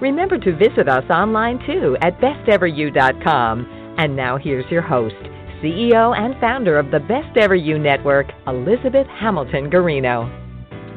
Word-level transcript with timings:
Remember 0.00 0.38
to 0.38 0.56
visit 0.56 0.88
us 0.88 1.04
online 1.10 1.58
too 1.66 1.96
at 2.00 2.18
besteveryou.com. 2.20 3.94
And 3.98 4.16
now 4.16 4.38
here's 4.38 4.70
your 4.70 4.80
host, 4.80 5.14
CEO 5.62 6.16
and 6.16 6.40
founder 6.40 6.78
of 6.78 6.90
the 6.90 7.00
Best 7.00 7.36
Ever 7.36 7.54
You 7.54 7.78
Network, 7.78 8.28
Elizabeth 8.46 9.06
Hamilton 9.20 9.70
Guarino. 9.70 10.38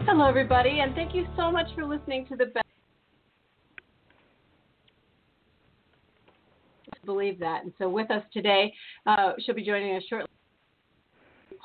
Hello, 0.06 0.26
everybody, 0.26 0.80
and 0.80 0.96
thank 0.96 1.14
you 1.14 1.26
so 1.36 1.52
much 1.52 1.68
for 1.76 1.86
listening 1.86 2.26
to 2.28 2.38
the 2.38 2.46
Best. 2.46 2.66
Believe 7.06 7.38
that. 7.40 7.64
And 7.64 7.74
so, 7.78 7.90
with 7.90 8.10
us 8.10 8.24
today, 8.32 8.74
uh, 9.06 9.34
she'll 9.40 9.56
be 9.56 9.66
joining 9.66 9.98
us 9.98 10.04
shortly. 10.10 10.30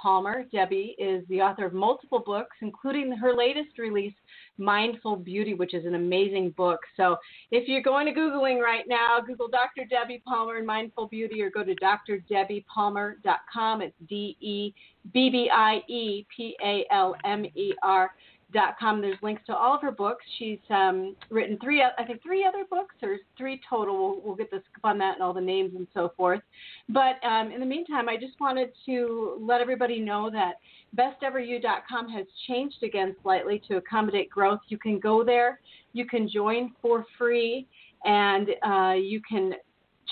Palmer. 0.01 0.45
Debbie 0.53 0.95
is 0.99 1.25
the 1.29 1.41
author 1.41 1.67
of 1.67 1.73
multiple 1.73 2.23
books, 2.25 2.57
including 2.63 3.13
her 3.13 3.35
latest 3.35 3.79
release, 3.79 4.15
Mindful 4.59 5.17
Beauty, 5.17 5.55
which 5.55 5.73
is 5.75 5.87
an 5.87 5.95
amazing 5.95 6.51
book. 6.51 6.81
So 6.97 7.17
if 7.51 7.69
you're 7.69 7.83
going 7.83 8.07
to 8.07 8.13
Googling 8.13 8.61
right 8.61 8.85
now, 8.87 9.19
Google 9.25 9.49
Dr. 9.49 9.85
Debbie 9.89 10.23
Palmer 10.27 10.57
and 10.57 10.67
Mindful 10.67 11.07
Beauty 11.09 11.41
or 11.43 11.51
go 11.51 11.65
to 11.65 11.75
drdebbie.palmer.com. 11.75 13.83
It's 13.83 13.97
D 14.09 14.37
E 14.41 14.73
B 15.13 15.31
B 15.31 15.51
I 15.53 15.83
E 15.89 16.25
P 16.35 16.57
A 16.65 16.87
L 16.91 17.15
M 17.25 17.45
E 17.45 17.75
R 17.83 18.13
Dot 18.51 18.77
com. 18.81 19.03
There's 19.03 19.19
links 19.21 19.43
to 19.45 19.55
all 19.55 19.75
of 19.75 19.83
her 19.83 19.91
books. 19.91 20.25
She's 20.39 20.59
um, 20.71 21.15
written 21.29 21.59
three, 21.63 21.83
I 21.83 22.03
think, 22.05 22.23
three 22.23 22.47
other 22.47 22.65
books, 22.71 22.95
or 23.03 23.19
three 23.37 23.61
total. 23.69 23.99
We'll, 23.99 24.21
we'll 24.25 24.37
get 24.37 24.51
the 24.51 24.63
scoop 24.71 24.85
on 24.85 24.97
that 24.99 25.15
and 25.15 25.23
all 25.23 25.35
the 25.35 25.41
names 25.43 25.73
and 25.77 25.87
so 25.93 26.15
forth. 26.17 26.41
But 26.89 27.23
um, 27.27 27.53
in 27.53 27.61
the 27.61 27.67
meantime, 27.67 28.09
I 28.09 28.17
just 28.17 28.41
wanted 28.41 28.71
to 28.87 29.37
let 29.39 29.61
everybody 29.61 30.01
know 30.01 30.31
that 30.31 30.55
besteveryou.com 30.97 32.09
has 32.09 32.27
changed 32.47 32.83
again 32.83 33.15
slightly 33.23 33.63
to 33.69 33.77
accommodate 33.77 34.31
growth. 34.31 34.61
You 34.69 34.79
can 34.79 34.99
go 34.99 35.25
there, 35.25 35.61
you 35.93 36.07
can 36.07 36.29
join 36.29 36.73
for 36.81 37.05
free, 37.17 37.67
and 38.05 38.49
uh, 38.65 38.95
you 38.95 39.21
can 39.29 39.55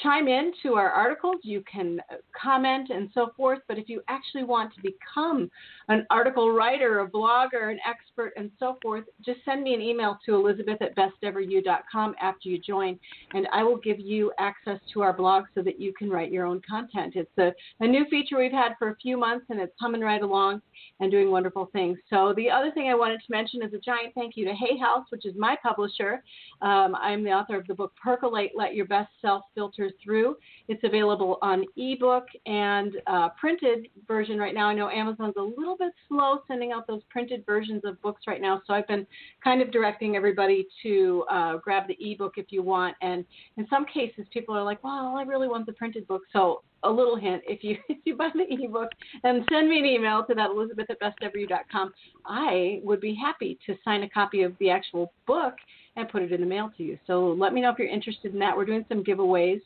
chime 0.02 0.28
in 0.28 0.52
to 0.62 0.74
our 0.74 0.90
articles, 0.90 1.36
you 1.42 1.62
can 1.70 2.00
uh, 2.10 2.16
comment 2.40 2.90
and 2.90 3.08
so 3.14 3.32
forth. 3.36 3.60
But 3.68 3.78
if 3.78 3.88
you 3.88 4.02
actually 4.08 4.44
want 4.44 4.74
to 4.74 4.82
become 4.82 5.50
an 5.88 6.06
article 6.10 6.52
writer, 6.52 7.00
a 7.00 7.08
blogger, 7.08 7.70
an 7.70 7.78
expert, 7.88 8.32
and 8.36 8.50
so 8.58 8.78
forth, 8.82 9.04
just 9.24 9.40
send 9.44 9.62
me 9.62 9.74
an 9.74 9.80
email 9.80 10.18
to 10.26 10.34
elizabeth 10.34 10.80
at 10.82 10.96
besteveryou.com 10.96 12.14
after 12.20 12.48
you 12.48 12.58
join, 12.58 12.98
and 13.34 13.46
I 13.52 13.62
will 13.62 13.78
give 13.78 14.00
you 14.00 14.32
access 14.38 14.78
to 14.92 15.02
our 15.02 15.12
blog 15.12 15.44
so 15.54 15.62
that 15.62 15.80
you 15.80 15.92
can 15.92 16.10
write 16.10 16.32
your 16.32 16.46
own 16.46 16.60
content. 16.68 17.14
It's 17.16 17.38
a, 17.38 17.52
a 17.80 17.86
new 17.86 18.04
feature 18.10 18.38
we've 18.38 18.52
had 18.52 18.72
for 18.78 18.90
a 18.90 18.96
few 18.96 19.16
months, 19.16 19.46
and 19.48 19.60
it's 19.60 19.72
coming 19.80 20.00
right 20.00 20.22
along 20.22 20.62
and 21.00 21.10
doing 21.10 21.30
wonderful 21.30 21.68
things. 21.72 21.98
So 22.08 22.32
the 22.36 22.50
other 22.50 22.70
thing 22.70 22.88
I 22.88 22.94
wanted 22.94 23.18
to 23.18 23.26
mention 23.30 23.62
is 23.62 23.72
a 23.74 23.78
giant 23.78 24.14
thank 24.14 24.36
you 24.36 24.44
to 24.46 24.54
Hay 24.54 24.78
House, 24.78 25.06
which 25.10 25.26
is 25.26 25.34
my 25.36 25.56
publisher. 25.62 26.22
Um, 26.62 26.94
I'm 26.96 27.24
the 27.24 27.30
author 27.30 27.56
of 27.56 27.66
the 27.66 27.74
book 27.74 27.92
Percolate: 28.02 28.52
Let 28.54 28.74
Your 28.74 28.86
Best 28.86 29.10
Self 29.20 29.42
Filter 29.54 29.90
Through. 30.02 30.36
It's 30.68 30.82
available 30.84 31.38
on 31.42 31.64
ebook 31.76 32.26
and 32.46 32.92
uh, 33.06 33.30
printed 33.30 33.88
version 34.06 34.38
right 34.38 34.54
now. 34.54 34.68
I 34.68 34.74
know 34.74 34.88
Amazon's 34.88 35.34
a 35.36 35.42
little 35.42 35.76
bit 35.76 35.92
slow 36.08 36.38
sending 36.48 36.72
out 36.72 36.86
those 36.86 37.02
printed 37.10 37.44
versions 37.46 37.82
of 37.84 38.00
books 38.02 38.22
right 38.26 38.40
now, 38.40 38.62
so 38.66 38.72
I've 38.72 38.88
been 38.88 39.06
kind 39.42 39.62
of 39.62 39.70
directing 39.70 40.16
everybody 40.16 40.66
to 40.82 41.24
uh, 41.30 41.56
grab 41.58 41.84
the 41.88 41.96
ebook 42.00 42.34
if 42.36 42.46
you 42.50 42.62
want. 42.62 42.96
And 43.02 43.24
in 43.56 43.66
some 43.68 43.84
cases, 43.86 44.26
people 44.32 44.56
are 44.56 44.64
like, 44.64 44.82
"Well, 44.82 45.16
I 45.16 45.22
really 45.22 45.48
want 45.48 45.66
the 45.66 45.72
printed 45.72 46.06
book," 46.06 46.22
so 46.32 46.62
a 46.82 46.90
little 46.90 47.16
hint 47.16 47.42
if 47.46 47.62
you 47.64 47.76
if 47.88 47.98
you 48.04 48.16
buy 48.16 48.28
the 48.34 48.46
ebook 48.64 48.90
and 49.24 49.44
send 49.50 49.68
me 49.68 49.78
an 49.78 49.86
email 49.86 50.24
to 50.24 50.34
that 50.34 50.50
elizabeth 50.50 50.88
at 50.90 51.00
besteveryou.com 51.00 51.92
i 52.26 52.80
would 52.82 53.00
be 53.00 53.14
happy 53.14 53.58
to 53.66 53.74
sign 53.84 54.02
a 54.02 54.08
copy 54.10 54.42
of 54.42 54.52
the 54.60 54.70
actual 54.70 55.12
book 55.26 55.54
and 55.96 56.08
put 56.08 56.22
it 56.22 56.30
in 56.30 56.40
the 56.40 56.46
mail 56.46 56.70
to 56.76 56.82
you. 56.82 56.98
So 57.06 57.34
let 57.38 57.52
me 57.52 57.62
know 57.62 57.70
if 57.70 57.78
you're 57.78 57.88
interested 57.88 58.32
in 58.32 58.38
that. 58.40 58.56
We're 58.56 58.66
doing 58.66 58.84
some 58.88 59.02
giveaways. 59.02 59.60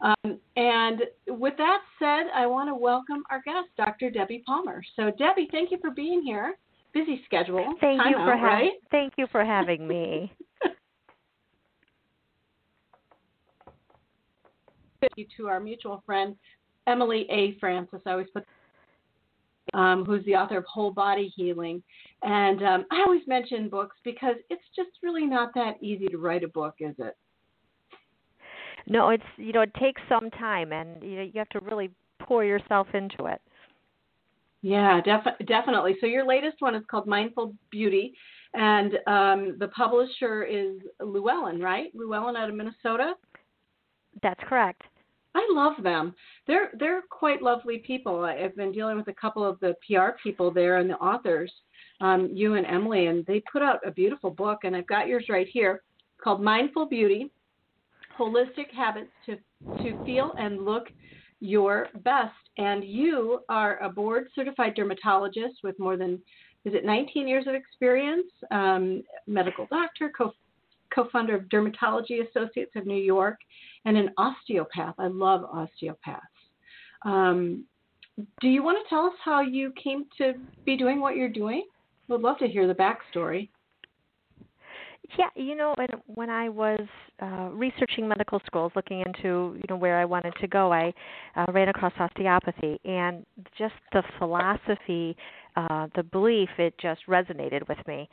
Um, 0.00 0.38
and 0.56 1.02
with 1.28 1.56
that 1.56 1.78
said 1.98 2.24
i 2.34 2.44
want 2.44 2.68
to 2.68 2.74
welcome 2.74 3.22
our 3.30 3.40
guest 3.42 3.68
dr 3.76 4.10
debbie 4.10 4.42
palmer. 4.44 4.82
So 4.96 5.10
debbie 5.18 5.48
thank 5.50 5.70
you 5.70 5.78
for 5.80 5.90
being 5.90 6.22
here. 6.22 6.58
Busy 6.92 7.22
schedule. 7.26 7.74
Thank 7.80 8.00
Time 8.00 8.10
you 8.10 8.16
for 8.16 8.32
out, 8.32 8.40
having 8.40 8.48
right? 8.50 8.72
thank 8.90 9.14
you 9.16 9.26
for 9.30 9.44
having 9.44 9.86
me 9.86 10.32
To 15.36 15.48
our 15.48 15.60
mutual 15.60 16.02
friend 16.06 16.36
Emily 16.86 17.26
A. 17.30 17.58
Francis. 17.58 18.00
I 18.06 18.12
always 18.12 18.28
put 18.32 18.44
um, 19.74 20.04
who's 20.04 20.24
the 20.24 20.34
author 20.34 20.58
of 20.58 20.64
Whole 20.64 20.90
Body 20.90 21.32
Healing. 21.34 21.82
And 22.22 22.62
um, 22.62 22.84
I 22.90 23.02
always 23.06 23.22
mention 23.26 23.68
books 23.68 23.96
because 24.04 24.36
it's 24.50 24.62
just 24.74 24.90
really 25.02 25.26
not 25.26 25.54
that 25.54 25.74
easy 25.80 26.06
to 26.08 26.18
write 26.18 26.44
a 26.44 26.48
book, 26.48 26.74
is 26.80 26.94
it? 26.98 27.16
No, 28.88 29.10
it's 29.10 29.24
you 29.36 29.52
know 29.52 29.62
it 29.62 29.74
takes 29.74 30.00
some 30.08 30.30
time, 30.30 30.72
and 30.72 31.02
you 31.02 31.16
know 31.16 31.22
you 31.22 31.32
have 31.34 31.48
to 31.48 31.60
really 31.60 31.90
pour 32.20 32.44
yourself 32.44 32.86
into 32.94 33.26
it. 33.26 33.40
Yeah, 34.62 35.00
def- 35.00 35.46
definitely. 35.48 35.96
So 36.00 36.06
your 36.06 36.24
latest 36.24 36.56
one 36.60 36.76
is 36.76 36.84
called 36.88 37.08
Mindful 37.08 37.52
Beauty, 37.70 38.14
and 38.54 38.92
um, 39.08 39.56
the 39.58 39.68
publisher 39.74 40.44
is 40.44 40.76
Llewellyn, 41.00 41.60
right? 41.60 41.90
Llewellyn 41.94 42.36
out 42.36 42.48
of 42.48 42.54
Minnesota. 42.54 43.14
That's 44.22 44.40
correct. 44.48 44.82
I 45.36 45.46
love 45.50 45.74
them. 45.82 46.14
They're 46.46 46.70
they're 46.78 47.02
quite 47.10 47.42
lovely 47.42 47.78
people. 47.86 48.24
I've 48.24 48.56
been 48.56 48.72
dealing 48.72 48.96
with 48.96 49.08
a 49.08 49.12
couple 49.12 49.44
of 49.44 49.60
the 49.60 49.74
PR 49.86 50.16
people 50.22 50.50
there 50.50 50.78
and 50.78 50.88
the 50.88 50.94
authors, 50.94 51.52
um, 52.00 52.30
you 52.32 52.54
and 52.54 52.66
Emily, 52.66 53.06
and 53.06 53.24
they 53.26 53.42
put 53.52 53.60
out 53.60 53.86
a 53.86 53.90
beautiful 53.90 54.30
book. 54.30 54.60
And 54.64 54.74
I've 54.74 54.86
got 54.86 55.08
yours 55.08 55.26
right 55.28 55.46
here, 55.46 55.82
called 56.24 56.40
Mindful 56.42 56.86
Beauty: 56.86 57.30
Holistic 58.18 58.72
Habits 58.74 59.10
to 59.26 59.36
to 59.82 60.04
Feel 60.06 60.32
and 60.38 60.64
Look 60.64 60.88
Your 61.40 61.88
Best. 62.02 62.32
And 62.56 62.82
you 62.82 63.40
are 63.50 63.78
a 63.82 63.90
board 63.90 64.28
certified 64.34 64.74
dermatologist 64.74 65.56
with 65.62 65.78
more 65.78 65.98
than 65.98 66.14
is 66.64 66.72
it 66.72 66.86
19 66.86 67.28
years 67.28 67.46
of 67.46 67.54
experience, 67.54 68.26
um, 68.50 69.02
medical 69.26 69.66
doctor, 69.70 70.10
co 70.16 70.32
co-founder 70.94 71.34
of 71.34 71.42
Dermatology 71.44 72.26
Associates 72.28 72.72
of 72.74 72.86
New 72.86 72.96
York, 72.96 73.38
and 73.86 73.96
an 73.96 74.10
osteopath. 74.18 74.94
I 74.98 75.06
love 75.06 75.44
osteopaths. 75.44 76.20
Um, 77.04 77.64
do 78.40 78.48
you 78.48 78.62
want 78.62 78.78
to 78.82 78.88
tell 78.88 79.06
us 79.06 79.12
how 79.24 79.40
you 79.40 79.72
came 79.82 80.04
to 80.18 80.34
be 80.64 80.76
doing 80.76 81.00
what 81.00 81.16
you're 81.16 81.28
doing? 81.28 81.64
Would 82.08 82.20
love 82.20 82.38
to 82.38 82.48
hear 82.48 82.66
the 82.66 82.74
backstory. 82.74 83.48
Yeah, 85.16 85.28
you 85.36 85.54
know, 85.54 85.72
when 85.76 85.88
when 86.06 86.30
I 86.30 86.48
was 86.48 86.80
uh, 87.22 87.50
researching 87.52 88.08
medical 88.08 88.40
schools, 88.44 88.72
looking 88.74 89.02
into 89.06 89.54
you 89.54 89.62
know 89.68 89.76
where 89.76 89.98
I 89.98 90.04
wanted 90.04 90.34
to 90.40 90.48
go, 90.48 90.72
I 90.72 90.92
uh, 91.36 91.46
ran 91.52 91.68
across 91.68 91.92
osteopathy, 91.98 92.80
and 92.84 93.24
just 93.56 93.74
the 93.92 94.02
philosophy, 94.18 95.16
uh, 95.54 95.86
the 95.94 96.02
belief, 96.02 96.48
it 96.58 96.74
just 96.78 97.06
resonated 97.06 97.68
with 97.68 97.78
me. 97.86 98.08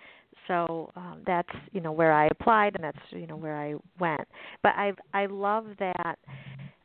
So 0.48 0.92
um, 0.96 1.22
that's 1.26 1.50
you 1.72 1.82
know 1.82 1.92
where 1.92 2.14
I 2.14 2.28
applied, 2.28 2.76
and 2.76 2.84
that's 2.84 2.98
you 3.12 3.28
know 3.28 3.38
where 3.38 3.56
I 3.56 3.76
went. 4.00 4.28
But 4.62 4.74
I 4.76 4.94
I 5.14 5.26
love 5.28 5.68
that 5.80 6.20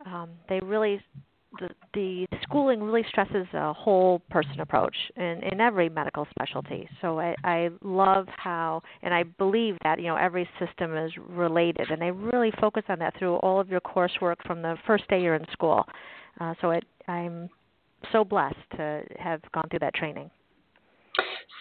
um, 0.07 0.31
they 0.49 0.61
really 0.61 1.01
the, 1.61 1.69
the 1.95 2.27
schooling 2.43 2.83
really 2.83 3.05
stresses 3.09 3.47
a 3.55 3.73
whole 3.73 4.21
person 4.31 4.61
approach 4.61 4.95
in, 5.17 5.43
in 5.51 5.61
every 5.61 5.89
medical 5.89 6.27
specialty. 6.31 6.89
So 7.01 7.19
I, 7.19 7.35
I 7.43 7.71
love 7.83 8.27
how, 8.37 8.83
and 9.03 9.15
I 9.15 9.23
believe 9.23 9.77
that 9.83 9.99
you 9.99 10.07
know 10.07 10.17
every 10.17 10.49
system 10.59 10.97
is 10.97 11.13
related, 11.29 11.91
and 11.91 12.01
they 12.01 12.11
really 12.11 12.53
focus 12.61 12.85
on 12.89 12.99
that 13.01 13.19
through 13.19 13.37
all 13.37 13.61
of 13.61 13.69
your 13.69 13.81
coursework 13.81 14.37
from 14.47 14.63
the 14.63 14.77
first 14.87 15.09
day 15.09 15.21
you're 15.21 15.35
in 15.35 15.47
school. 15.53 15.85
Uh, 16.41 16.55
so 16.61 16.71
it, 16.71 16.85
I'm 17.09 17.49
so 18.13 18.25
blessed 18.25 18.57
to 18.77 19.03
have 19.19 19.41
gone 19.53 19.69
through 19.71 19.81
that 19.81 19.95
training. 19.95 20.31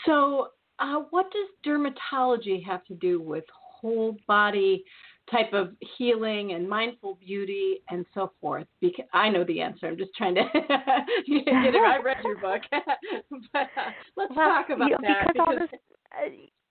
So, 0.06 0.50
uh, 0.80 1.02
what 1.10 1.28
does 1.32 1.48
dermatology 1.66 2.64
have 2.66 2.84
to 2.86 2.94
do 2.96 3.22
with 3.22 3.44
whole 3.54 4.18
body 4.28 4.84
type 5.32 5.52
of 5.54 5.74
healing 5.98 6.54
and 6.54 6.68
mindful 6.68 7.16
beauty 7.16 7.78
and 7.90 8.06
so 8.14 8.32
forth? 8.40 8.68
Because 8.82 9.06
I 9.14 9.30
know 9.30 9.44
the 9.44 9.62
answer. 9.62 9.88
I'm 9.88 9.98
just 9.98 10.14
trying 10.16 10.36
to 10.36 10.44
get 10.54 10.64
it. 10.66 11.76
I 11.76 12.00
read 12.04 12.18
your 12.24 12.38
book, 12.38 12.62
but 13.54 13.62
uh, 13.62 13.92
let's 14.16 14.34
well, 14.36 14.50
talk 14.50 14.70
about 14.70 14.90
you 14.90 14.92
know, 14.92 14.98
that. 15.02 15.28
Because 15.34 15.48
all 15.48 15.56
this, 15.60 15.70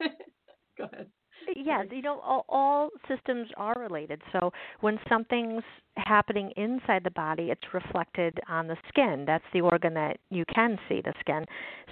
uh, 0.02 0.08
Go 0.78 0.84
ahead. 0.92 1.06
yes, 1.54 1.86
you 1.90 2.02
know, 2.02 2.20
all, 2.20 2.44
all 2.48 2.90
systems 3.08 3.48
are 3.56 3.74
related. 3.78 4.20
So 4.32 4.52
when 4.80 4.98
something's 5.08 5.62
happening 5.96 6.52
inside 6.56 7.02
the 7.02 7.10
body, 7.10 7.50
it's 7.50 7.62
reflected 7.72 8.38
on 8.48 8.66
the 8.66 8.76
skin. 8.88 9.24
That's 9.26 9.44
the 9.52 9.62
organ 9.62 9.94
that 9.94 10.18
you 10.30 10.44
can 10.54 10.78
see, 10.88 11.00
the 11.02 11.14
skin. 11.20 11.46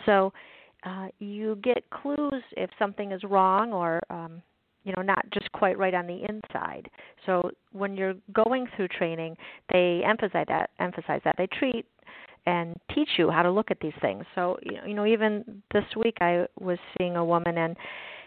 So 0.05 0.33
uh, 0.85 1.09
you 1.19 1.57
get 1.63 1.89
clues 1.91 2.43
if 2.57 2.71
something 2.79 3.13
is 3.13 3.23
wrong 3.25 3.73
or 3.73 4.01
um, 4.11 4.43
you 4.85 4.93
know 4.97 5.03
not 5.03 5.25
just 5.33 5.51
quite 5.53 5.79
right 5.79 5.95
on 5.95 6.07
the 6.07 6.25
inside. 6.29 6.89
So 7.27 7.51
when 7.73 7.97
you're 7.97 8.15
going 8.33 8.67
through 8.77 8.89
training, 8.89 9.37
they 9.73 10.03
emphasize 10.07 10.47
that 10.49 10.71
emphasize 10.79 11.21
that 11.25 11.37
they 11.39 11.47
treat 11.47 11.87
and 12.47 12.77
teach 12.95 13.09
you 13.17 13.31
how 13.31 13.43
to 13.43 13.51
look 13.51 13.71
at 13.71 13.81
these 13.81 13.95
things. 14.01 14.25
So 14.35 14.59
you 14.63 14.95
know 14.95 15.07
even 15.07 15.63
this 15.73 15.85
week 15.97 16.19
I 16.21 16.47
was 16.61 16.79
seeing 16.99 17.17
a 17.17 17.25
woman 17.25 17.59
and 17.59 17.77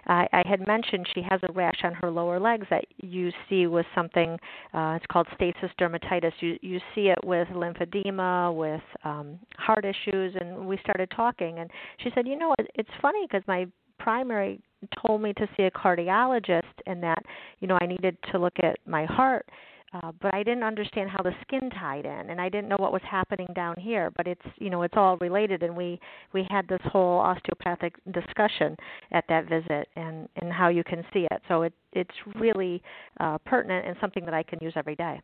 I, 0.08 0.28
I 0.32 0.44
had 0.48 0.66
mentioned 0.68 1.08
she 1.14 1.22
has 1.30 1.40
a 1.44 1.52
rash 1.52 1.80
on 1.84 1.94
her 1.94 2.10
lower 2.10 2.40
legs 2.40 2.68
that 2.70 2.86
you 2.98 3.32
see 3.50 3.68
with 3.68 3.86
something. 3.94 4.40
Uh, 4.74 4.98
it's 4.98 5.06
called 5.12 5.28
stasis 5.36 5.70
dermatitis. 5.80 6.32
You 6.40 6.58
you 6.62 6.80
see 6.96 7.10
it 7.10 7.20
with 7.24 7.48
lymphedema, 7.50 8.56
with 8.56 8.82
um, 9.04 9.40
heart 9.58 9.86
issues, 9.86 10.36
and 10.40 10.68
we 10.68 10.78
started 10.82 11.12
talking. 11.16 11.60
And 11.60 11.70
she 12.04 12.10
said, 12.16 12.28
you 12.28 12.38
know, 12.38 12.56
it, 12.60 12.68
it's 12.76 12.90
funny 13.02 13.26
because 13.28 13.44
my 13.48 13.68
primary 14.00 14.62
told 15.06 15.22
me 15.22 15.34
to 15.34 15.48
see 15.58 15.64
a 15.64 15.72
cardiologist, 15.72 16.64
and 16.86 17.02
that 17.04 17.24
you 17.60 17.68
know 17.68 17.78
I 17.82 17.86
needed 17.86 18.18
to 18.32 18.40
look 18.40 18.56
at 18.64 18.78
my 18.86 19.06
heart 19.06 19.46
uh, 19.94 20.12
but 20.22 20.34
I 20.34 20.44
didn't 20.44 20.64
understand 20.64 21.10
how 21.10 21.24
the 21.24 21.32
skin 21.42 21.70
tied 21.70 22.06
in, 22.06 22.30
and 22.30 22.42
I 22.42 22.50
didn't 22.50 22.68
know 22.68 22.76
what 22.78 22.92
was 22.92 23.02
happening 23.10 23.48
down 23.56 23.76
here. 23.80 24.12
But 24.16 24.28
it's 24.28 24.42
you 24.58 24.70
know 24.70 24.82
it's 24.82 24.96
all 24.98 25.18
related, 25.18 25.64
and 25.64 25.76
we 25.76 26.00
we 26.34 26.46
had 26.50 26.68
this 26.68 26.82
whole 26.86 27.20
osteopathic 27.20 27.96
discussion 28.12 28.76
at 29.12 29.24
that 29.30 29.48
visit, 29.48 29.88
and 29.96 30.28
and 30.42 30.52
how 30.52 30.68
you 30.68 30.84
can 30.84 31.06
see 31.14 31.26
it. 31.32 31.42
So 31.48 31.64
it 31.64 31.74
it's 31.94 32.14
really 32.36 32.82
uh, 33.20 33.38
pertinent 33.46 33.88
and 33.88 33.96
something 34.02 34.26
that 34.26 34.34
I 34.34 34.44
can 34.44 34.60
use 34.62 34.74
every 34.76 34.96
day. 34.96 35.22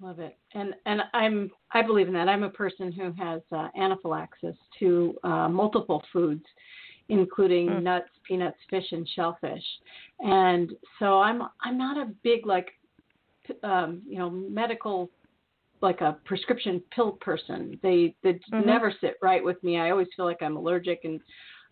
Love 0.00 0.18
it, 0.18 0.38
and 0.54 0.74
and 0.86 1.02
I'm 1.12 1.50
I 1.72 1.82
believe 1.82 2.08
in 2.08 2.14
that. 2.14 2.28
I'm 2.28 2.42
a 2.42 2.50
person 2.50 2.90
who 2.90 3.12
has 3.22 3.42
uh, 3.52 3.68
anaphylaxis 3.78 4.56
to 4.78 5.14
uh, 5.22 5.48
multiple 5.50 6.02
foods, 6.10 6.44
including 7.10 7.68
mm. 7.68 7.82
nuts, 7.82 8.08
peanuts, 8.26 8.56
fish, 8.70 8.86
and 8.92 9.06
shellfish. 9.14 9.62
And 10.20 10.72
so 10.98 11.20
I'm 11.20 11.42
I'm 11.62 11.76
not 11.76 11.98
a 11.98 12.10
big 12.22 12.46
like 12.46 12.70
um, 13.62 14.02
you 14.06 14.18
know, 14.18 14.30
medical 14.30 15.10
like 15.80 16.00
a 16.00 16.16
prescription 16.24 16.82
pill 16.94 17.12
person. 17.12 17.78
They 17.82 18.14
they 18.22 18.34
mm-hmm. 18.34 18.66
never 18.66 18.92
sit 19.00 19.16
right 19.22 19.44
with 19.44 19.62
me. 19.62 19.78
I 19.78 19.90
always 19.90 20.08
feel 20.16 20.24
like 20.24 20.42
I'm 20.42 20.56
allergic 20.56 21.00
and 21.04 21.20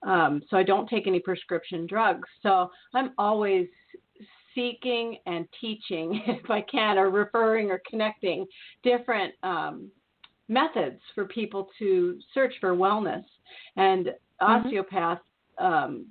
um, 0.07 0.43
so 0.51 0.57
I 0.57 0.63
don't 0.65 0.89
take 0.89 1.07
any 1.07 1.21
prescription 1.21 1.87
drugs. 1.87 2.29
So 2.43 2.71
I'm 2.95 3.13
always 3.19 3.69
seeking 4.55 5.17
and 5.27 5.47
teaching, 5.61 6.23
if 6.27 6.51
I 6.51 6.61
can, 6.63 6.99
or 6.99 7.11
referring 7.11 7.71
or 7.71 7.81
connecting 7.89 8.47
different 8.83 9.33
um, 9.43 9.91
methods 10.49 11.01
for 11.15 11.25
people 11.27 11.69
to 11.79 12.19
search 12.35 12.55
for 12.61 12.75
wellness. 12.75 13.25
And 13.77 14.07
mm-hmm. 14.07 14.67
osteopath 14.67 15.21
um, 15.59 16.07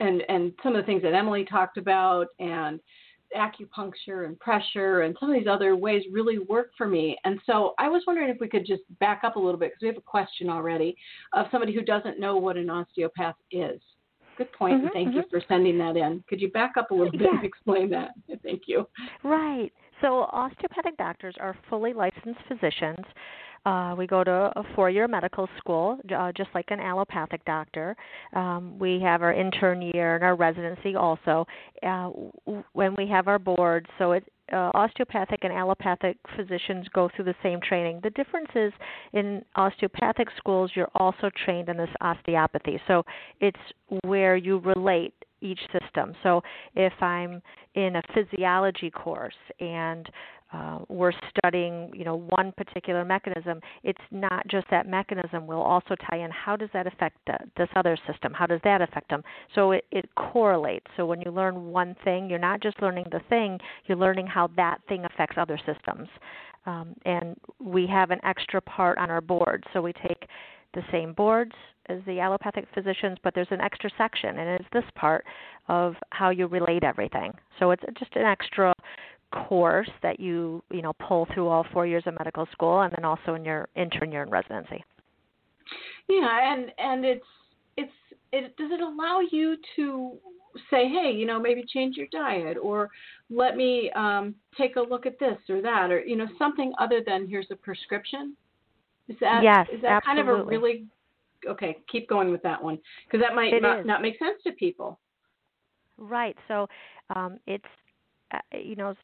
and 0.00 0.22
and 0.28 0.52
some 0.62 0.74
of 0.74 0.82
the 0.82 0.86
things 0.86 1.02
that 1.02 1.14
Emily 1.14 1.44
talked 1.44 1.78
about 1.78 2.26
and 2.38 2.80
acupuncture 3.34 4.26
and 4.26 4.38
pressure 4.38 5.02
and 5.02 5.16
some 5.18 5.30
of 5.30 5.38
these 5.38 5.48
other 5.48 5.76
ways 5.76 6.02
really 6.10 6.38
work 6.38 6.70
for 6.76 6.86
me. 6.86 7.16
And 7.24 7.38
so 7.46 7.74
I 7.78 7.88
was 7.88 8.02
wondering 8.06 8.30
if 8.30 8.38
we 8.40 8.48
could 8.48 8.66
just 8.66 8.82
back 9.00 9.22
up 9.24 9.36
a 9.36 9.38
little 9.38 9.58
bit 9.58 9.70
because 9.70 9.82
we 9.82 9.88
have 9.88 9.96
a 9.96 10.00
question 10.00 10.48
already 10.48 10.96
of 11.32 11.46
somebody 11.50 11.74
who 11.74 11.82
doesn't 11.82 12.20
know 12.20 12.36
what 12.36 12.56
an 12.56 12.70
osteopath 12.70 13.36
is. 13.50 13.80
Good 14.36 14.52
point. 14.52 14.78
Mm-hmm, 14.78 14.88
thank 14.92 15.08
mm-hmm. 15.08 15.18
you 15.18 15.24
for 15.30 15.40
sending 15.48 15.78
that 15.78 15.96
in. 15.96 16.24
Could 16.28 16.40
you 16.40 16.50
back 16.50 16.72
up 16.76 16.90
a 16.90 16.94
little 16.94 17.12
bit 17.12 17.22
yeah. 17.22 17.36
and 17.36 17.44
explain 17.44 17.88
that? 17.90 18.10
Thank 18.42 18.62
you. 18.66 18.88
Right. 19.22 19.72
So, 20.00 20.22
osteopathic 20.32 20.96
doctors 20.96 21.36
are 21.38 21.56
fully 21.70 21.92
licensed 21.92 22.40
physicians 22.48 23.04
uh, 23.64 23.94
we 23.96 24.06
go 24.06 24.22
to 24.22 24.52
a 24.56 24.62
four 24.74 24.90
year 24.90 25.08
medical 25.08 25.48
school, 25.58 25.98
uh, 26.14 26.32
just 26.32 26.50
like 26.54 26.66
an 26.68 26.80
allopathic 26.80 27.44
doctor. 27.44 27.96
Um, 28.34 28.78
we 28.78 29.00
have 29.00 29.22
our 29.22 29.32
intern 29.32 29.80
year 29.80 30.16
and 30.16 30.24
our 30.24 30.36
residency 30.36 30.94
also. 30.96 31.46
Uh, 31.82 32.10
when 32.72 32.94
we 32.96 33.06
have 33.08 33.28
our 33.28 33.38
boards, 33.38 33.86
so 33.98 34.12
it, 34.12 34.24
uh, 34.52 34.70
osteopathic 34.74 35.40
and 35.42 35.52
allopathic 35.52 36.18
physicians 36.36 36.86
go 36.92 37.08
through 37.14 37.24
the 37.24 37.34
same 37.42 37.60
training. 37.60 38.00
The 38.02 38.10
difference 38.10 38.50
is 38.54 38.72
in 39.14 39.42
osteopathic 39.56 40.28
schools, 40.36 40.70
you're 40.74 40.90
also 40.94 41.30
trained 41.44 41.70
in 41.70 41.78
this 41.78 41.88
osteopathy. 42.02 42.78
So 42.86 43.04
it's 43.40 43.56
where 44.04 44.36
you 44.36 44.58
relate 44.58 45.14
each 45.40 45.60
system. 45.72 46.14
So 46.22 46.42
if 46.74 46.92
I'm 47.02 47.42
in 47.74 47.96
a 47.96 48.02
physiology 48.14 48.90
course 48.90 49.34
and 49.60 50.08
uh, 50.54 50.78
we're 50.88 51.12
studying, 51.36 51.90
you 51.92 52.04
know, 52.04 52.20
one 52.28 52.52
particular 52.52 53.04
mechanism, 53.04 53.60
it's 53.82 54.00
not 54.10 54.46
just 54.46 54.66
that 54.70 54.86
mechanism. 54.86 55.46
We'll 55.46 55.60
also 55.60 55.96
tie 56.08 56.18
in 56.18 56.30
how 56.30 56.54
does 56.54 56.68
that 56.72 56.86
affect 56.86 57.16
the, 57.26 57.36
this 57.56 57.68
other 57.74 57.96
system? 58.06 58.32
How 58.32 58.46
does 58.46 58.60
that 58.62 58.80
affect 58.80 59.10
them? 59.10 59.22
So 59.54 59.72
it, 59.72 59.84
it 59.90 60.08
correlates. 60.14 60.86
So 60.96 61.06
when 61.06 61.20
you 61.20 61.30
learn 61.32 61.66
one 61.66 61.96
thing, 62.04 62.30
you're 62.30 62.38
not 62.38 62.62
just 62.62 62.80
learning 62.80 63.06
the 63.10 63.20
thing, 63.28 63.58
you're 63.86 63.98
learning 63.98 64.26
how 64.26 64.48
that 64.56 64.78
thing 64.88 65.04
affects 65.04 65.36
other 65.38 65.58
systems. 65.66 66.08
Um, 66.66 66.94
and 67.04 67.36
we 67.58 67.86
have 67.88 68.10
an 68.10 68.20
extra 68.24 68.60
part 68.60 68.96
on 68.98 69.10
our 69.10 69.20
board. 69.20 69.64
So 69.72 69.82
we 69.82 69.92
take 69.92 70.28
the 70.74 70.82
same 70.92 71.12
boards 71.14 71.52
as 71.88 71.98
the 72.06 72.20
allopathic 72.20 72.66
physicians, 72.74 73.18
but 73.22 73.34
there's 73.34 73.48
an 73.50 73.60
extra 73.60 73.90
section, 73.98 74.38
and 74.38 74.60
it's 74.60 74.68
this 74.72 74.84
part 74.94 75.24
of 75.68 75.94
how 76.10 76.30
you 76.30 76.46
relate 76.46 76.82
everything. 76.82 77.32
So 77.58 77.72
it's 77.72 77.82
just 77.98 78.16
an 78.16 78.24
extra 78.24 78.72
course 79.48 79.90
that 80.02 80.20
you 80.20 80.62
you 80.70 80.82
know 80.82 80.92
pull 81.06 81.26
through 81.34 81.48
all 81.48 81.66
four 81.72 81.86
years 81.86 82.04
of 82.06 82.14
medical 82.18 82.46
school, 82.52 82.80
and 82.80 82.92
then 82.96 83.04
also 83.04 83.34
in 83.34 83.44
your 83.44 83.68
intern 83.76 84.12
year 84.12 84.22
in 84.22 84.30
residency. 84.30 84.82
Yeah, 86.08 86.52
and 86.52 86.72
and 86.78 87.04
it's 87.04 87.26
it's 87.76 87.92
it 88.32 88.56
does 88.56 88.70
it 88.72 88.80
allow 88.80 89.20
you 89.30 89.56
to 89.76 90.18
say, 90.70 90.88
hey, 90.88 91.12
you 91.14 91.26
know, 91.26 91.40
maybe 91.40 91.64
change 91.66 91.96
your 91.96 92.06
diet, 92.12 92.56
or 92.60 92.90
let 93.30 93.56
me 93.56 93.90
um, 93.96 94.34
take 94.56 94.76
a 94.76 94.80
look 94.80 95.06
at 95.06 95.18
this 95.18 95.36
or 95.48 95.60
that, 95.62 95.90
or 95.90 96.00
you 96.00 96.16
know, 96.16 96.26
something 96.38 96.72
other 96.78 97.00
than 97.04 97.28
here's 97.28 97.46
a 97.50 97.56
prescription. 97.56 98.36
Is 99.08 99.16
that 99.20 99.42
yes, 99.42 99.66
is 99.72 99.82
that 99.82 100.02
absolutely. 100.06 100.22
kind 100.22 100.40
of 100.40 100.46
a 100.46 100.48
really 100.48 100.86
okay? 101.48 101.78
Keep 101.90 102.08
going 102.08 102.30
with 102.30 102.42
that 102.42 102.62
one 102.62 102.78
because 103.06 103.20
that 103.20 103.34
might 103.34 103.52
not, 103.60 103.84
not 103.84 104.02
make 104.02 104.18
sense 104.18 104.42
to 104.44 104.52
people. 104.52 104.98
Right. 105.98 106.36
So 106.48 106.66
um, 107.14 107.38
it's 107.46 107.64
uh, 108.32 108.38
you 108.56 108.76
know 108.76 108.94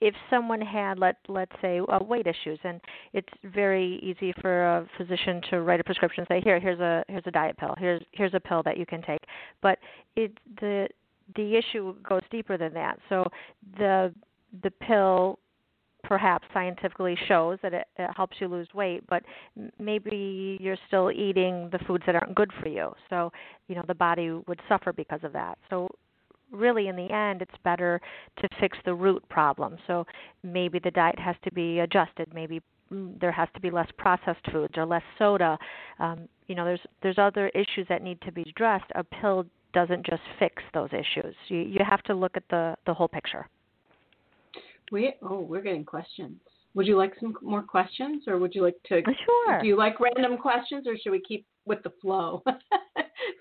if 0.00 0.14
someone 0.28 0.60
had 0.60 0.98
let 0.98 1.16
let's 1.28 1.52
say 1.62 1.80
uh, 1.80 1.98
weight 2.02 2.26
issues 2.26 2.58
and 2.64 2.80
it's 3.12 3.28
very 3.44 3.98
easy 4.02 4.32
for 4.40 4.64
a 4.64 4.88
physician 4.96 5.40
to 5.50 5.60
write 5.62 5.80
a 5.80 5.84
prescription 5.84 6.24
and 6.28 6.28
say 6.28 6.40
here 6.44 6.60
here's 6.60 6.80
a 6.80 7.04
here's 7.08 7.22
a 7.26 7.30
diet 7.30 7.56
pill. 7.56 7.74
Here's 7.78 8.02
here's 8.12 8.34
a 8.34 8.40
pill 8.40 8.62
that 8.64 8.76
you 8.76 8.86
can 8.86 9.02
take. 9.02 9.20
But 9.62 9.78
it 10.14 10.32
the 10.60 10.88
the 11.34 11.56
issue 11.56 11.94
goes 12.08 12.22
deeper 12.30 12.58
than 12.58 12.74
that. 12.74 12.98
So 13.08 13.24
the 13.78 14.14
the 14.62 14.70
pill 14.70 15.38
perhaps 16.04 16.46
scientifically 16.54 17.18
shows 17.26 17.58
that 17.62 17.74
it, 17.74 17.86
it 17.96 18.08
helps 18.14 18.36
you 18.38 18.46
lose 18.46 18.68
weight 18.72 19.02
but 19.08 19.24
maybe 19.80 20.56
you're 20.60 20.76
still 20.86 21.10
eating 21.10 21.68
the 21.72 21.80
foods 21.80 22.04
that 22.06 22.14
aren't 22.14 22.34
good 22.34 22.50
for 22.62 22.68
you. 22.68 22.92
So 23.08 23.32
you 23.68 23.74
know 23.74 23.82
the 23.88 23.94
body 23.94 24.30
would 24.46 24.60
suffer 24.68 24.92
because 24.92 25.20
of 25.22 25.32
that. 25.32 25.58
So 25.70 25.88
really 26.56 26.88
in 26.88 26.96
the 26.96 27.10
end 27.12 27.42
it's 27.42 27.54
better 27.64 28.00
to 28.38 28.48
fix 28.60 28.78
the 28.84 28.94
root 28.94 29.26
problem. 29.28 29.76
So 29.86 30.06
maybe 30.42 30.78
the 30.78 30.90
diet 30.90 31.18
has 31.18 31.36
to 31.44 31.52
be 31.52 31.80
adjusted. 31.80 32.28
Maybe 32.34 32.60
mm, 32.92 33.18
there 33.20 33.32
has 33.32 33.48
to 33.54 33.60
be 33.60 33.70
less 33.70 33.88
processed 33.98 34.50
foods 34.52 34.74
or 34.76 34.86
less 34.86 35.02
soda. 35.18 35.58
Um, 35.98 36.28
you 36.46 36.54
know 36.54 36.64
there's 36.64 36.80
there's 37.02 37.18
other 37.18 37.48
issues 37.50 37.86
that 37.88 38.02
need 38.02 38.20
to 38.22 38.32
be 38.32 38.42
addressed. 38.42 38.90
A 38.94 39.04
pill 39.04 39.46
doesn't 39.72 40.06
just 40.06 40.22
fix 40.38 40.62
those 40.74 40.90
issues. 40.92 41.34
You 41.48 41.58
you 41.58 41.80
have 41.88 42.02
to 42.04 42.14
look 42.14 42.36
at 42.36 42.44
the 42.50 42.76
the 42.86 42.94
whole 42.94 43.08
picture. 43.08 43.48
We 44.92 45.14
oh 45.22 45.40
we're 45.40 45.62
getting 45.62 45.84
questions. 45.84 46.38
Would 46.74 46.86
you 46.86 46.96
like 46.98 47.14
some 47.18 47.34
more 47.40 47.62
questions 47.62 48.24
or 48.26 48.38
would 48.38 48.54
you 48.54 48.62
like 48.62 48.76
to 48.88 49.02
sure. 49.24 49.60
Do 49.60 49.66
you 49.66 49.76
like 49.76 49.98
random 49.98 50.36
questions 50.36 50.86
or 50.86 50.96
should 50.98 51.10
we 51.10 51.20
keep 51.20 51.46
with 51.64 51.82
the 51.82 51.92
flow? 52.00 52.42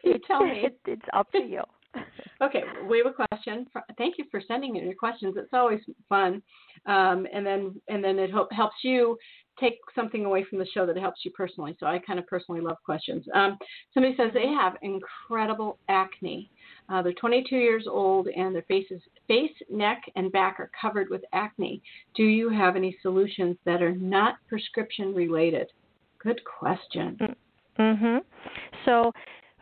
You 0.03 0.19
tell 0.25 0.45
me. 0.45 0.61
It, 0.65 0.79
it's 0.85 1.01
up 1.13 1.31
to 1.31 1.39
you 1.39 1.61
okay, 2.41 2.63
we 2.89 2.97
have 2.97 3.07
a 3.07 3.27
question. 3.27 3.65
Thank 3.97 4.17
you 4.17 4.25
for 4.31 4.41
sending 4.47 4.75
in 4.75 4.85
your 4.85 4.95
questions. 4.95 5.35
It's 5.37 5.53
always 5.53 5.81
fun, 6.09 6.41
um, 6.85 7.27
and 7.33 7.45
then 7.45 7.79
and 7.87 8.03
then 8.03 8.19
it 8.19 8.31
helps 8.31 8.77
you 8.83 9.17
take 9.59 9.77
something 9.93 10.25
away 10.25 10.43
from 10.43 10.59
the 10.59 10.67
show 10.73 10.85
that 10.85 10.97
helps 10.97 11.23
you 11.23 11.31
personally. 11.31 11.75
So 11.79 11.85
I 11.85 11.99
kind 11.99 12.19
of 12.19 12.27
personally 12.27 12.61
love 12.61 12.77
questions. 12.83 13.25
Um, 13.33 13.57
somebody 13.93 14.15
says 14.17 14.31
they 14.33 14.47
have 14.47 14.73
incredible 14.81 15.77
acne. 15.87 16.49
Uh, 16.89 17.01
they're 17.01 17.13
22 17.13 17.55
years 17.55 17.85
old 17.89 18.27
and 18.27 18.53
their 18.53 18.63
faces, 18.63 19.01
face, 19.27 19.51
neck, 19.71 20.01
and 20.15 20.31
back 20.31 20.59
are 20.59 20.69
covered 20.79 21.09
with 21.09 21.21
acne. 21.33 21.81
Do 22.15 22.23
you 22.23 22.49
have 22.49 22.75
any 22.75 22.97
solutions 23.01 23.57
that 23.65 23.81
are 23.81 23.95
not 23.95 24.35
prescription 24.47 25.13
related? 25.13 25.71
Good 26.19 26.41
question. 26.43 27.17
Mm-hmm. 27.79 28.17
So 28.85 29.11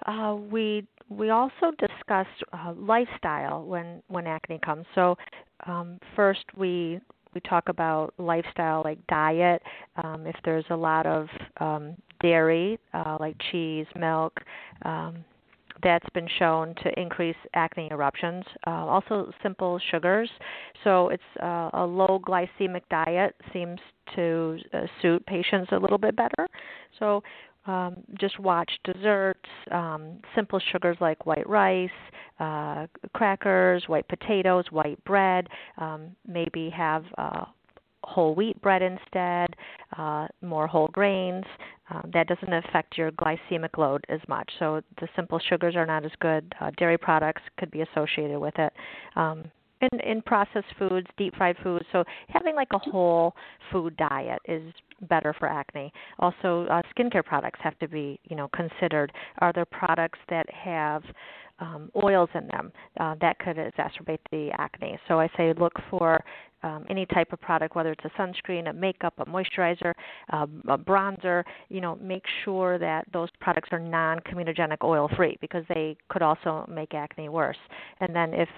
uh, 0.06 0.36
we 0.36 0.88
we 1.18 1.30
also 1.30 1.72
discussed 1.80 2.44
uh, 2.54 2.74
lifestyle 2.76 3.64
when 3.66 4.02
when 4.08 4.28
acne 4.28 4.60
comes. 4.64 4.86
So 4.96 5.18
um, 5.66 6.00
first 6.16 6.46
we 6.58 7.00
we 7.34 7.42
talk 7.42 7.70
about 7.70 8.14
lifestyle 8.18 8.82
like 8.84 9.06
diet. 9.08 9.62
Um, 10.04 10.26
if 10.28 10.36
there's 10.46 10.66
a 10.70 10.76
lot 10.76 11.06
of 11.06 11.28
um, 11.60 11.96
dairy, 12.22 12.80
uh, 12.94 13.18
like 13.20 13.36
cheese, 13.52 13.88
milk, 13.96 14.34
um, 14.84 15.24
that's 15.82 16.08
been 16.14 16.28
shown 16.40 16.76
to 16.84 17.00
increase 17.00 17.36
acne 17.56 17.90
eruptions. 17.92 18.44
Uh, 18.66 18.70
also, 18.86 19.32
simple 19.42 19.80
sugars. 19.92 20.30
So, 20.84 21.10
it's 21.10 21.24
uh, 21.42 21.70
a 21.74 21.86
low 21.86 22.20
glycemic 22.26 22.84
diet 22.90 23.36
seems 23.52 23.80
to 24.16 24.60
uh, 24.74 24.82
suit 25.02 25.26
patients 25.26 25.70
a 25.72 25.78
little 25.78 25.98
bit 25.98 26.16
better. 26.16 26.48
So, 27.00 27.24
um, 27.66 27.98
just 28.20 28.40
watch 28.40 28.72
desserts, 28.84 29.50
um, 29.72 30.20
simple 30.36 30.60
sugars 30.72 30.98
like 31.00 31.26
white 31.26 31.48
rice, 31.48 31.90
uh, 32.40 32.88
crackers, 33.14 33.84
white 33.88 34.08
potatoes, 34.08 34.66
white 34.72 35.04
bread. 35.06 35.48
Um, 35.78 36.16
maybe 36.28 36.70
have 36.70 37.06
uh, 37.18 37.46
whole 38.04 38.36
wheat 38.36 38.62
bread 38.62 38.82
instead, 38.82 39.56
uh, 39.98 40.28
more 40.42 40.68
whole 40.68 40.90
grains. 40.90 41.46
Um, 41.90 42.10
that 42.14 42.28
doesn't 42.28 42.54
affect 42.54 42.98
your 42.98 43.12
glycemic 43.12 43.78
load 43.78 44.04
as 44.10 44.20
much. 44.28 44.50
So 44.60 44.82
the 45.00 45.08
simple 45.16 45.40
sugars 45.40 45.76
are 45.76 45.86
not 45.86 46.06
as 46.06 46.12
good. 46.20 46.54
Uh, 46.60 46.72
dairy 46.78 46.98
products 46.98 47.42
could 47.58 47.72
be 47.72 47.82
associated 47.82 48.40
with 48.40 48.58
it. 48.58 48.74
Um, 49.16 49.46
in, 49.92 50.00
in 50.00 50.22
processed 50.22 50.74
foods, 50.78 51.08
deep 51.18 51.36
fried 51.36 51.58
foods. 51.64 51.86
So 51.92 52.04
having 52.28 52.56
like 52.56 52.70
a 52.74 52.80
whole 52.80 53.36
food 53.72 53.96
diet 53.98 54.40
is 54.46 54.74
better 55.10 55.34
for 55.38 55.48
acne. 55.48 55.92
Also, 56.20 56.66
uh, 56.70 56.82
skincare 56.96 57.24
products 57.26 57.60
have 57.64 57.78
to 57.80 57.88
be, 57.88 58.20
you 58.26 58.36
know, 58.36 58.50
considered. 58.50 59.12
Are 59.40 59.52
there 59.54 59.66
products 59.66 60.20
that 60.30 60.50
have 60.50 61.04
um, 61.60 61.92
oils 62.04 62.30
in 62.34 62.48
them 62.48 62.72
uh, 63.00 63.16
that 63.22 63.38
could 63.40 63.58
exacerbate 63.58 64.20
the 64.32 64.50
acne? 64.58 64.98
So 65.08 65.20
I 65.20 65.30
say 65.38 65.54
look 65.58 65.74
for 65.90 66.24
um, 66.64 66.86
any 66.90 67.06
type 67.06 67.32
of 67.34 67.40
product, 67.42 67.76
whether 67.76 67.92
it's 67.92 68.06
a 68.06 68.22
sunscreen, 68.22 68.70
a 68.70 68.74
makeup, 68.74 69.14
a 69.18 69.26
moisturizer, 69.26 69.94
um, 70.32 70.62
a 70.68 70.78
bronzer, 70.78 71.44
you 71.70 71.82
know, 71.82 71.96
make 72.02 72.24
sure 72.44 72.78
that 72.80 73.06
those 73.14 73.30
products 73.40 73.70
are 73.72 73.80
non-comedogenic 73.80 74.78
oil-free 74.84 75.38
because 75.42 75.64
they 75.70 75.96
could 76.10 76.22
also 76.22 76.66
make 76.70 76.94
acne 76.94 77.30
worse. 77.30 77.58
And 78.00 78.16
then 78.16 78.34
if, 78.34 78.50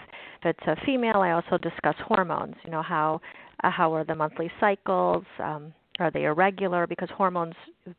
if 0.42 0.56
it's 0.58 0.68
a 0.68 0.76
female, 0.86 1.18
I 1.18 1.32
also 1.32 1.58
discuss 1.58 1.96
hormones. 2.06 2.56
You 2.64 2.72
know, 2.72 2.82
how 2.82 3.22
uh, 3.64 3.72
how 3.72 3.94
are 3.94 4.04
the 4.04 4.16
monthly 4.16 4.52
cycles? 4.60 5.24
Um, 5.40 5.74
are 6.00 6.12
they 6.12 6.24
irregular? 6.24 6.88
Because 6.88 7.10
hormones 7.16 7.56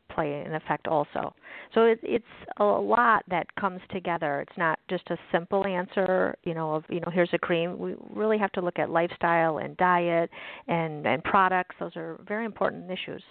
play 0.09 0.41
an 0.41 0.53
effect 0.53 0.87
also. 0.87 1.33
So 1.73 1.85
it, 1.85 1.99
it's 2.03 2.25
a 2.57 2.63
lot 2.63 3.23
that 3.29 3.47
comes 3.55 3.81
together. 3.91 4.41
It's 4.41 4.57
not 4.57 4.79
just 4.89 5.03
a 5.09 5.17
simple 5.31 5.65
answer, 5.65 6.35
you 6.43 6.53
know, 6.53 6.75
of 6.75 6.83
you 6.89 6.99
know 6.99 7.11
here's 7.11 7.29
a 7.33 7.37
cream. 7.37 7.77
We 7.79 7.95
really 8.09 8.37
have 8.37 8.51
to 8.53 8.61
look 8.61 8.79
at 8.79 8.89
lifestyle 8.89 9.57
and 9.59 9.75
diet 9.77 10.29
and 10.67 11.05
and 11.05 11.23
products. 11.23 11.75
Those 11.79 11.95
are 11.95 12.19
very 12.27 12.45
important 12.45 12.89
issues. 12.91 13.23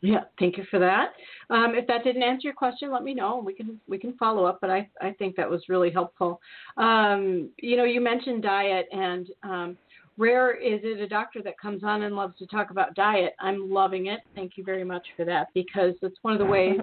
Yeah, 0.00 0.24
thank 0.38 0.56
you 0.56 0.64
for 0.70 0.78
that. 0.78 1.12
Um, 1.50 1.74
if 1.74 1.86
that 1.88 2.04
didn't 2.04 2.22
answer 2.22 2.42
your 2.44 2.54
question, 2.54 2.92
let 2.92 3.02
me 3.02 3.14
know. 3.14 3.38
And 3.38 3.46
we 3.46 3.52
can 3.52 3.80
we 3.88 3.98
can 3.98 4.12
follow 4.16 4.44
up. 4.44 4.58
But 4.60 4.70
I 4.70 4.88
I 5.00 5.12
think 5.18 5.34
that 5.36 5.50
was 5.50 5.62
really 5.68 5.90
helpful. 5.90 6.40
Um, 6.76 7.50
you 7.58 7.76
know, 7.76 7.84
you 7.84 8.00
mentioned 8.00 8.42
diet 8.42 8.86
and 8.92 9.26
um, 9.42 9.76
rare 10.18 10.54
is 10.54 10.80
it 10.82 11.00
a 11.00 11.08
doctor 11.08 11.40
that 11.42 11.58
comes 11.58 11.84
on 11.84 12.02
and 12.02 12.14
loves 12.14 12.36
to 12.38 12.46
talk 12.46 12.70
about 12.70 12.94
diet. 12.94 13.34
I'm 13.40 13.70
loving 13.70 14.06
it. 14.06 14.20
Thank 14.34 14.52
you 14.56 14.64
very 14.64 14.84
much 14.84 15.06
for 15.16 15.24
that 15.24 15.48
because 15.54 15.94
it's 16.02 16.18
one 16.22 16.34
of 16.34 16.38
the 16.38 16.44
ways 16.52 16.80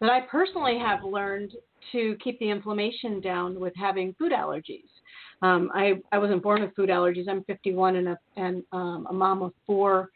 that 0.00 0.10
I 0.10 0.22
personally 0.22 0.78
have 0.78 1.04
learned 1.04 1.52
to 1.92 2.16
keep 2.22 2.38
the 2.40 2.50
inflammation 2.50 3.20
down 3.20 3.60
with 3.60 3.72
having 3.76 4.14
food 4.14 4.32
allergies. 4.32 4.88
Um, 5.42 5.70
I 5.74 5.94
I 6.10 6.18
wasn't 6.18 6.42
born 6.42 6.62
with 6.62 6.74
food 6.74 6.88
allergies. 6.88 7.28
I'm 7.28 7.44
51 7.44 7.96
and 7.96 8.08
a 8.08 8.18
and 8.36 8.62
um, 8.72 9.06
a 9.10 9.12
mom 9.12 9.42
of 9.42 9.52
four 9.66 10.10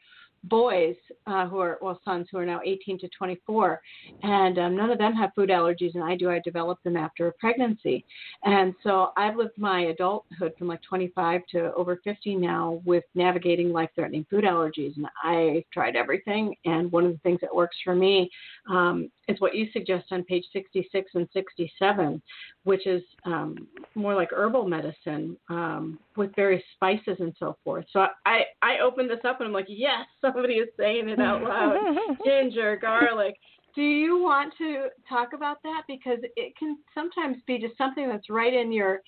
boys 0.44 0.96
uh, 1.26 1.46
who 1.46 1.58
are 1.58 1.78
well 1.80 2.00
sons 2.04 2.26
who 2.30 2.38
are 2.38 2.46
now 2.46 2.60
18 2.64 2.98
to 2.98 3.08
24 3.08 3.80
and 4.22 4.58
um, 4.58 4.76
none 4.76 4.90
of 4.90 4.98
them 4.98 5.12
have 5.14 5.30
food 5.34 5.50
allergies 5.50 5.94
and 5.94 6.02
i 6.02 6.16
do 6.16 6.30
i 6.30 6.40
developed 6.44 6.82
them 6.84 6.96
after 6.96 7.28
a 7.28 7.32
pregnancy. 7.32 8.04
And 8.44 8.74
so 8.82 9.10
i've 9.16 9.36
lived 9.36 9.56
my 9.56 9.82
adulthood 9.82 10.52
from 10.58 10.68
like 10.68 10.82
25 10.82 11.42
to 11.52 11.72
over 11.74 12.00
50 12.02 12.36
now 12.36 12.80
with 12.84 13.04
navigating 13.14 13.72
life 13.72 13.90
threatening 13.94 14.26
food 14.28 14.44
allergies 14.44 14.96
and 14.96 15.06
i 15.22 15.64
tried 15.72 15.96
everything 15.96 16.54
and 16.64 16.90
one 16.90 17.04
of 17.04 17.12
the 17.12 17.18
things 17.18 17.40
that 17.40 17.54
works 17.54 17.76
for 17.84 17.94
me 17.94 18.30
um, 18.70 19.10
is 19.32 19.40
what 19.40 19.54
you 19.54 19.68
suggest 19.72 20.06
on 20.12 20.22
page 20.24 20.44
66 20.52 21.10
and 21.14 21.28
67 21.32 22.22
which 22.64 22.86
is 22.86 23.02
um, 23.24 23.66
more 23.94 24.14
like 24.14 24.30
herbal 24.32 24.68
medicine 24.68 25.36
um, 25.50 25.98
with 26.16 26.34
various 26.36 26.62
spices 26.74 27.16
and 27.18 27.34
so 27.38 27.56
forth. 27.64 27.84
So 27.92 28.06
I, 28.24 28.42
I 28.62 28.78
opened 28.82 29.10
this 29.10 29.18
up 29.24 29.40
and 29.40 29.48
I'm 29.48 29.52
like, 29.52 29.66
yes, 29.68 30.06
somebody 30.20 30.54
is 30.54 30.68
saying 30.78 31.08
it 31.08 31.20
out 31.20 31.42
loud. 31.42 31.76
Ginger, 32.24 32.76
garlic. 32.76 33.36
Do 33.74 33.82
you 33.82 34.18
want 34.22 34.52
to 34.58 34.88
talk 35.08 35.30
about 35.34 35.62
that? 35.62 35.82
Because 35.88 36.18
it 36.36 36.54
can 36.58 36.76
sometimes 36.94 37.38
be 37.46 37.58
just 37.58 37.76
something 37.78 38.08
that's 38.08 38.28
right 38.28 38.52
in 38.52 38.70
your 38.70 39.00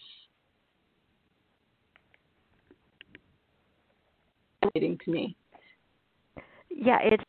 to 4.74 4.98
me. 5.06 5.36
Yeah, 6.70 6.98
it's 7.02 7.22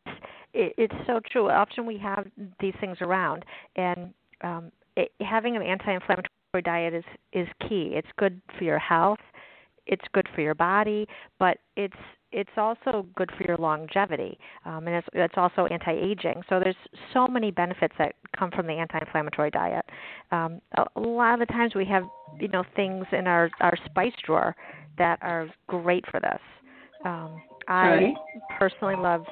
it, 0.56 0.74
it's 0.78 0.96
so 1.06 1.20
true. 1.32 1.50
Often 1.50 1.86
we 1.86 1.98
have 1.98 2.26
these 2.60 2.74
things 2.80 2.98
around, 3.02 3.46
and 3.76 4.14
um, 4.42 4.72
it, 4.96 5.12
having 5.22 5.56
an 5.56 5.62
anti-inflammatory 5.62 6.62
diet 6.64 6.94
is 6.94 7.04
is 7.34 7.48
key. 7.68 7.92
It's 7.94 8.08
good 8.18 8.42
for 8.58 8.64
your 8.64 8.80
health, 8.80 9.20
it's 9.86 10.04
good 10.14 10.28
for 10.34 10.42
your 10.42 10.56
body, 10.56 11.08
but 11.40 11.58
it's 11.76 11.96
it's 12.32 12.52
also 12.58 13.06
good 13.16 13.30
for 13.38 13.46
your 13.48 13.56
longevity, 13.58 14.38
um, 14.66 14.88
and 14.88 14.96
it's, 14.98 15.08
it's 15.14 15.36
also 15.38 15.68
anti-aging. 15.68 16.42
So 16.50 16.60
there's 16.60 16.76
so 17.14 17.28
many 17.28 17.50
benefits 17.50 17.94
that 17.98 18.16
come 18.38 18.52
from 18.52 18.68
the 18.68 18.74
anti-inflammatory 18.74 19.52
diet. 19.52 19.86
Um, 20.32 20.60
a, 20.78 21.00
lot 21.00 21.36
of 21.36 21.48
the 21.48 21.54
times 21.54 21.76
we 21.76 21.86
have 21.86 22.04
you 22.40 22.48
know 22.48 22.64
things 22.76 23.06
in 23.12 23.28
our 23.28 23.50
our 23.60 23.76
spice 23.86 24.14
drawer 24.26 24.56
that 24.98 25.20
are 25.22 25.50
great 25.68 26.06
for 26.10 26.20
this. 26.20 26.42
Um, 27.06 27.42
I 27.68 28.14
personally 28.58 28.96
love 28.96 29.24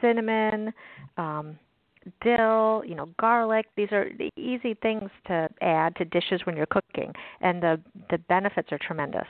cinnamon. 0.00 0.72
Um, 1.16 1.58
dill, 2.22 2.82
you 2.86 2.94
know, 2.94 3.08
garlic. 3.18 3.66
These 3.76 3.92
are 3.92 4.10
the 4.16 4.30
easy 4.36 4.74
things 4.74 5.10
to 5.26 5.48
add 5.60 5.94
to 5.96 6.04
dishes 6.06 6.40
when 6.44 6.56
you're 6.56 6.66
cooking, 6.66 7.12
and 7.40 7.62
the 7.62 7.80
the 8.10 8.18
benefits 8.18 8.68
are 8.72 8.78
tremendous. 8.78 9.26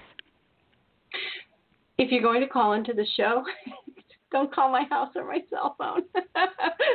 If 1.98 2.10
you're 2.10 2.22
going 2.22 2.40
to 2.40 2.46
call 2.46 2.72
into 2.74 2.92
the 2.92 3.06
show, 3.16 3.44
don't 4.32 4.52
call 4.54 4.70
my 4.70 4.84
house 4.84 5.10
or 5.14 5.24
my 5.24 5.40
cell 5.50 5.74
phone. 5.76 6.02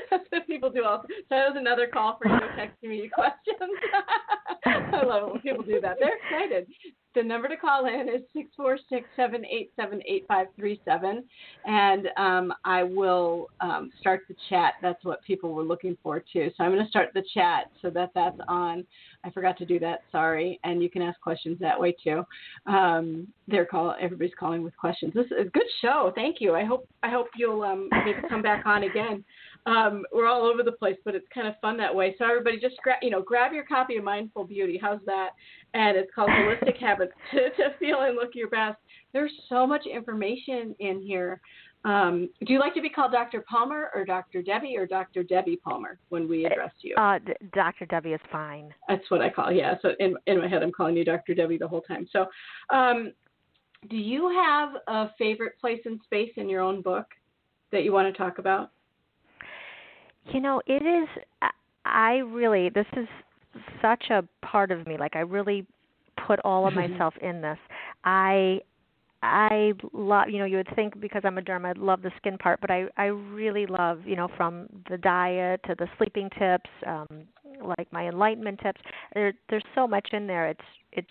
That's 0.10 0.26
what 0.30 0.48
people 0.48 0.70
do. 0.70 0.84
Also. 0.84 1.08
So 1.08 1.24
that 1.30 1.50
was 1.50 1.58
another 1.58 1.88
call 1.88 2.18
for 2.22 2.30
you 2.30 2.40
texting 2.58 2.90
me 2.90 3.10
questions. 3.14 3.72
I 4.66 5.04
love 5.06 5.24
it 5.28 5.32
when 5.34 5.42
people 5.42 5.64
do 5.64 5.82
that. 5.82 5.98
They're 6.00 6.18
excited. 6.18 6.68
The 7.16 7.24
number 7.24 7.48
to 7.48 7.56
call 7.56 7.86
in 7.86 8.10
is 8.10 8.22
six 8.34 8.50
four 8.58 8.78
six 8.90 9.08
seven 9.16 9.46
eight 9.46 9.72
seven 9.78 10.02
eight 10.06 10.26
five 10.28 10.48
three 10.58 10.82
seven, 10.84 11.24
and 11.66 12.10
um, 12.18 12.54
I 12.66 12.84
will 12.84 13.50
um, 13.62 13.90
start 14.02 14.24
the 14.28 14.36
chat. 14.50 14.74
That's 14.82 15.04
what 15.06 15.24
people 15.24 15.54
were 15.54 15.64
looking 15.64 15.98
for 16.04 16.20
too. 16.20 16.52
So 16.58 16.64
I'm 16.66 16.74
going 16.74 16.84
to 16.84 16.90
start 16.90 17.12
the 17.14 17.24
chat 17.34 17.72
so 17.82 17.90
that 17.92 18.12
that's 18.14 18.38
on. 18.50 18.86
I 19.24 19.30
forgot 19.30 19.58
to 19.60 19.66
do 19.66 19.80
that. 19.80 20.02
Sorry, 20.12 20.60
and 20.66 20.84
you 20.84 20.90
can 20.90 21.02
ask 21.02 21.20
questions 21.22 21.58
that 21.62 21.80
way 21.80 21.96
too. 22.04 22.24
Um, 22.68 23.28
they're 23.48 23.66
call. 23.66 23.96
Everybody's 24.00 24.36
calling 24.38 24.62
with 24.62 24.76
questions. 24.76 25.14
This 25.14 25.28
is 25.28 25.48
a 25.48 25.50
good 25.50 25.68
show. 25.82 26.12
Thank 26.16 26.42
you. 26.42 26.54
I 26.54 26.66
hope 26.66 26.86
I 27.02 27.10
hope 27.10 27.28
you'll 27.38 27.64
um, 27.64 27.88
maybe 28.06 28.28
come 28.28 28.42
back 28.42 28.66
on 28.66 28.84
again 28.84 29.24
um, 29.66 30.04
we're 30.14 30.28
all 30.28 30.44
over 30.44 30.64
the 30.64 30.72
place, 30.72 30.98
but 31.04 31.16
it's 31.16 31.28
kind 31.34 31.48
of 31.48 31.56
fun 31.60 31.78
that 31.78 31.94
way. 31.94 32.16
So 32.18 32.26
everybody, 32.26 32.60
just 32.60 32.76
grab 32.84 33.00
you 33.02 33.10
know 33.10 33.22
grab 33.22 33.54
your 33.54 33.66
copy 33.66 33.98
of 33.98 34.04
Mindful 34.04 34.46
Beauty. 34.46 34.80
How's 34.82 35.00
that? 35.06 35.32
And 35.74 35.98
it's 35.98 36.12
called 36.14 36.30
Holistic 36.30 36.78
Habits 36.78 37.14
to, 37.32 37.50
to 37.50 37.78
Feel 37.80 38.02
and 38.02 38.16
Look 38.16 38.32
Your 38.36 38.50
Best. 38.50 38.78
There's 39.14 39.32
so 39.50 39.66
much 39.66 39.86
information 39.86 40.76
in 40.80 41.02
here. 41.02 41.42
Um, 41.86 42.30
do 42.46 42.52
you 42.52 42.60
like 42.60 42.74
to 42.74 42.82
be 42.82 42.90
called 42.90 43.12
Dr. 43.12 43.46
Palmer 43.48 43.92
or 43.94 44.06
Dr. 44.06 44.42
Debbie 44.42 44.76
or 44.76 44.88
Dr. 44.88 45.22
Debbie 45.22 45.58
Palmer 45.58 46.00
when 46.10 46.28
we 46.28 46.46
address 46.46 46.72
you? 46.82 46.96
Uh, 46.96 47.20
Dr. 47.54 47.86
Debbie 47.86 48.14
is 48.14 48.22
fine. 48.32 48.74
That's 48.90 49.04
what 49.10 49.22
I 49.22 49.30
call. 49.30 49.52
Yeah. 49.52 49.76
So 49.82 49.90
in 50.00 50.16
in 50.28 50.40
my 50.40 50.48
head, 50.48 50.64
I'm 50.64 50.72
calling 50.72 50.98
you 50.98 51.06
Dr. 51.06 51.34
Debbie 51.34 51.58
the 51.58 51.68
whole 51.68 51.82
time. 51.82 52.08
So, 52.12 52.26
um, 52.74 53.14
do 53.90 53.98
you 53.98 54.30
have 54.30 54.70
a 54.88 55.12
favorite 55.18 55.60
place 55.60 55.82
and 55.86 56.00
space 56.04 56.32
in 56.38 56.50
your 56.50 56.62
own 56.62 56.82
book 56.82 57.06
that 57.72 57.84
you 57.84 57.92
want 57.92 58.12
to 58.12 58.18
talk 58.18 58.40
about? 58.40 58.72
You 60.32 60.42
know, 60.42 60.62
it 60.66 60.84
is. 60.84 61.08
I 61.86 62.16
really. 62.18 62.70
This 62.70 62.88
is 62.98 63.08
such 63.82 64.06
a 64.10 64.24
part 64.46 64.72
of 64.72 64.86
me. 64.88 64.98
Like 64.98 65.16
I 65.16 65.20
really 65.20 65.66
put 66.28 66.40
all 66.44 66.68
of 66.68 66.74
myself 66.76 67.14
in 67.22 67.42
this. 67.42 67.58
I 68.04 68.62
I 69.22 69.74
love, 69.92 70.30
you 70.30 70.38
know, 70.38 70.46
you 70.46 70.58
would 70.58 70.76
think 70.76 71.00
because 71.00 71.24
I'm 71.26 71.38
a 71.38 71.42
derm, 71.42 71.66
I'd 71.66 71.78
love 71.78 72.02
the 72.04 72.12
skin 72.18 72.38
part, 72.38 72.62
but 72.62 72.70
I 72.70 72.86
I 72.98 73.06
really 73.06 73.66
love, 73.66 74.02
you 74.06 74.16
know, 74.16 74.30
from 74.38 74.68
the 74.90 74.98
diet 74.98 75.62
to 75.68 75.76
the 75.76 75.88
sleeping 75.98 76.30
tips, 76.38 76.70
um, 76.86 77.08
like 77.64 77.92
my 77.92 78.08
enlightenment 78.08 78.60
tips. 78.62 78.82
There, 79.14 79.34
there's 79.50 79.64
so 79.74 79.88
much 79.88 80.10
in 80.14 80.28
there. 80.28 80.48
It's 80.48 80.60
it's 80.92 81.10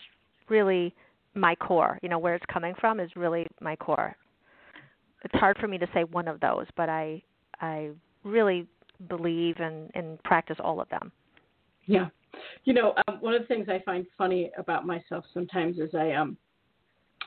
really 0.48 0.94
my 1.34 1.54
core. 1.56 1.98
You 2.02 2.08
know, 2.08 2.18
where 2.18 2.34
it's 2.34 2.46
coming 2.52 2.74
from 2.80 3.00
is 3.00 3.10
really 3.16 3.46
my 3.60 3.74
core. 3.76 4.14
It's 5.24 5.34
hard 5.34 5.56
for 5.58 5.66
me 5.66 5.78
to 5.78 5.86
say 5.94 6.04
one 6.04 6.28
of 6.28 6.38
those, 6.40 6.66
but 6.76 6.88
I 6.88 7.22
I 7.60 7.90
really 8.22 8.66
believe 9.08 9.56
and 9.58 9.90
and 9.94 10.22
practice 10.22 10.56
all 10.60 10.80
of 10.80 10.88
them. 10.88 11.12
Yeah, 11.86 12.08
you 12.64 12.72
know, 12.72 12.94
um, 13.08 13.18
one 13.20 13.34
of 13.34 13.42
the 13.42 13.48
things 13.48 13.68
I 13.68 13.80
find 13.84 14.06
funny 14.16 14.50
about 14.58 14.86
myself 14.86 15.24
sometimes 15.32 15.78
is 15.78 15.94
I 15.94 16.12
um 16.12 16.36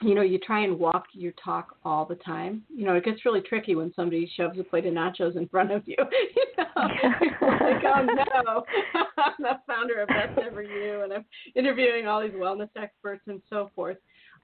you 0.01 0.13
know, 0.13 0.21
you 0.21 0.37
try 0.37 0.63
and 0.63 0.77
walk 0.77 1.05
your 1.13 1.33
talk 1.43 1.75
all 1.83 2.05
the 2.05 2.15
time. 2.15 2.63
You 2.73 2.85
know, 2.85 2.95
it 2.95 3.03
gets 3.03 3.25
really 3.25 3.41
tricky 3.41 3.75
when 3.75 3.91
somebody 3.95 4.31
shoves 4.35 4.59
a 4.59 4.63
plate 4.63 4.85
of 4.85 4.93
nachos 4.93 5.35
in 5.35 5.47
front 5.47 5.71
of 5.71 5.83
you. 5.87 5.95
you 6.35 6.45
know, 6.57 6.65
like, 6.77 7.83
oh 7.83 8.05
no, 8.45 8.63
I'm 9.17 9.33
the 9.39 9.59
founder 9.65 10.01
of 10.01 10.07
Best 10.09 10.37
Ever 10.37 10.61
You, 10.61 11.01
and 11.01 11.13
I'm 11.13 11.25
interviewing 11.55 12.07
all 12.07 12.21
these 12.21 12.31
wellness 12.31 12.69
experts 12.75 13.23
and 13.27 13.41
so 13.49 13.71
forth. 13.75 13.97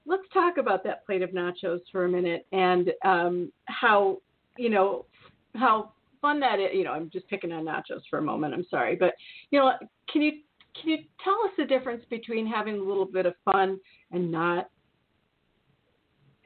Let's 0.06 0.24
talk 0.32 0.56
about 0.58 0.82
that 0.84 1.06
plate 1.06 1.22
of 1.22 1.30
nachos 1.30 1.80
for 1.90 2.04
a 2.04 2.08
minute 2.08 2.46
and 2.52 2.92
um, 3.04 3.52
how, 3.66 4.18
you 4.58 4.70
know, 4.70 5.06
how 5.54 5.92
fun 6.24 6.40
that 6.40 6.58
is. 6.58 6.70
You 6.72 6.84
know, 6.84 6.92
I'm 6.92 7.10
just 7.10 7.28
picking 7.28 7.52
on 7.52 7.66
nachos 7.66 8.00
for 8.08 8.18
a 8.18 8.22
moment. 8.22 8.54
I'm 8.54 8.64
sorry, 8.70 8.96
but 8.96 9.12
you 9.50 9.58
know, 9.58 9.72
can 10.10 10.22
you 10.22 10.32
can 10.80 10.90
you 10.90 10.98
tell 11.22 11.34
us 11.44 11.50
the 11.58 11.66
difference 11.66 12.02
between 12.08 12.46
having 12.46 12.76
a 12.76 12.82
little 12.82 13.04
bit 13.04 13.26
of 13.26 13.34
fun 13.44 13.78
and 14.10 14.30
not? 14.30 14.70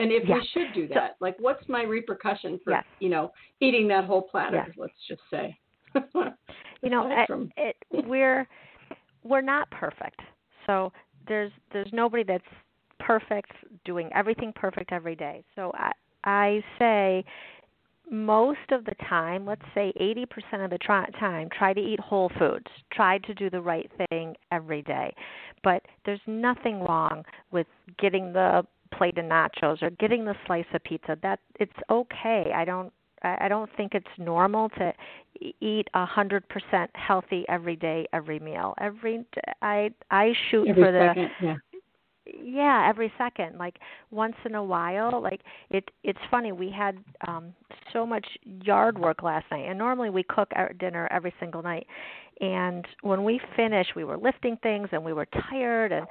And 0.00 0.10
if 0.12 0.24
we 0.28 0.48
should 0.52 0.74
do 0.74 0.86
that, 0.88 1.16
so, 1.18 1.24
like, 1.24 1.36
what's 1.38 1.66
my 1.68 1.82
repercussion 1.82 2.58
for 2.64 2.82
you 2.98 3.08
know 3.08 3.30
eating 3.60 3.86
that 3.88 4.04
whole 4.04 4.22
platter? 4.22 4.66
Let's 4.76 4.92
just 5.06 5.22
say. 5.30 5.56
you 5.94 6.90
know, 6.90 7.08
it, 7.08 7.76
it, 7.90 8.06
we're 8.06 8.46
we're 9.22 9.40
not 9.40 9.70
perfect, 9.70 10.20
so 10.66 10.92
there's 11.28 11.52
there's 11.72 11.88
nobody 11.92 12.24
that's 12.24 12.44
perfect 12.98 13.52
doing 13.84 14.10
everything 14.12 14.52
perfect 14.54 14.92
every 14.92 15.14
day. 15.14 15.44
So 15.54 15.72
I 15.74 15.92
I 16.24 16.64
say 16.78 17.24
most 18.10 18.70
of 18.70 18.84
the 18.84 18.94
time, 19.08 19.46
let's 19.46 19.62
say 19.74 19.92
80% 20.00 20.64
of 20.64 20.70
the 20.70 20.78
try, 20.78 21.06
time, 21.18 21.48
try 21.56 21.72
to 21.72 21.80
eat 21.80 22.00
whole 22.00 22.30
foods. 22.38 22.66
Try 22.92 23.18
to 23.18 23.34
do 23.34 23.50
the 23.50 23.60
right 23.60 23.90
thing 24.08 24.34
every 24.52 24.82
day. 24.82 25.14
But 25.62 25.82
there's 26.06 26.20
nothing 26.26 26.80
wrong 26.80 27.24
with 27.50 27.66
getting 27.98 28.32
the 28.32 28.66
plate 28.96 29.18
of 29.18 29.24
nachos 29.24 29.82
or 29.82 29.90
getting 29.90 30.24
the 30.24 30.34
slice 30.46 30.64
of 30.72 30.82
pizza 30.84 31.16
that 31.22 31.40
it's 31.60 31.72
okay 31.90 32.50
i 32.54 32.64
don't 32.64 32.92
i 33.22 33.46
don't 33.48 33.70
think 33.76 33.94
it's 33.94 34.06
normal 34.16 34.68
to 34.70 34.92
eat 35.60 35.88
a 35.94 36.06
hundred 36.06 36.42
percent 36.48 36.90
healthy 36.94 37.44
every 37.48 37.76
day 37.76 38.06
every 38.12 38.38
meal 38.38 38.74
every 38.80 39.24
i 39.62 39.90
i 40.10 40.32
shoot 40.50 40.68
every 40.68 40.82
for 40.82 40.92
the 40.92 41.08
second, 41.08 41.30
yeah 41.42 41.54
yeah 42.42 42.86
every 42.88 43.12
second 43.18 43.58
like 43.58 43.76
once 44.10 44.34
in 44.44 44.54
a 44.54 44.62
while 44.62 45.22
like 45.22 45.40
it 45.70 45.90
it's 46.02 46.18
funny 46.30 46.52
we 46.52 46.70
had 46.70 46.98
um 47.26 47.54
so 47.92 48.04
much 48.04 48.26
yard 48.44 48.98
work 48.98 49.22
last 49.22 49.46
night 49.50 49.66
and 49.68 49.78
normally 49.78 50.10
we 50.10 50.22
cook 50.22 50.48
our 50.54 50.72
dinner 50.74 51.08
every 51.10 51.32
single 51.40 51.62
night 51.62 51.86
and 52.40 52.86
when 53.02 53.24
we 53.24 53.40
finished 53.56 53.94
we 53.96 54.04
were 54.04 54.18
lifting 54.18 54.56
things 54.62 54.88
and 54.92 55.04
we 55.04 55.12
were 55.12 55.26
tired 55.50 55.92
and 55.92 56.06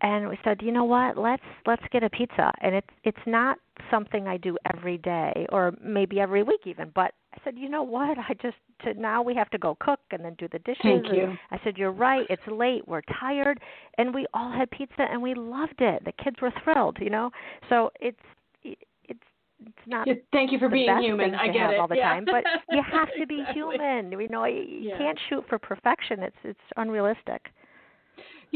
and 0.00 0.28
we 0.28 0.38
said, 0.44 0.60
you 0.62 0.72
know 0.72 0.84
what, 0.84 1.16
let's 1.16 1.42
let's 1.66 1.82
get 1.92 2.02
a 2.02 2.10
pizza. 2.10 2.52
And 2.60 2.74
it's 2.74 2.88
it's 3.04 3.18
not 3.26 3.58
something 3.90 4.26
I 4.26 4.36
do 4.36 4.56
every 4.74 4.98
day 4.98 5.46
or 5.50 5.74
maybe 5.82 6.20
every 6.20 6.42
week 6.42 6.62
even. 6.64 6.90
But 6.94 7.12
I 7.36 7.44
said, 7.44 7.58
you 7.58 7.68
know 7.68 7.82
what, 7.82 8.18
I 8.18 8.34
just 8.40 8.56
to 8.84 8.94
now 8.94 9.22
we 9.22 9.34
have 9.34 9.50
to 9.50 9.58
go 9.58 9.76
cook 9.80 10.00
and 10.10 10.24
then 10.24 10.34
do 10.38 10.48
the 10.50 10.58
dishes. 10.60 10.82
Thank 10.82 11.06
you. 11.12 11.34
I 11.50 11.58
said, 11.64 11.76
you're 11.76 11.92
right, 11.92 12.26
it's 12.28 12.42
late, 12.46 12.86
we're 12.86 13.02
tired, 13.20 13.60
and 13.98 14.14
we 14.14 14.26
all 14.34 14.50
had 14.50 14.70
pizza 14.70 15.02
and 15.10 15.20
we 15.22 15.34
loved 15.34 15.80
it. 15.80 16.04
The 16.04 16.12
kids 16.12 16.36
were 16.40 16.52
thrilled, 16.64 16.98
you 17.00 17.10
know. 17.10 17.30
So 17.68 17.90
it's 18.00 18.18
it's 18.62 19.20
it's 19.64 19.86
not. 19.86 20.06
Thank 20.32 20.52
you 20.52 20.58
for 20.58 20.68
being 20.68 20.94
human. 20.98 21.34
I 21.34 21.46
get 21.48 21.70
it 21.70 21.78
all 21.78 21.88
the 21.88 21.96
yeah. 21.96 22.14
time, 22.14 22.24
but 22.24 22.44
you 22.70 22.82
have 22.90 23.08
to 23.18 23.26
be 23.26 23.40
exactly. 23.40 23.62
human. 23.62 24.12
You 24.12 24.28
know, 24.28 24.44
you 24.44 24.64
yeah. 24.80 24.98
can't 24.98 25.18
shoot 25.28 25.44
for 25.48 25.58
perfection. 25.58 26.22
It's 26.22 26.36
it's 26.44 26.60
unrealistic. 26.76 27.46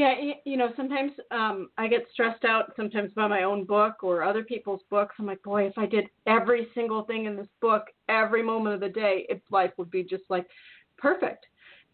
Yeah, 0.01 0.15
you 0.47 0.57
know, 0.57 0.71
sometimes 0.79 1.13
um, 1.31 1.69
I 1.77 1.87
get 1.87 2.07
stressed 2.15 2.47
out 2.47 2.73
sometimes 2.75 3.13
by 3.13 3.27
my 3.27 3.43
own 3.43 3.65
book 3.65 4.03
or 4.03 4.23
other 4.23 4.43
people's 4.43 4.81
books. 4.89 5.15
I'm 5.19 5.27
like, 5.27 5.43
boy, 5.43 5.67
if 5.67 5.77
I 5.77 5.85
did 5.85 6.07
every 6.27 6.69
single 6.75 7.03
thing 7.03 7.27
in 7.27 7.37
this 7.37 7.49
book 7.61 7.83
every 8.09 8.43
moment 8.43 8.77
of 8.77 8.81
the 8.81 8.89
day, 8.89 9.27
it, 9.29 9.43
life 9.51 9.73
would 9.77 9.91
be 9.91 10.03
just 10.03 10.23
like 10.31 10.47
perfect. 10.97 11.45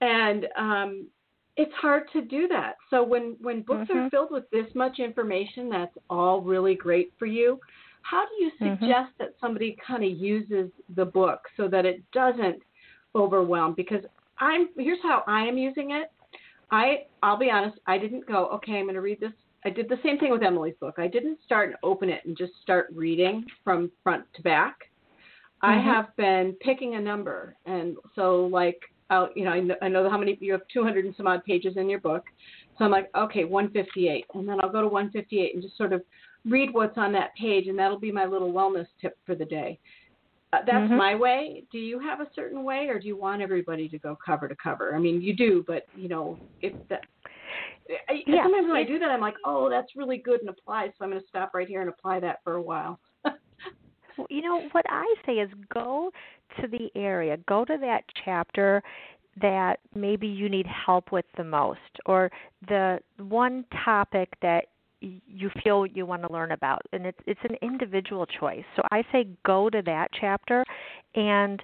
And 0.02 0.46
um, 0.56 1.08
it's 1.56 1.72
hard 1.74 2.04
to 2.12 2.22
do 2.22 2.46
that. 2.46 2.76
So 2.90 3.02
when 3.02 3.34
when 3.40 3.62
books 3.62 3.90
mm-hmm. 3.90 3.98
are 3.98 4.10
filled 4.10 4.30
with 4.30 4.48
this 4.50 4.72
much 4.76 5.00
information, 5.00 5.68
that's 5.68 5.96
all 6.08 6.40
really 6.40 6.76
great 6.76 7.12
for 7.18 7.26
you. 7.26 7.58
How 8.02 8.24
do 8.24 8.44
you 8.44 8.52
Mm-hmm. 8.60 8.84
suggest 8.84 9.10
mm-hmm. 9.14 9.24
that 9.24 9.34
somebody 9.40 9.76
kind 9.84 10.04
of 10.04 10.12
uses 10.12 10.70
the 10.94 11.04
book 11.04 11.40
so 11.56 11.66
that 11.66 11.84
it 11.84 12.04
doesn't 12.12 12.62
overwhelm? 13.16 13.74
Because 13.74 14.04
I'm 14.38 14.68
here's 14.78 15.02
how 15.02 15.24
I 15.26 15.40
am 15.40 15.58
using 15.58 15.90
it 15.90 16.12
I 16.70 17.04
I'll 17.22 17.38
be 17.38 17.50
honest, 17.50 17.78
I 17.86 17.98
didn't 17.98 18.26
go, 18.26 18.46
okay, 18.48 18.78
I'm 18.78 18.84
going 18.84 18.94
to 18.94 19.00
read 19.00 19.20
this. 19.20 19.32
I 19.64 19.70
did 19.70 19.88
the 19.88 19.98
same 20.04 20.18
thing 20.18 20.30
with 20.30 20.42
Emily's 20.42 20.74
book. 20.80 20.94
I 20.98 21.08
didn't 21.08 21.38
start 21.44 21.68
and 21.68 21.76
open 21.82 22.08
it 22.08 22.24
and 22.24 22.36
just 22.36 22.52
start 22.62 22.88
reading 22.94 23.44
from 23.64 23.90
front 24.02 24.24
to 24.34 24.42
back. 24.42 24.76
Mm-hmm. 25.64 25.66
I 25.66 25.82
have 25.82 26.14
been 26.16 26.56
picking 26.60 26.94
a 26.94 27.00
number, 27.00 27.56
and 27.66 27.96
so 28.14 28.46
like, 28.46 28.80
I'll, 29.10 29.28
you 29.34 29.44
know, 29.44 29.50
I 29.50 29.60
know, 29.60 29.74
I 29.82 29.88
know 29.88 30.10
how 30.10 30.18
many 30.18 30.36
you 30.40 30.52
have 30.52 30.62
200 30.72 31.04
and 31.04 31.14
some 31.16 31.26
odd 31.26 31.44
pages 31.44 31.76
in 31.76 31.88
your 31.88 32.00
book, 32.00 32.24
so 32.78 32.84
I'm 32.84 32.90
like, 32.90 33.08
okay, 33.16 33.44
158, 33.44 34.26
and 34.34 34.48
then 34.48 34.60
I'll 34.60 34.70
go 34.70 34.82
to 34.82 34.88
158 34.88 35.54
and 35.54 35.62
just 35.62 35.76
sort 35.76 35.92
of 35.92 36.02
read 36.44 36.72
what's 36.72 36.98
on 36.98 37.12
that 37.12 37.34
page, 37.34 37.66
and 37.68 37.78
that'll 37.78 37.98
be 37.98 38.12
my 38.12 38.26
little 38.26 38.52
wellness 38.52 38.86
tip 39.00 39.16
for 39.24 39.34
the 39.34 39.44
day. 39.44 39.78
Uh, 40.56 40.60
that's 40.64 40.76
mm-hmm. 40.76 40.96
my 40.96 41.14
way. 41.14 41.64
Do 41.70 41.78
you 41.78 41.98
have 41.98 42.20
a 42.20 42.26
certain 42.34 42.64
way, 42.64 42.88
or 42.88 42.98
do 42.98 43.06
you 43.06 43.16
want 43.16 43.42
everybody 43.42 43.88
to 43.88 43.98
go 43.98 44.16
cover 44.24 44.48
to 44.48 44.56
cover? 44.56 44.94
I 44.94 44.98
mean, 44.98 45.20
you 45.20 45.34
do, 45.34 45.64
but 45.66 45.84
you 45.96 46.08
know, 46.08 46.38
if 46.60 46.72
that. 46.88 47.02
I, 48.08 48.22
yeah. 48.26 48.42
Sometimes 48.42 48.66
when 48.66 48.76
I 48.76 48.84
do 48.84 48.98
that, 48.98 49.10
I'm 49.10 49.20
like, 49.20 49.36
oh, 49.44 49.70
that's 49.70 49.94
really 49.94 50.18
good 50.18 50.40
and 50.40 50.48
applies. 50.48 50.90
So 50.98 51.04
I'm 51.04 51.10
going 51.10 51.22
to 51.22 51.28
stop 51.28 51.52
right 51.54 51.68
here 51.68 51.80
and 51.80 51.88
apply 51.88 52.20
that 52.20 52.40
for 52.42 52.54
a 52.54 52.62
while. 52.62 52.98
you 54.28 54.42
know 54.42 54.62
what 54.72 54.84
I 54.88 55.14
say 55.24 55.34
is 55.34 55.48
go 55.72 56.10
to 56.60 56.66
the 56.66 56.90
area, 56.96 57.36
go 57.48 57.64
to 57.64 57.76
that 57.80 58.02
chapter 58.24 58.82
that 59.40 59.76
maybe 59.94 60.26
you 60.26 60.48
need 60.48 60.66
help 60.66 61.12
with 61.12 61.26
the 61.36 61.44
most, 61.44 61.78
or 62.06 62.30
the 62.68 62.98
one 63.18 63.64
topic 63.84 64.32
that 64.42 64.66
you 65.00 65.50
feel 65.62 65.86
you 65.86 66.06
want 66.06 66.22
to 66.22 66.32
learn 66.32 66.52
about 66.52 66.82
and 66.92 67.06
it's 67.06 67.18
it's 67.26 67.40
an 67.44 67.56
individual 67.62 68.26
choice. 68.26 68.64
So 68.76 68.82
i 68.90 69.02
say 69.12 69.28
go 69.44 69.68
to 69.70 69.82
that 69.82 70.08
chapter 70.18 70.64
and 71.14 71.62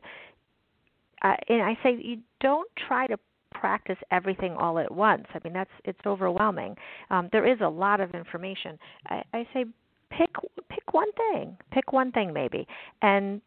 uh, 1.22 1.34
and 1.48 1.62
i 1.62 1.76
say 1.82 1.96
you 2.00 2.18
don't 2.40 2.68
try 2.88 3.06
to 3.06 3.18
practice 3.54 3.98
everything 4.10 4.52
all 4.52 4.78
at 4.78 4.90
once. 4.90 5.26
I 5.34 5.38
mean 5.44 5.52
that's 5.52 5.70
it's 5.84 6.00
overwhelming. 6.06 6.76
Um, 7.10 7.28
there 7.32 7.46
is 7.50 7.58
a 7.60 7.68
lot 7.68 8.00
of 8.00 8.14
information. 8.14 8.78
I, 9.06 9.22
I 9.32 9.46
say 9.54 9.64
pick 10.10 10.30
pick 10.68 10.92
one 10.92 11.12
thing 11.12 11.56
pick 11.70 11.92
one 11.92 12.12
thing 12.12 12.32
maybe 12.32 12.66
and 13.00 13.40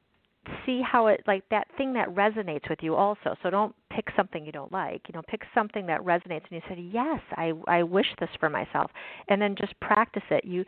see 0.65 0.81
how 0.81 1.07
it 1.07 1.21
like 1.27 1.43
that 1.49 1.67
thing 1.77 1.93
that 1.93 2.07
resonates 2.09 2.69
with 2.69 2.79
you 2.81 2.95
also. 2.95 3.35
So 3.43 3.49
don't 3.49 3.75
pick 3.95 4.07
something 4.15 4.45
you 4.45 4.51
don't 4.51 4.71
like 4.71 5.01
you 5.07 5.13
know 5.13 5.21
pick 5.27 5.41
something 5.53 5.85
that 5.85 6.01
resonates 6.01 6.43
and 6.49 6.51
you 6.51 6.61
say 6.67 6.79
yes 6.91 7.21
i 7.33 7.53
i 7.67 7.81
wish 7.81 8.07
this 8.19 8.29
for 8.39 8.49
myself 8.49 8.91
and 9.29 9.41
then 9.41 9.55
just 9.55 9.79
practice 9.79 10.23
it. 10.29 10.43
You 10.43 10.65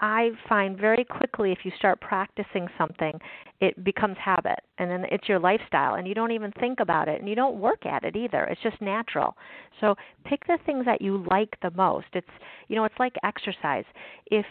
i 0.00 0.30
find 0.48 0.76
very 0.78 1.04
quickly 1.04 1.52
if 1.52 1.58
you 1.64 1.72
start 1.78 2.00
practicing 2.00 2.66
something 2.76 3.12
it 3.60 3.82
becomes 3.84 4.16
habit 4.22 4.58
and 4.78 4.90
then 4.90 5.04
it's 5.10 5.28
your 5.28 5.38
lifestyle 5.38 5.94
and 5.94 6.06
you 6.06 6.14
don't 6.14 6.32
even 6.32 6.52
think 6.60 6.80
about 6.80 7.08
it 7.08 7.20
and 7.20 7.28
you 7.28 7.34
don't 7.34 7.58
work 7.58 7.86
at 7.86 8.04
it 8.04 8.16
either. 8.16 8.44
It's 8.44 8.60
just 8.62 8.80
natural. 8.80 9.36
So 9.80 9.94
pick 10.24 10.44
the 10.46 10.58
things 10.66 10.84
that 10.84 11.00
you 11.00 11.24
like 11.30 11.56
the 11.62 11.70
most. 11.70 12.06
It's 12.12 12.26
you 12.68 12.76
know 12.76 12.84
it's 12.84 12.98
like 12.98 13.14
exercise. 13.22 13.84
If 14.26 14.44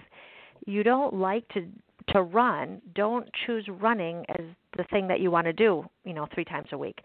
you 0.65 0.84
don't 0.84 1.13
like 1.13 1.47
to 1.49 1.67
to 2.10 2.21
run, 2.21 2.82
don't 2.95 3.29
choose 3.45 3.67
running 3.79 4.25
as 4.29 4.45
the 4.77 4.84
thing 4.86 5.08
that 5.08 5.19
you 5.19 5.32
want 5.32 5.45
to 5.45 5.53
do, 5.53 5.86
you 6.03 6.13
know, 6.13 6.27
three 6.34 6.43
times 6.43 6.67
a 6.71 6.77
week. 6.77 6.99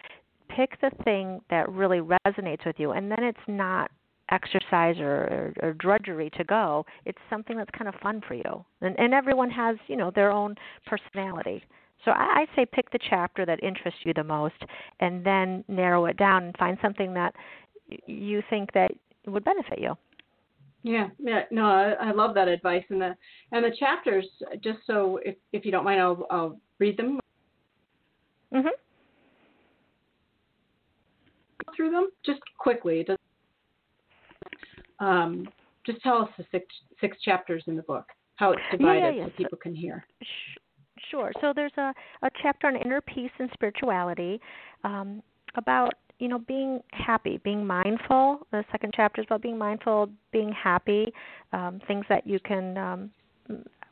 Pick 0.58 0.80
the 0.80 0.90
thing 1.04 1.40
that 1.50 1.68
really 1.70 2.00
resonates 2.00 2.66
with 2.66 2.74
you, 2.80 2.90
and 2.90 3.08
then 3.08 3.22
it's 3.22 3.38
not 3.46 3.92
exercise 4.32 4.98
or, 4.98 5.52
or, 5.62 5.68
or 5.68 5.72
drudgery 5.74 6.30
to 6.30 6.42
go. 6.42 6.84
It's 7.04 7.18
something 7.30 7.56
that's 7.56 7.70
kind 7.78 7.86
of 7.86 7.94
fun 8.02 8.20
for 8.26 8.34
you, 8.34 8.64
and, 8.80 8.98
and 8.98 9.14
everyone 9.14 9.50
has, 9.50 9.76
you 9.86 9.96
know, 9.96 10.10
their 10.10 10.32
own 10.32 10.56
personality. 10.84 11.62
So 12.04 12.10
I, 12.10 12.40
I 12.40 12.46
say 12.56 12.66
pick 12.66 12.90
the 12.90 12.98
chapter 13.08 13.46
that 13.46 13.62
interests 13.62 14.00
you 14.02 14.12
the 14.14 14.24
most, 14.24 14.56
and 14.98 15.24
then 15.24 15.62
narrow 15.68 16.06
it 16.06 16.16
down 16.16 16.42
and 16.42 16.56
find 16.56 16.76
something 16.82 17.14
that 17.14 17.36
you 18.08 18.42
think 18.50 18.72
that 18.72 18.90
would 19.28 19.44
benefit 19.44 19.78
you. 19.78 19.96
Yeah, 20.82 21.06
yeah, 21.20 21.42
no, 21.52 21.66
I, 21.66 22.08
I 22.08 22.10
love 22.10 22.34
that 22.34 22.48
advice 22.48 22.84
and 22.90 23.00
the 23.00 23.14
and 23.52 23.64
the 23.64 23.76
chapters. 23.78 24.26
Just 24.60 24.80
so 24.88 25.20
if 25.24 25.36
if 25.52 25.64
you 25.64 25.70
don't 25.70 25.84
mind, 25.84 26.00
I'll 26.00 26.26
I'll 26.32 26.60
read 26.80 26.96
them. 26.96 27.20
Mhm. 28.52 28.70
Through 31.76 31.90
them 31.90 32.08
just 32.24 32.40
quickly. 32.58 33.06
Um, 35.00 35.48
just 35.86 36.00
tell 36.02 36.22
us 36.22 36.28
the 36.36 36.44
six 36.50 36.66
six 37.00 37.16
chapters 37.22 37.62
in 37.66 37.76
the 37.76 37.82
book, 37.82 38.06
how 38.36 38.52
it's 38.52 38.62
divided, 38.70 39.00
yeah, 39.00 39.10
yeah, 39.10 39.16
yeah. 39.16 39.24
so 39.26 39.30
people 39.36 39.58
can 39.58 39.74
hear. 39.74 40.04
Sure. 41.10 41.32
So 41.40 41.52
there's 41.54 41.72
a, 41.78 41.94
a 42.22 42.30
chapter 42.42 42.66
on 42.66 42.76
inner 42.76 43.00
peace 43.00 43.30
and 43.38 43.48
spirituality 43.54 44.40
um, 44.84 45.22
about 45.54 45.94
you 46.18 46.28
know 46.28 46.40
being 46.40 46.80
happy, 46.92 47.40
being 47.44 47.66
mindful. 47.66 48.46
The 48.50 48.64
second 48.72 48.92
chapter 48.94 49.20
is 49.20 49.26
about 49.28 49.42
being 49.42 49.58
mindful, 49.58 50.10
being 50.32 50.52
happy, 50.52 51.12
um, 51.52 51.80
things 51.86 52.04
that 52.08 52.26
you 52.26 52.40
can 52.40 52.76
um, 52.76 53.10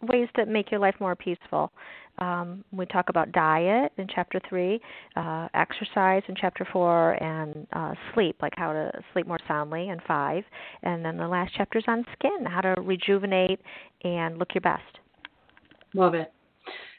ways 0.02 0.28
that 0.36 0.48
make 0.48 0.70
your 0.70 0.80
life 0.80 0.94
more 1.00 1.14
peaceful. 1.14 1.72
Um, 2.18 2.64
we 2.72 2.86
talk 2.86 3.08
about 3.08 3.32
diet 3.32 3.92
in 3.98 4.06
chapter 4.14 4.40
three, 4.48 4.80
uh, 5.16 5.48
exercise 5.54 6.22
in 6.28 6.34
chapter 6.34 6.66
four, 6.72 7.22
and 7.22 7.66
uh, 7.74 7.92
sleep, 8.14 8.36
like 8.40 8.54
how 8.56 8.72
to 8.72 8.90
sleep 9.12 9.26
more 9.26 9.38
soundly 9.46 9.88
in 9.88 10.00
five. 10.06 10.42
And 10.82 11.04
then 11.04 11.18
the 11.18 11.28
last 11.28 11.52
chapter 11.56 11.78
is 11.78 11.84
on 11.86 12.04
skin, 12.18 12.46
how 12.46 12.62
to 12.62 12.74
rejuvenate 12.80 13.60
and 14.02 14.38
look 14.38 14.54
your 14.54 14.62
best. 14.62 14.82
Love 15.94 16.14
it. 16.14 16.32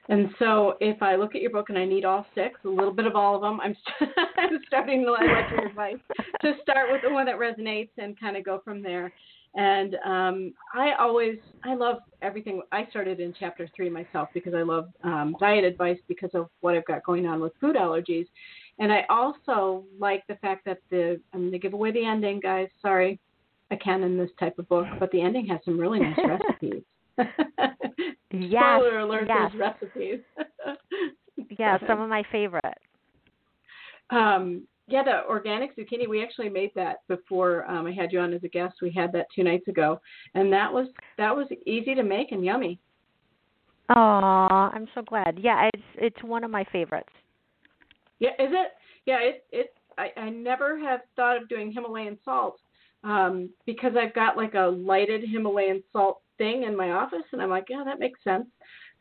And 0.10 0.30
so, 0.40 0.76
if 0.80 1.02
I 1.02 1.16
look 1.16 1.36
at 1.36 1.42
your 1.42 1.52
book 1.52 1.70
and 1.70 1.78
I 1.78 1.84
need 1.84 2.06
all 2.06 2.26
six, 2.34 2.60
a 2.64 2.70
little 2.70 2.94
bit 2.94 3.06
of 3.06 3.16
all 3.16 3.36
of 3.36 3.42
them, 3.42 3.60
I'm, 3.60 3.76
st- 4.00 4.12
I'm 4.38 4.60
starting 4.68 5.04
to 5.04 5.12
like 5.12 5.52
your 5.52 5.68
advice 5.68 5.98
to 6.42 6.54
start 6.62 6.92
with 6.92 7.02
the 7.04 7.12
one 7.12 7.26
that 7.26 7.36
resonates 7.36 7.90
and 7.98 8.18
kind 8.18 8.38
of 8.38 8.46
go 8.46 8.62
from 8.64 8.82
there. 8.82 9.12
And 9.56 9.96
um, 10.06 10.54
I 10.76 10.92
always, 11.00 11.38
I 11.64 11.74
love 11.74 11.98
everything. 12.22 12.62
I 12.72 12.86
started 12.90 13.20
in 13.20 13.34
chapter 13.40 13.68
three 13.76 13.90
myself 13.90 14.30
because 14.34 14.54
I 14.54 14.62
love 14.62 14.90
um, 15.04 15.36
diet 15.40 15.64
advice 15.64 15.98
because 16.08 16.30
of 16.34 16.50
what 16.62 16.76
I've 16.76 16.86
got 16.86 17.04
going 17.04 17.26
on 17.26 17.40
with 17.40 17.54
food 17.60 17.76
allergies. 17.76 18.28
And 18.80 18.92
I 18.94 19.04
also 19.10 19.86
like 20.00 20.26
the 20.28 20.36
fact 20.36 20.66
that 20.66 20.80
the, 20.92 21.20
I'm 21.34 21.42
going 21.42 21.52
to 21.52 21.60
give 21.60 21.74
away 21.74 21.92
the 21.92 22.06
ending, 22.06 22.40
guys. 22.40 22.68
Sorry, 22.82 23.20
I 23.72 23.76
can 23.76 24.04
in 24.04 24.18
this 24.18 24.30
type 24.40 24.60
of 24.60 24.70
book, 24.70 24.86
but 25.00 25.12
the 25.12 25.22
ending 25.22 25.48
has 25.48 25.60
some 25.66 25.80
really 25.80 26.00
nice 26.00 26.18
recipes. 26.28 26.84
yes, 28.32 28.80
Spoiler 28.80 29.00
alert, 29.00 29.28
yes. 29.28 29.52
recipes. 29.58 30.20
yeah, 31.58 31.80
some 31.88 32.00
of 32.02 32.10
my 32.10 32.24
favorite. 32.32 32.78
Um, 34.12 34.68
yeah, 34.88 35.04
the 35.04 35.26
organic 35.28 35.76
zucchini. 35.76 36.08
We 36.08 36.24
actually 36.24 36.50
made 36.50 36.72
that 36.76 37.00
before 37.08 37.70
um, 37.70 37.86
I 37.88 37.92
had 37.92 38.12
you 38.12 38.20
on 38.20 38.34
as 38.34 38.44
a 38.44 38.48
guest. 38.48 38.76
We 38.82 38.92
had 38.92 39.12
that 39.14 39.28
two 39.36 39.44
nights 39.44 39.68
ago, 39.68 40.00
and 40.34 40.52
that 40.54 40.72
was 40.72 40.88
that 41.18 41.36
was 41.36 41.48
easy 41.66 41.94
to 41.94 42.04
make 42.04 42.32
and 42.32 42.44
yummy. 42.44 42.80
Oh, 43.90 44.70
I'm 44.74 44.88
so 44.96 45.02
glad. 45.02 45.40
Yeah, 45.42 45.70
it's 45.74 45.84
it's 45.96 46.24
one 46.24 46.44
of 46.44 46.52
my 46.52 46.66
favorites. 46.72 47.10
Yeah, 48.20 48.32
is 48.40 48.52
it? 48.52 48.72
Yeah, 49.06 49.20
it 49.20 49.46
it. 49.52 49.74
I, 49.98 50.12
I 50.20 50.30
never 50.30 50.80
have 50.80 51.02
thought 51.16 51.42
of 51.42 51.50
doing 51.50 51.72
Himalayan 51.72 52.18
salt 52.24 52.60
um, 53.04 53.50
because 53.66 53.94
I've 54.00 54.14
got 54.14 54.38
like 54.38 54.54
a 54.54 54.68
lighted 54.68 55.24
Himalayan 55.28 55.84
salt 55.92 56.22
thing 56.38 56.64
in 56.64 56.78
my 56.78 56.92
office, 56.92 57.24
and 57.34 57.42
I'm 57.42 57.50
like, 57.50 57.66
yeah, 57.70 57.84
that 57.84 58.00
makes 58.00 58.24
sense. 58.24 58.46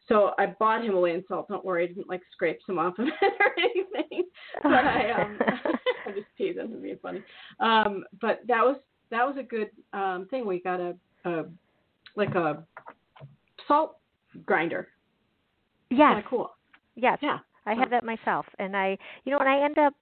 So 0.08 0.32
I 0.38 0.54
bought 0.58 0.84
Himalayan 0.84 1.24
salt. 1.28 1.48
Don't 1.48 1.64
worry, 1.64 1.84
I 1.84 1.86
didn't 1.88 2.08
like 2.08 2.22
scrape 2.32 2.58
some 2.66 2.78
off 2.78 2.98
of 2.98 3.06
it 3.22 3.32
or 3.40 3.52
anything. 3.58 4.05
But 4.62 4.72
I, 4.72 5.10
um, 5.10 5.38
I'm 6.06 6.14
just 6.14 6.26
teasing, 6.36 6.60
I'm 6.62 6.82
being 6.82 6.98
funny. 7.02 7.22
Um, 7.60 8.04
but 8.20 8.40
that 8.48 8.62
was 8.64 8.76
that 9.10 9.26
was 9.26 9.36
a 9.38 9.42
good 9.42 9.70
um, 9.92 10.26
thing. 10.30 10.46
We 10.46 10.60
got 10.60 10.80
a, 10.80 10.96
a 11.24 11.44
like 12.16 12.34
a 12.34 12.64
salt 13.68 13.98
grinder. 14.44 14.88
Yeah. 15.90 16.20
Cool. 16.28 16.50
Yes. 16.94 17.18
Yeah. 17.22 17.38
I 17.66 17.74
have 17.74 17.90
that 17.90 18.04
myself, 18.04 18.46
and 18.60 18.76
I, 18.76 18.96
you 19.24 19.32
know, 19.32 19.38
and 19.38 19.48
I 19.48 19.64
end 19.64 19.76
up 19.76 19.92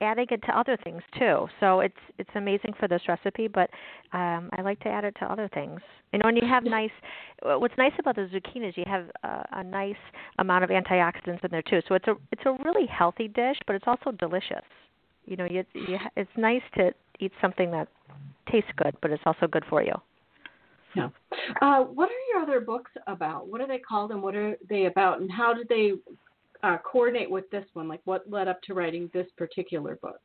adding 0.00 0.26
it 0.30 0.42
to 0.42 0.58
other 0.58 0.76
things 0.82 1.02
too. 1.18 1.46
So 1.60 1.80
it's 1.80 1.94
it's 2.18 2.30
amazing 2.34 2.74
for 2.78 2.88
this 2.88 3.02
recipe, 3.08 3.48
but 3.48 3.70
um 4.12 4.50
I 4.56 4.62
like 4.62 4.80
to 4.80 4.88
add 4.88 5.04
it 5.04 5.14
to 5.20 5.30
other 5.30 5.48
things. 5.52 5.80
You 6.12 6.20
know, 6.20 6.28
and 6.28 6.36
you 6.36 6.46
have 6.48 6.64
nice. 6.64 6.90
What's 7.42 7.76
nice 7.76 7.92
about 7.98 8.16
the 8.16 8.28
zucchini 8.32 8.68
is 8.68 8.76
you 8.76 8.84
have 8.86 9.06
a, 9.22 9.44
a 9.52 9.64
nice 9.64 9.94
amount 10.38 10.64
of 10.64 10.70
antioxidants 10.70 11.44
in 11.44 11.50
there 11.50 11.62
too. 11.62 11.80
So 11.88 11.94
it's 11.94 12.06
a 12.06 12.14
it's 12.32 12.42
a 12.46 12.52
really 12.64 12.86
healthy 12.86 13.28
dish, 13.28 13.56
but 13.66 13.76
it's 13.76 13.86
also 13.86 14.12
delicious. 14.12 14.64
You 15.24 15.36
know, 15.36 15.46
you, 15.50 15.64
you 15.74 15.98
it's 16.16 16.30
nice 16.36 16.62
to 16.76 16.92
eat 17.18 17.32
something 17.40 17.70
that 17.72 17.88
tastes 18.50 18.70
good, 18.76 18.94
but 19.02 19.10
it's 19.10 19.22
also 19.26 19.46
good 19.46 19.64
for 19.68 19.82
you. 19.82 19.94
Yeah. 20.94 21.08
Uh, 21.60 21.80
what 21.80 22.08
are 22.08 22.32
your 22.32 22.42
other 22.42 22.60
books 22.60 22.90
about? 23.06 23.48
What 23.48 23.60
are 23.60 23.66
they 23.66 23.78
called, 23.78 24.12
and 24.12 24.22
what 24.22 24.34
are 24.34 24.56
they 24.68 24.86
about, 24.86 25.20
and 25.20 25.30
how 25.30 25.52
did 25.52 25.68
they 25.68 25.92
uh, 26.62 26.78
coordinate 26.78 27.30
with 27.30 27.48
this 27.50 27.64
one? 27.74 27.88
Like, 27.88 28.00
what 28.04 28.30
led 28.30 28.48
up 28.48 28.60
to 28.62 28.74
writing 28.74 29.10
this 29.12 29.26
particular 29.36 29.96
book? 29.96 30.20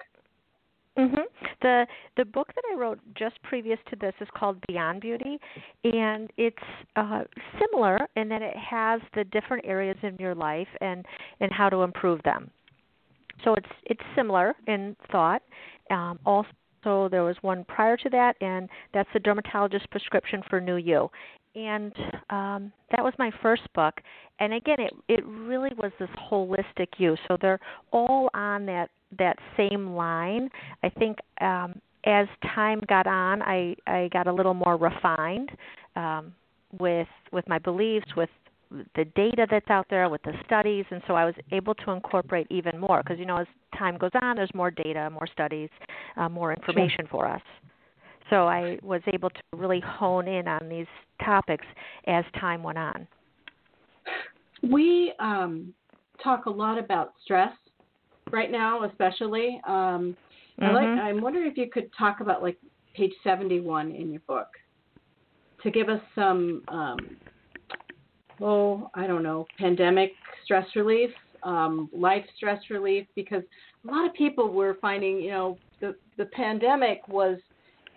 Mhm. 0.98 1.24
The 1.62 1.88
the 2.18 2.26
book 2.26 2.54
that 2.54 2.64
I 2.72 2.76
wrote 2.76 3.00
just 3.16 3.42
previous 3.44 3.80
to 3.90 3.96
this 3.96 4.14
is 4.20 4.28
called 4.36 4.60
Beyond 4.68 5.00
Beauty, 5.00 5.40
and 5.86 6.30
it's 6.36 6.58
uh, 6.98 7.24
similar 7.60 7.98
in 8.18 8.28
that 8.28 8.42
it 8.42 8.58
has 8.58 9.02
the 9.14 9.24
different 9.26 9.66
areas 9.66 9.98
in 10.04 10.18
your 10.18 10.36
life 10.36 10.68
and 10.82 11.06
and 11.40 11.52
how 11.52 11.70
to 11.70 11.84
improve 11.84 12.22
them. 12.24 12.52
So 13.44 13.54
it's 13.54 13.70
it's 13.86 14.04
similar 14.16 14.54
in 14.68 14.98
thought. 15.12 15.42
Um, 15.92 16.20
also, 16.26 17.08
there 17.10 17.24
was 17.24 17.38
one 17.42 17.64
prior 17.66 17.96
to 17.96 18.10
that, 18.10 18.36
and 18.42 18.68
that's 18.94 19.10
the 19.14 19.20
dermatologist 19.20 19.90
prescription 19.92 20.44
for 20.50 20.60
New 20.60 20.76
You. 20.76 21.10
And 21.56 21.94
um, 22.30 22.72
that 22.92 23.04
was 23.04 23.14
my 23.20 23.32
first 23.42 23.64
book. 23.74 23.96
And 24.40 24.54
again, 24.54 24.80
it 24.80 24.94
it 25.08 25.26
really 25.26 25.72
was 25.78 25.92
this 26.00 26.10
holistic 26.32 26.88
you. 26.98 27.16
So 27.28 27.38
they're 27.40 27.60
all 27.92 28.30
on 28.34 28.66
that 28.68 28.90
that 29.18 29.38
same 29.58 29.96
line. 29.96 30.50
I 30.84 30.90
think 30.90 31.18
um, 31.42 31.80
as 32.06 32.28
time 32.56 32.82
got 32.88 33.08
on, 33.08 33.42
I 33.42 33.76
I 33.88 34.10
got 34.14 34.28
a 34.28 34.34
little 34.34 34.54
more 34.54 34.78
refined 34.78 35.52
um, 35.96 36.34
with 36.80 37.08
with 37.32 37.48
my 37.48 37.60
beliefs, 37.60 38.08
with 38.16 38.30
the 38.96 39.06
data 39.16 39.46
that's 39.50 39.70
out 39.70 39.86
there, 39.90 40.08
with 40.10 40.24
the 40.24 40.34
studies, 40.46 40.86
and 40.92 41.02
so 41.06 41.14
I 41.14 41.26
was 41.26 41.36
able 41.52 41.76
to 41.76 41.92
incorporate 41.92 42.48
even 42.50 42.80
more 42.80 43.04
because 43.04 43.20
you 43.20 43.26
know 43.26 43.38
as 43.38 43.48
time 43.78 43.98
goes 43.98 44.12
on, 44.22 44.38
there's 44.38 44.54
more 44.54 44.72
data, 44.72 45.10
more 45.10 45.28
studies, 45.28 45.70
uh, 46.18 46.30
more 46.30 46.54
information 46.54 47.06
for 47.12 47.28
us. 47.28 47.42
So 48.32 48.48
I 48.48 48.80
was 48.82 49.02
able 49.14 49.30
to 49.30 49.42
really 49.54 49.82
hone 49.86 50.28
in 50.28 50.48
on 50.48 50.70
these 50.70 50.88
topics 51.24 51.66
as 52.08 52.24
time 52.40 52.64
went 52.64 52.78
on. 52.78 53.06
We 54.64 55.14
um, 55.20 55.74
talk 56.24 56.46
a 56.46 56.50
lot 56.50 56.80
about 56.80 57.14
stress 57.24 57.52
right 58.32 58.50
now, 58.50 58.86
especially. 58.86 59.62
Um, 59.68 60.16
mm-hmm. 60.60 60.64
I 60.64 60.72
like. 60.72 60.86
I'm 60.86 61.22
wondering 61.22 61.52
if 61.52 61.58
you 61.58 61.70
could 61.70 61.90
talk 61.98 62.22
about 62.22 62.42
like 62.42 62.58
page 62.96 63.12
71 63.24 63.92
in 63.92 64.12
your 64.12 64.22
book 64.28 64.48
to 65.64 65.70
give 65.70 65.90
us 65.90 66.02
some. 66.16 66.64
Um, 66.70 66.98
oh, 68.40 68.90
I 68.96 69.08
don't 69.08 69.24
know, 69.24 69.46
pandemic 69.60 70.14
stress 70.46 70.66
relief, 70.76 71.10
um, 71.44 71.90
life 71.94 72.26
stress 72.38 72.60
relief, 72.70 73.08
because 73.14 73.44
a 73.84 73.92
lot 73.92 74.08
of 74.08 74.14
people 74.14 74.54
were 74.54 74.78
finding, 74.80 75.20
you 75.20 75.32
know, 75.32 75.58
the 75.82 75.96
the 76.18 76.26
pandemic 76.26 77.06
was 77.10 77.38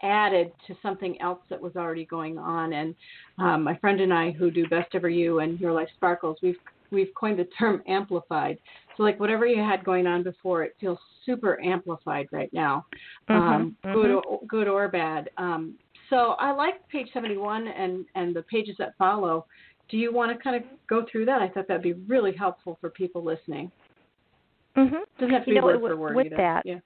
added 0.03 0.53
to 0.67 0.75
something 0.83 1.21
else 1.21 1.41
that 1.51 1.61
was 1.61 1.77
already 1.77 2.05
going 2.05 2.39
on. 2.39 2.73
And 2.73 2.95
um, 3.39 3.63
my 3.63 3.77
friend 3.79 4.01
and 4.01 4.13
I, 4.13 4.31
who 4.33 4.51
do 4.51 4.67
Best 4.69 4.95
Ever 4.95 5.09
You 5.09 5.41
and 5.41 5.59
Your 5.61 5.73
Life 5.73 5.89
Sparkles, 5.97 6.39
we've 6.43 6.57
we've 6.91 7.13
coined 7.15 7.39
the 7.39 7.49
term 7.59 7.83
amplified. 7.89 8.59
So 8.97 9.03
like 9.03 9.19
whatever 9.19 9.47
you 9.47 9.63
had 9.63 9.85
going 9.85 10.07
on 10.07 10.23
before, 10.23 10.63
it 10.63 10.77
feels 10.81 10.99
super 11.27 11.61
amplified 11.63 12.29
right 12.31 12.53
now, 12.53 12.87
Mm-hmm, 13.29 13.55
um, 13.55 13.77
good 13.95 14.11
or, 14.13 14.41
good 14.47 14.69
or 14.69 14.89
bad. 14.89 15.31
Um, 15.39 15.75
so 16.11 16.33
I 16.39 16.53
like 16.53 16.87
page 16.89 17.09
71 17.13 17.67
and 17.69 18.05
and 18.15 18.37
the 18.37 18.43
pages 18.43 18.77
that 18.79 18.95
follow. 18.99 19.47
Do 19.89 19.97
you 19.97 20.13
want 20.15 20.37
to 20.37 20.43
kind 20.43 20.57
of 20.57 20.63
go 20.89 21.05
through 21.11 21.25
that? 21.27 21.43
I 21.43 21.49
thought 21.49 21.67
that'd 21.69 21.83
be 21.83 21.93
really 21.93 22.33
helpful 22.35 22.79
for 22.81 22.89
people 22.91 23.23
listening. 23.25 23.71
Mm-hmm. 24.77 24.97
Doesn't 25.19 25.35
have 25.35 25.45
to 25.45 25.51
You 25.51 25.55
be 25.57 25.61
know, 25.61 25.67
word 25.67 25.83
with- 25.83 25.93
for 25.93 25.97
word. 25.97 26.17
with 26.17 26.27
either. 26.27 26.37
that, 26.37 26.63
yeah. 26.67 26.79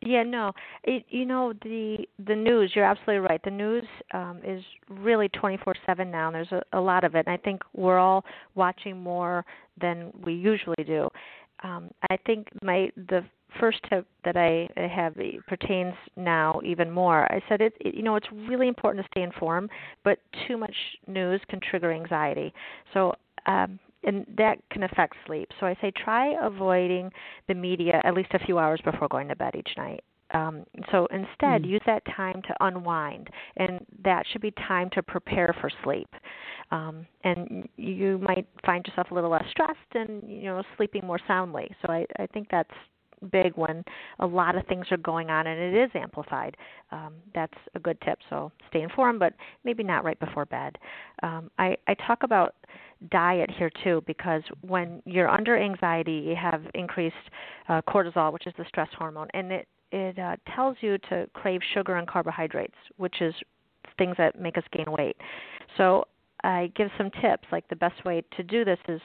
Yeah, 0.00 0.22
no. 0.22 0.52
It, 0.84 1.04
you 1.08 1.24
know 1.26 1.52
the 1.62 1.98
the 2.26 2.34
news. 2.34 2.72
You're 2.74 2.84
absolutely 2.84 3.18
right. 3.18 3.40
The 3.42 3.50
news 3.50 3.84
um, 4.12 4.40
is 4.44 4.62
really 4.88 5.28
24/7 5.30 6.10
now. 6.10 6.28
And 6.28 6.34
there's 6.34 6.52
a, 6.52 6.62
a 6.72 6.80
lot 6.80 7.04
of 7.04 7.14
it. 7.14 7.26
And 7.26 7.32
I 7.34 7.36
think 7.36 7.62
we're 7.74 7.98
all 7.98 8.24
watching 8.54 8.96
more 9.02 9.44
than 9.80 10.12
we 10.24 10.34
usually 10.34 10.84
do. 10.86 11.08
Um, 11.64 11.90
I 12.10 12.16
think 12.26 12.48
my 12.62 12.90
the 13.08 13.24
first 13.58 13.78
tip 13.88 14.06
that 14.24 14.36
I 14.36 14.68
have 14.76 15.14
pertains 15.46 15.94
now 16.16 16.60
even 16.64 16.90
more. 16.90 17.24
I 17.32 17.40
said 17.48 17.60
it, 17.60 17.72
it. 17.80 17.94
You 17.94 18.02
know, 18.02 18.14
it's 18.14 18.28
really 18.32 18.68
important 18.68 19.04
to 19.04 19.08
stay 19.10 19.22
informed, 19.22 19.70
but 20.04 20.18
too 20.46 20.56
much 20.56 20.74
news 21.06 21.40
can 21.48 21.60
trigger 21.60 21.92
anxiety. 21.92 22.52
So. 22.94 23.14
Um, 23.46 23.78
and 24.04 24.24
that 24.36 24.58
can 24.70 24.84
affect 24.84 25.16
sleep. 25.26 25.48
So 25.60 25.66
I 25.66 25.74
say 25.80 25.90
try 25.90 26.34
avoiding 26.40 27.10
the 27.48 27.54
media 27.54 28.00
at 28.04 28.14
least 28.14 28.30
a 28.32 28.38
few 28.38 28.58
hours 28.58 28.80
before 28.84 29.08
going 29.08 29.28
to 29.28 29.36
bed 29.36 29.54
each 29.56 29.70
night. 29.76 30.02
Um, 30.30 30.64
so 30.92 31.06
instead, 31.06 31.62
Mm. 31.62 31.68
use 31.68 31.82
that 31.86 32.04
time 32.04 32.42
to 32.42 32.54
unwind, 32.60 33.30
and 33.56 33.84
that 34.04 34.26
should 34.26 34.42
be 34.42 34.50
time 34.52 34.90
to 34.90 35.02
prepare 35.02 35.54
for 35.60 35.70
sleep. 35.82 36.08
Um, 36.70 37.06
and 37.24 37.66
you 37.76 38.18
might 38.18 38.46
find 38.64 38.86
yourself 38.86 39.10
a 39.10 39.14
little 39.14 39.30
less 39.30 39.48
stressed 39.50 39.94
and 39.94 40.22
you 40.30 40.42
know 40.44 40.62
sleeping 40.76 41.06
more 41.06 41.18
soundly. 41.26 41.74
So 41.80 41.92
I, 41.92 42.04
I 42.18 42.26
think 42.26 42.48
that's 42.50 42.70
big 43.32 43.56
when 43.56 43.84
a 44.20 44.26
lot 44.26 44.54
of 44.56 44.66
things 44.66 44.86
are 44.90 44.96
going 44.98 45.30
on 45.30 45.46
and 45.46 45.58
it 45.60 45.74
is 45.82 45.90
amplified. 45.94 46.56
Um, 46.92 47.14
that's 47.34 47.56
a 47.74 47.80
good 47.80 48.00
tip. 48.02 48.18
So 48.30 48.52
stay 48.68 48.82
informed, 48.82 49.18
but 49.18 49.32
maybe 49.64 49.82
not 49.82 50.04
right 50.04 50.18
before 50.20 50.44
bed. 50.44 50.78
Um, 51.22 51.50
I, 51.58 51.76
I 51.88 51.94
talk 51.94 52.22
about 52.22 52.54
diet 53.10 53.50
here 53.50 53.70
too 53.84 54.02
because 54.06 54.42
when 54.62 55.02
you're 55.04 55.28
under 55.28 55.56
anxiety, 55.56 56.24
you 56.28 56.36
have 56.36 56.62
increased 56.74 57.14
uh, 57.68 57.80
cortisol, 57.82 58.32
which 58.32 58.46
is 58.46 58.54
the 58.58 58.64
stress 58.68 58.88
hormone, 58.96 59.28
and 59.34 59.52
it 59.52 59.68
it 59.90 60.18
uh, 60.18 60.36
tells 60.54 60.76
you 60.80 60.98
to 61.10 61.28
crave 61.32 61.60
sugar 61.72 61.96
and 61.96 62.06
carbohydrates, 62.06 62.74
which 62.96 63.22
is 63.22 63.34
things 63.96 64.14
that 64.18 64.38
make 64.38 64.58
us 64.58 64.64
gain 64.72 64.84
weight. 64.88 65.16
So 65.76 66.04
I 66.44 66.70
give 66.76 66.88
some 66.98 67.10
tips. 67.22 67.46
Like 67.50 67.66
the 67.68 67.76
best 67.76 68.04
way 68.04 68.22
to 68.36 68.42
do 68.42 68.64
this 68.64 68.78
is, 68.86 69.00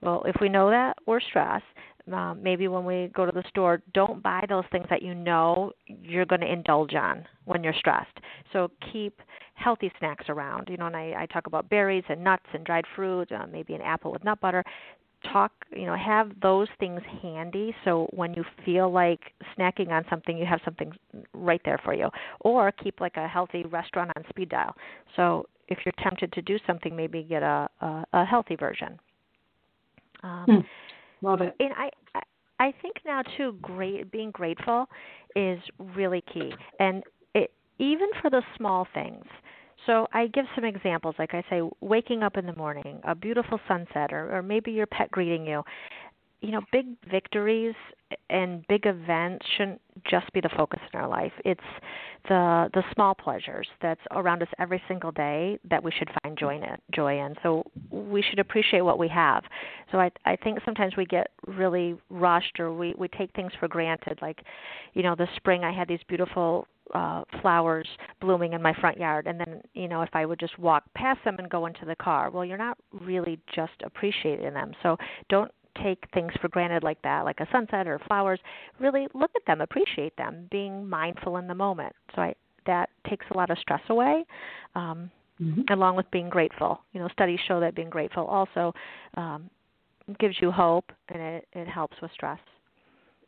well, 0.00 0.22
if 0.26 0.36
we 0.40 0.48
know 0.48 0.70
that 0.70 0.96
we're 1.06 1.20
stressed, 1.20 1.64
um, 2.12 2.42
maybe 2.42 2.68
when 2.68 2.84
we 2.84 3.10
go 3.14 3.26
to 3.26 3.32
the 3.32 3.44
store, 3.48 3.82
don't 3.94 4.22
buy 4.22 4.44
those 4.48 4.64
things 4.72 4.86
that 4.90 5.02
you 5.02 5.14
know 5.14 5.72
you're 5.86 6.26
going 6.26 6.40
to 6.40 6.52
indulge 6.52 6.94
on 6.94 7.24
when 7.44 7.62
you're 7.62 7.74
stressed. 7.74 8.18
So 8.52 8.70
keep 8.92 9.20
healthy 9.54 9.92
snacks 9.98 10.26
around. 10.28 10.68
You 10.68 10.76
know, 10.76 10.86
and 10.86 10.96
I, 10.96 11.14
I 11.18 11.26
talk 11.26 11.46
about 11.46 11.68
berries 11.68 12.04
and 12.08 12.22
nuts 12.22 12.46
and 12.52 12.64
dried 12.64 12.84
fruit, 12.96 13.30
uh, 13.32 13.46
maybe 13.50 13.74
an 13.74 13.82
apple 13.82 14.12
with 14.12 14.24
nut 14.24 14.40
butter. 14.40 14.64
Talk, 15.30 15.52
you 15.70 15.84
know, 15.84 15.96
have 15.96 16.32
those 16.40 16.68
things 16.78 17.02
handy 17.20 17.74
so 17.84 18.08
when 18.12 18.32
you 18.32 18.42
feel 18.64 18.90
like 18.90 19.20
snacking 19.58 19.90
on 19.90 20.02
something, 20.08 20.38
you 20.38 20.46
have 20.46 20.60
something 20.64 20.92
right 21.34 21.60
there 21.64 21.78
for 21.84 21.92
you. 21.92 22.08
Or 22.40 22.72
keep 22.72 23.00
like 23.00 23.18
a 23.18 23.28
healthy 23.28 23.64
restaurant 23.64 24.10
on 24.16 24.24
speed 24.30 24.48
dial. 24.48 24.74
So 25.16 25.46
if 25.68 25.78
you're 25.84 25.92
tempted 26.02 26.32
to 26.32 26.42
do 26.42 26.58
something, 26.66 26.96
maybe 26.96 27.22
get 27.22 27.42
a 27.42 27.68
a, 27.82 28.04
a 28.14 28.24
healthy 28.24 28.56
version. 28.56 28.98
Um, 30.22 30.44
hmm 30.46 30.60
Love 31.22 31.40
it. 31.40 31.54
And 31.60 31.72
I, 31.74 31.90
I 32.58 32.74
think 32.82 32.96
now 33.04 33.22
too, 33.36 33.56
great 33.62 34.10
being 34.10 34.30
grateful 34.30 34.86
is 35.36 35.58
really 35.94 36.22
key, 36.32 36.52
and 36.78 37.02
it, 37.34 37.50
even 37.78 38.08
for 38.20 38.30
the 38.30 38.42
small 38.56 38.86
things. 38.94 39.24
So 39.86 40.06
I 40.12 40.26
give 40.26 40.44
some 40.54 40.64
examples, 40.64 41.14
like 41.18 41.32
I 41.32 41.42
say, 41.48 41.62
waking 41.80 42.22
up 42.22 42.36
in 42.36 42.44
the 42.44 42.54
morning, 42.54 43.00
a 43.04 43.14
beautiful 43.14 43.58
sunset, 43.66 44.12
or, 44.12 44.36
or 44.36 44.42
maybe 44.42 44.70
your 44.72 44.86
pet 44.86 45.10
greeting 45.10 45.46
you 45.46 45.62
you 46.40 46.52
know, 46.52 46.60
big 46.72 46.86
victories 47.10 47.74
and 48.28 48.66
big 48.66 48.86
events 48.86 49.44
shouldn't 49.56 49.80
just 50.08 50.32
be 50.32 50.40
the 50.40 50.48
focus 50.56 50.80
in 50.92 50.98
our 50.98 51.08
life. 51.08 51.32
It's 51.44 51.60
the 52.28 52.70
the 52.72 52.82
small 52.94 53.14
pleasures 53.14 53.68
that's 53.82 54.00
around 54.10 54.42
us 54.42 54.48
every 54.58 54.82
single 54.88 55.12
day 55.12 55.58
that 55.68 55.82
we 55.82 55.90
should 55.90 56.08
find 56.22 56.38
joy 56.38 56.56
in. 56.56 56.76
Joy 56.92 57.20
in. 57.20 57.34
So 57.42 57.64
we 57.90 58.22
should 58.22 58.38
appreciate 58.38 58.80
what 58.80 58.98
we 58.98 59.08
have. 59.08 59.44
So 59.92 59.98
I 59.98 60.10
I 60.24 60.36
think 60.36 60.58
sometimes 60.64 60.96
we 60.96 61.04
get 61.04 61.28
really 61.46 61.96
rushed 62.08 62.58
or 62.58 62.72
we 62.72 62.94
we 62.96 63.08
take 63.08 63.32
things 63.34 63.52
for 63.60 63.68
granted. 63.68 64.18
Like, 64.22 64.42
you 64.94 65.02
know, 65.02 65.14
this 65.14 65.28
spring 65.36 65.64
I 65.64 65.72
had 65.72 65.88
these 65.88 66.02
beautiful 66.08 66.66
uh 66.94 67.22
flowers 67.40 67.86
blooming 68.20 68.52
in 68.52 68.60
my 68.60 68.74
front 68.80 68.98
yard 68.98 69.28
and 69.28 69.38
then 69.38 69.60
you 69.74 69.86
know 69.86 70.02
if 70.02 70.08
i 70.12 70.26
would 70.26 70.40
just 70.40 70.58
walk 70.58 70.82
past 70.96 71.20
them 71.24 71.36
and 71.38 71.48
go 71.48 71.66
into 71.66 71.84
the 71.84 71.94
car 71.94 72.30
well 72.30 72.44
you're 72.44 72.58
not 72.58 72.76
really 72.92 73.38
just 73.54 73.74
appreciating 73.84 74.52
them 74.52 74.72
so 74.82 74.96
don't 75.28 75.52
take 75.82 76.04
things 76.12 76.32
for 76.40 76.48
granted 76.48 76.82
like 76.82 77.00
that, 77.02 77.24
like 77.24 77.40
a 77.40 77.46
sunset 77.52 77.86
or 77.86 77.98
flowers. 78.06 78.40
Really 78.78 79.08
look 79.14 79.30
at 79.36 79.44
them, 79.46 79.60
appreciate 79.60 80.16
them, 80.16 80.48
being 80.50 80.88
mindful 80.88 81.36
in 81.36 81.46
the 81.46 81.54
moment. 81.54 81.94
So 82.14 82.22
I, 82.22 82.34
that 82.66 82.90
takes 83.08 83.26
a 83.30 83.36
lot 83.36 83.50
of 83.50 83.58
stress 83.58 83.82
away, 83.88 84.24
um, 84.74 85.10
mm-hmm. 85.40 85.62
along 85.72 85.96
with 85.96 86.10
being 86.10 86.28
grateful. 86.28 86.80
You 86.92 87.00
know, 87.00 87.08
studies 87.08 87.40
show 87.46 87.60
that 87.60 87.74
being 87.74 87.90
grateful 87.90 88.26
also 88.26 88.72
um, 89.16 89.48
gives 90.18 90.36
you 90.40 90.50
hope 90.50 90.90
and 91.08 91.20
it, 91.20 91.48
it 91.52 91.68
helps 91.68 91.96
with 92.02 92.10
stress. 92.12 92.40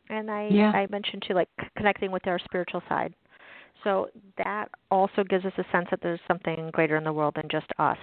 And 0.09 0.29
I, 0.29 0.49
yeah. 0.51 0.71
I 0.71 0.87
mentioned 0.91 1.23
too, 1.27 1.33
like 1.33 1.49
connecting 1.77 2.11
with 2.11 2.27
our 2.27 2.39
spiritual 2.39 2.83
side. 2.89 3.13
So 3.83 4.07
that 4.37 4.69
also 4.91 5.23
gives 5.23 5.45
us 5.45 5.51
a 5.57 5.65
sense 5.71 5.87
that 5.91 5.99
there's 6.01 6.19
something 6.27 6.69
greater 6.71 6.95
in 6.95 7.03
the 7.03 7.11
world 7.11 7.33
than 7.35 7.47
just 7.51 7.67
us. 7.79 7.97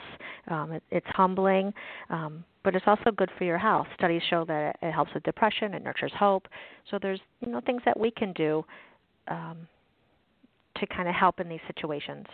Um, 0.48 0.72
it, 0.72 0.82
it's 0.90 1.06
humbling, 1.08 1.72
um, 2.10 2.44
but 2.62 2.74
it's 2.74 2.86
also 2.86 3.10
good 3.10 3.30
for 3.38 3.44
your 3.44 3.58
health. 3.58 3.86
Studies 3.96 4.22
show 4.28 4.44
that 4.46 4.76
it, 4.82 4.86
it 4.86 4.92
helps 4.92 5.12
with 5.14 5.22
depression, 5.22 5.74
it 5.74 5.82
nurtures 5.82 6.12
hope. 6.18 6.46
So 6.90 6.98
there's 7.00 7.20
you 7.40 7.50
know 7.50 7.60
things 7.60 7.82
that 7.84 7.98
we 7.98 8.10
can 8.10 8.32
do 8.32 8.64
um, 9.28 9.68
to 10.76 10.86
kind 10.86 11.08
of 11.08 11.14
help 11.14 11.40
in 11.40 11.48
these 11.48 11.60
situations. 11.66 12.26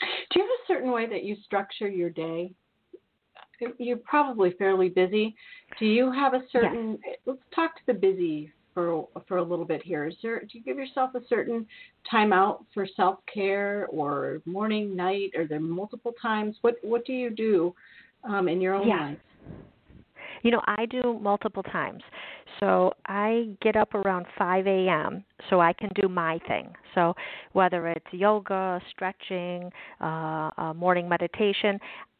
Do 0.00 0.40
you 0.40 0.42
have 0.42 0.50
a 0.50 0.66
certain 0.66 0.92
way 0.92 1.06
that 1.06 1.24
you 1.24 1.36
structure 1.44 1.88
your 1.88 2.10
day? 2.10 2.52
You're 3.78 3.98
probably 3.98 4.54
fairly 4.58 4.88
busy. 4.88 5.34
Do 5.78 5.84
you 5.84 6.10
have 6.10 6.32
a 6.32 6.40
certain? 6.50 6.98
Yes. 7.06 7.16
Let's 7.26 7.42
talk 7.54 7.76
to 7.76 7.82
the 7.86 7.94
busy 7.94 8.50
for 8.72 9.06
for 9.28 9.36
a 9.36 9.42
little 9.42 9.66
bit 9.66 9.82
here. 9.82 10.06
Is 10.06 10.14
there 10.22 10.40
do 10.40 10.46
you 10.52 10.62
give 10.62 10.78
yourself 10.78 11.14
a 11.14 11.20
certain 11.28 11.66
time 12.10 12.32
out 12.32 12.64
for 12.72 12.86
self 12.96 13.18
care 13.32 13.86
or 13.90 14.40
morning, 14.46 14.96
night? 14.96 15.32
Are 15.36 15.46
there 15.46 15.60
multiple 15.60 16.14
times? 16.20 16.56
What 16.62 16.76
what 16.82 17.04
do 17.04 17.12
you 17.12 17.30
do 17.30 17.74
um, 18.24 18.48
in 18.48 18.60
your 18.60 18.74
own 18.74 18.88
yeah. 18.88 19.08
life? 19.08 19.18
You 20.42 20.50
know, 20.50 20.62
I 20.66 20.86
do 20.86 21.18
multiple 21.20 21.62
times. 21.62 22.02
So 22.60 22.92
I 23.06 23.48
get 23.62 23.76
up 23.76 23.94
around 23.94 24.26
5 24.38 24.66
a.m. 24.66 25.24
so 25.48 25.60
I 25.60 25.72
can 25.72 25.90
do 26.00 26.08
my 26.08 26.38
thing. 26.48 26.72
So 26.94 27.14
whether 27.52 27.88
it's 27.88 28.06
yoga, 28.10 28.80
stretching, 28.90 29.70
uh, 30.00 30.50
uh, 30.56 30.74
morning 30.74 31.08
meditation, 31.08 31.78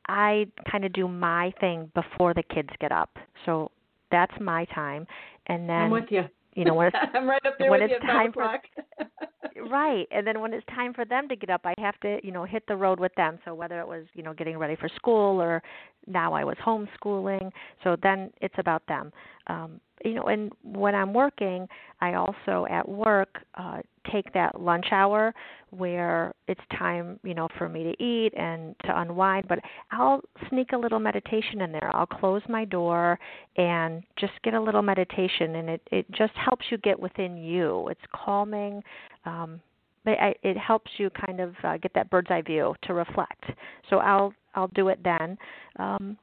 I 0.09 0.47
kind 0.71 0.85
of 0.85 0.93
do 0.93 1.09
my 1.09 1.53
thing 1.61 1.91
before 1.95 2.35
the 2.35 2.43
kids 2.43 2.69
get 2.81 2.93
up. 2.93 3.11
So 3.47 3.71
that's 4.11 4.35
my 4.41 4.65
time. 4.67 5.07
And 5.47 5.69
then 5.69 5.83
I'm 5.83 5.91
with 5.91 6.11
you 6.11 6.25
you 6.55 6.65
know 6.65 6.75
when 6.75 6.89
it's 6.89 6.97
I'm 7.15 7.29
right 7.29 7.45
up 7.47 7.55
there 7.59 7.71
when 7.71 7.81
with 7.81 7.91
it's 7.91 8.05
time 8.05 8.33
for 8.33 8.43
right 9.71 10.07
and 10.11 10.27
then 10.27 10.41
when 10.41 10.53
it's 10.53 10.67
time 10.67 10.95
for 10.95 11.05
them 11.05 11.29
to 11.29 11.37
get 11.37 11.51
up 11.51 11.63
I 11.65 11.75
have 11.79 11.99
to 12.01 12.19
you 12.23 12.33
know 12.33 12.45
hit 12.45 12.65
the 12.69 12.77
road 12.77 12.99
with 12.99 13.15
them. 13.15 13.39
So 13.45 13.55
whether 13.55 13.81
it 13.81 13.87
was 13.87 14.05
you 14.15 14.23
know 14.23 14.33
getting 14.35 14.59
ready 14.59 14.77
for 14.77 14.89
school 14.89 15.41
or 15.41 15.63
now 16.07 16.33
I 16.33 16.45
was 16.45 16.57
homeschooling 16.65 17.51
so 17.85 17.97
then 18.03 18.31
it's 18.41 18.55
about 18.59 18.83
them. 18.87 19.13
Um 19.47 19.81
you 20.05 20.15
know 20.15 20.25
and 20.25 20.53
when 20.63 20.95
i'm 20.95 21.13
working 21.13 21.67
i 22.01 22.15
also 22.15 22.67
at 22.71 22.89
work 22.89 23.39
uh 23.55 23.79
take 24.11 24.33
that 24.33 24.61
lunch 24.61 24.87
hour 24.93 25.35
where 25.71 26.35
it's 26.49 26.61
time 26.79 27.19
you 27.23 27.35
know 27.35 27.47
for 27.59 27.69
me 27.69 27.85
to 27.85 28.03
eat 28.03 28.33
and 28.37 28.75
to 28.85 29.01
unwind 29.01 29.47
but 29.47 29.59
i'll 29.93 30.21
sneak 30.49 30.73
a 30.73 30.77
little 30.77 30.99
meditation 30.99 31.61
in 31.61 31.73
there. 31.73 31.91
I'll 31.95 32.07
close 32.07 32.43
my 32.49 32.65
door 32.65 33.19
and 33.57 34.03
just 34.19 34.33
get 34.43 34.55
a 34.55 34.61
little 34.61 34.83
meditation 34.83 35.57
and 35.57 35.69
it 35.69 35.81
it 35.91 36.11
just 36.13 36.33
helps 36.35 36.65
you 36.71 36.79
get 36.79 36.99
within 36.99 37.37
you. 37.37 37.89
It's 37.89 38.01
calming 38.13 38.83
um 39.25 39.61
but 40.05 40.13
I, 40.19 40.35
it 40.43 40.57
helps 40.57 40.91
you 40.97 41.11
kind 41.11 41.41
of 41.41 41.55
uh, 41.63 41.77
get 41.77 41.93
that 41.95 42.09
bird's 42.09 42.31
eye 42.31 42.41
view 42.43 42.75
to 42.85 42.95
reflect. 42.95 43.45
So 43.89 43.99
i'll 43.99 44.33
i'll 44.55 44.69
do 44.69 44.89
it 44.89 45.01
then. 45.03 45.37
Um 45.79 46.17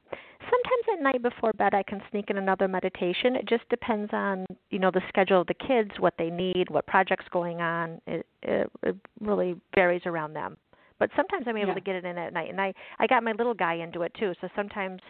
sometimes 0.50 0.98
at 0.98 1.02
night 1.02 1.22
before 1.22 1.52
bed 1.52 1.74
I 1.74 1.82
can 1.82 2.00
sneak 2.10 2.30
in 2.30 2.38
another 2.38 2.68
meditation. 2.68 3.36
It 3.36 3.48
just 3.48 3.68
depends 3.68 4.10
on 4.12 4.46
you 4.70 4.78
know 4.78 4.90
the 4.90 5.02
schedule 5.08 5.40
of 5.40 5.46
the 5.46 5.54
kids, 5.54 5.90
what 5.98 6.14
they 6.18 6.30
need, 6.30 6.70
what 6.70 6.86
projects 6.86 7.26
going 7.30 7.60
on. 7.60 8.00
It, 8.06 8.26
it, 8.42 8.70
it 8.82 8.96
really 9.20 9.56
varies 9.74 10.02
around 10.06 10.34
them. 10.34 10.56
But 10.98 11.10
sometimes 11.14 11.44
I'm 11.46 11.56
able 11.56 11.68
yeah. 11.68 11.74
to 11.74 11.80
get 11.80 11.94
it 11.94 12.04
in 12.04 12.18
at 12.18 12.32
night, 12.32 12.50
and 12.50 12.60
I 12.60 12.74
I 12.98 13.06
got 13.06 13.22
my 13.22 13.32
little 13.32 13.54
guy 13.54 13.74
into 13.74 14.02
it 14.02 14.12
too. 14.18 14.32
So 14.40 14.48
sometimes 14.56 15.00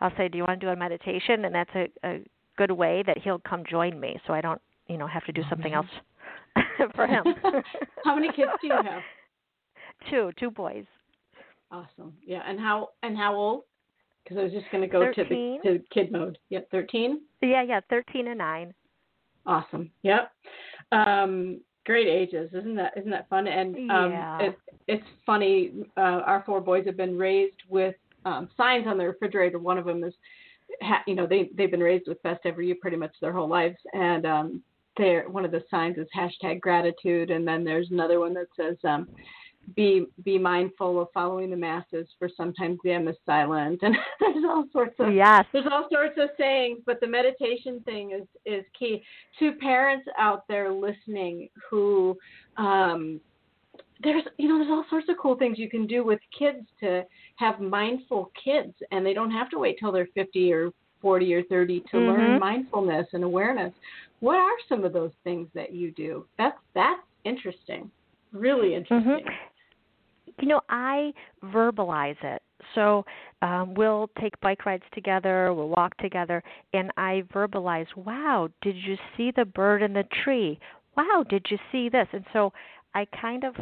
I'll 0.00 0.12
say, 0.16 0.28
"Do 0.28 0.36
you 0.38 0.44
want 0.44 0.60
to 0.60 0.66
do 0.66 0.70
a 0.70 0.76
meditation?" 0.76 1.44
And 1.46 1.54
that's 1.54 1.70
a, 1.74 1.88
a 2.04 2.20
good 2.56 2.70
way 2.70 3.02
that 3.06 3.18
he'll 3.18 3.38
come 3.38 3.64
join 3.68 3.98
me, 3.98 4.20
so 4.26 4.34
I 4.34 4.40
don't 4.40 4.60
you 4.88 4.98
know 4.98 5.06
have 5.06 5.24
to 5.24 5.32
do 5.32 5.42
oh, 5.46 5.50
something 5.50 5.72
else 5.72 5.86
for 6.94 7.06
him. 7.06 7.24
how 8.04 8.14
many 8.14 8.28
kids 8.28 8.50
do 8.60 8.66
you 8.66 8.74
have? 8.74 9.02
Two, 10.10 10.30
two 10.38 10.50
boys. 10.50 10.84
Awesome. 11.70 12.14
Yeah, 12.24 12.42
and 12.46 12.58
how 12.58 12.90
and 13.02 13.16
how 13.16 13.34
old? 13.34 13.62
Because 14.28 14.40
I 14.40 14.44
was 14.44 14.52
just 14.52 14.70
going 14.70 14.82
to 14.82 14.88
go 14.88 15.00
13? 15.00 15.14
to 15.14 15.72
the 15.72 15.78
to 15.78 15.84
kid 15.90 16.12
mode. 16.12 16.38
Yep, 16.50 16.68
thirteen. 16.70 17.22
Yeah, 17.40 17.62
yeah, 17.62 17.80
thirteen 17.88 18.28
and 18.28 18.38
nine. 18.38 18.74
Awesome. 19.46 19.90
Yep. 20.02 20.30
Um, 20.92 21.60
great 21.86 22.08
ages, 22.08 22.50
isn't 22.52 22.74
that? 22.76 22.92
Isn't 22.96 23.10
that 23.10 23.28
fun? 23.30 23.46
And 23.46 23.90
um, 23.90 24.10
yeah. 24.10 24.38
it, 24.40 24.58
it's 24.86 25.06
funny. 25.24 25.72
Uh, 25.96 26.20
our 26.26 26.42
four 26.44 26.60
boys 26.60 26.84
have 26.84 26.98
been 26.98 27.16
raised 27.16 27.56
with 27.70 27.94
um, 28.26 28.50
signs 28.56 28.86
on 28.86 28.98
the 28.98 29.06
refrigerator. 29.06 29.58
One 29.58 29.78
of 29.78 29.86
them 29.86 30.04
is, 30.04 30.12
you 31.06 31.14
know, 31.14 31.26
they 31.26 31.48
they've 31.56 31.70
been 31.70 31.80
raised 31.80 32.06
with 32.06 32.22
best 32.22 32.40
ever 32.44 32.60
you 32.60 32.74
pretty 32.74 32.98
much 32.98 33.12
their 33.22 33.32
whole 33.32 33.48
lives, 33.48 33.78
and 33.94 34.26
um, 34.26 34.62
there 34.98 35.26
one 35.30 35.46
of 35.46 35.50
the 35.52 35.64
signs 35.70 35.96
is 35.96 36.06
hashtag 36.14 36.60
gratitude, 36.60 37.30
and 37.30 37.48
then 37.48 37.64
there's 37.64 37.90
another 37.90 38.20
one 38.20 38.34
that 38.34 38.48
says. 38.56 38.76
Um, 38.84 39.08
be 39.74 40.06
be 40.24 40.38
mindful 40.38 41.00
of 41.00 41.08
following 41.12 41.50
the 41.50 41.56
masses 41.56 42.06
for 42.18 42.28
sometimes 42.36 42.78
them 42.84 43.08
is 43.08 43.16
silent 43.26 43.78
and 43.82 43.96
there's 44.20 44.44
all 44.48 44.64
sorts 44.72 44.94
of 44.98 45.12
yes. 45.12 45.44
there's 45.52 45.66
all 45.70 45.86
sorts 45.92 46.18
of 46.18 46.30
sayings 46.38 46.78
but 46.86 47.00
the 47.00 47.06
meditation 47.06 47.80
thing 47.84 48.12
is 48.12 48.26
is 48.46 48.64
key 48.78 49.02
to 49.38 49.52
parents 49.52 50.06
out 50.18 50.44
there 50.48 50.72
listening 50.72 51.48
who 51.70 52.16
um 52.56 53.20
there's 54.02 54.22
you 54.38 54.48
know 54.48 54.58
there's 54.58 54.70
all 54.70 54.84
sorts 54.88 55.08
of 55.08 55.16
cool 55.20 55.36
things 55.36 55.58
you 55.58 55.68
can 55.68 55.86
do 55.86 56.04
with 56.04 56.20
kids 56.38 56.66
to 56.80 57.02
have 57.36 57.60
mindful 57.60 58.30
kids 58.42 58.74
and 58.90 59.04
they 59.04 59.12
don't 59.12 59.30
have 59.30 59.50
to 59.50 59.58
wait 59.58 59.76
till 59.78 59.92
they're 59.92 60.08
50 60.14 60.52
or 60.52 60.70
40 61.00 61.34
or 61.34 61.42
30 61.44 61.80
to 61.80 61.86
mm-hmm. 61.86 61.96
learn 61.96 62.40
mindfulness 62.40 63.06
and 63.12 63.24
awareness. 63.24 63.72
What 64.20 64.36
are 64.36 64.56
some 64.68 64.84
of 64.84 64.92
those 64.92 65.12
things 65.24 65.48
that 65.54 65.72
you 65.72 65.92
do? 65.92 66.26
That's 66.38 66.58
that's 66.74 67.00
interesting. 67.24 67.90
Really 68.32 68.70
mm-hmm. 68.70 68.94
interesting. 68.94 69.26
Mm-hmm. 69.26 69.47
You 70.40 70.48
know, 70.48 70.60
I 70.68 71.12
verbalize 71.44 72.22
it. 72.22 72.42
So 72.74 73.04
um, 73.42 73.74
we'll 73.74 74.10
take 74.20 74.38
bike 74.40 74.66
rides 74.66 74.84
together, 74.92 75.54
we'll 75.54 75.68
walk 75.68 75.96
together, 75.98 76.42
and 76.72 76.90
I 76.96 77.22
verbalize, 77.32 77.86
wow, 77.96 78.48
did 78.62 78.76
you 78.76 78.96
see 79.16 79.32
the 79.34 79.44
bird 79.44 79.82
in 79.82 79.92
the 79.92 80.04
tree? 80.24 80.58
Wow, 80.96 81.24
did 81.28 81.46
you 81.50 81.58
see 81.70 81.88
this? 81.88 82.08
And 82.12 82.24
so 82.32 82.52
I 82.94 83.06
kind 83.20 83.44
of 83.44 83.54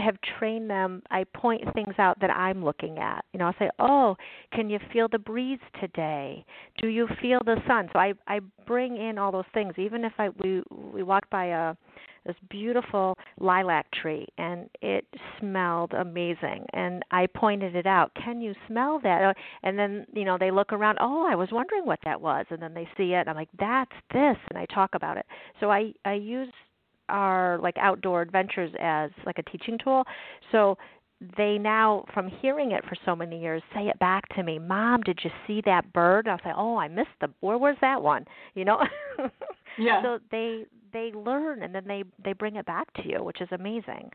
have 0.00 0.16
trained 0.38 0.70
them 0.70 1.02
i 1.10 1.24
point 1.34 1.62
things 1.74 1.94
out 1.98 2.18
that 2.20 2.30
i'm 2.30 2.64
looking 2.64 2.98
at 2.98 3.24
you 3.32 3.38
know 3.38 3.46
i 3.46 3.52
say 3.58 3.68
oh 3.78 4.16
can 4.52 4.70
you 4.70 4.78
feel 4.92 5.06
the 5.08 5.18
breeze 5.18 5.58
today 5.80 6.44
do 6.78 6.88
you 6.88 7.06
feel 7.20 7.40
the 7.44 7.56
sun 7.66 7.88
so 7.92 7.98
i 7.98 8.14
i 8.26 8.40
bring 8.66 8.96
in 8.96 9.18
all 9.18 9.30
those 9.30 9.44
things 9.52 9.74
even 9.76 10.04
if 10.04 10.12
i 10.18 10.30
we 10.42 10.62
we 10.94 11.02
walked 11.02 11.28
by 11.30 11.46
a 11.46 11.74
this 12.24 12.36
beautiful 12.50 13.16
lilac 13.38 13.86
tree 13.92 14.26
and 14.38 14.68
it 14.80 15.06
smelled 15.38 15.92
amazing. 15.92 16.64
And 16.72 17.02
i 17.10 17.26
pointed 17.26 17.74
it 17.76 17.86
out 17.86 18.12
can 18.14 18.40
you 18.40 18.54
smell 18.66 19.00
that? 19.02 19.22
Uh, 19.22 19.34
and 19.62 19.78
then 19.78 20.06
you 20.14 20.24
know 20.24 20.36
they 20.38 20.50
look 20.50 20.72
around 20.72 20.98
oh 21.00 21.26
i 21.30 21.34
was 21.34 21.48
wondering 21.52 21.84
what 21.84 22.00
that 22.04 22.20
was. 22.20 22.46
And 22.50 22.60
then 22.60 22.74
they 22.74 22.88
see 22.96 23.12
it 23.12 23.20
and 23.20 23.30
i'm 23.30 23.36
like 23.36 23.48
that's 23.58 23.92
this 24.12 24.36
and 24.50 24.58
i 24.58 24.66
talk 24.66 24.90
about 24.94 25.16
it. 25.16 25.26
So 25.60 25.70
i 25.70 25.92
i 26.04 26.14
use 26.14 26.52
our 27.08 27.58
like 27.62 27.76
outdoor 27.78 28.22
adventures 28.22 28.72
as 28.80 29.10
like 29.26 29.38
a 29.38 29.42
teaching 29.42 29.78
tool. 29.82 30.04
So 30.50 30.76
they 31.36 31.56
now 31.58 32.04
from 32.12 32.28
hearing 32.28 32.72
it 32.72 32.84
for 32.84 32.96
so 33.04 33.14
many 33.14 33.40
years 33.40 33.62
say 33.74 33.82
it 33.82 33.96
back 34.00 34.28
to 34.34 34.42
me 34.42 34.58
mom 34.58 35.00
did 35.02 35.20
you 35.22 35.30
see 35.46 35.62
that 35.64 35.92
bird? 35.92 36.26
I'll 36.26 36.38
say 36.38 36.52
oh 36.56 36.76
i 36.76 36.88
missed 36.88 37.10
the 37.20 37.28
where 37.40 37.58
was 37.58 37.76
that 37.80 38.02
one? 38.02 38.24
You 38.54 38.64
know 38.64 38.78
yeah. 39.78 40.02
So 40.02 40.18
they 40.30 40.64
they 40.92 41.12
learn 41.12 41.62
and 41.62 41.74
then 41.74 41.84
they 41.86 42.04
they 42.24 42.32
bring 42.32 42.56
it 42.56 42.66
back 42.66 42.92
to 42.94 43.08
you 43.08 43.22
which 43.22 43.40
is 43.40 43.48
amazing. 43.52 44.10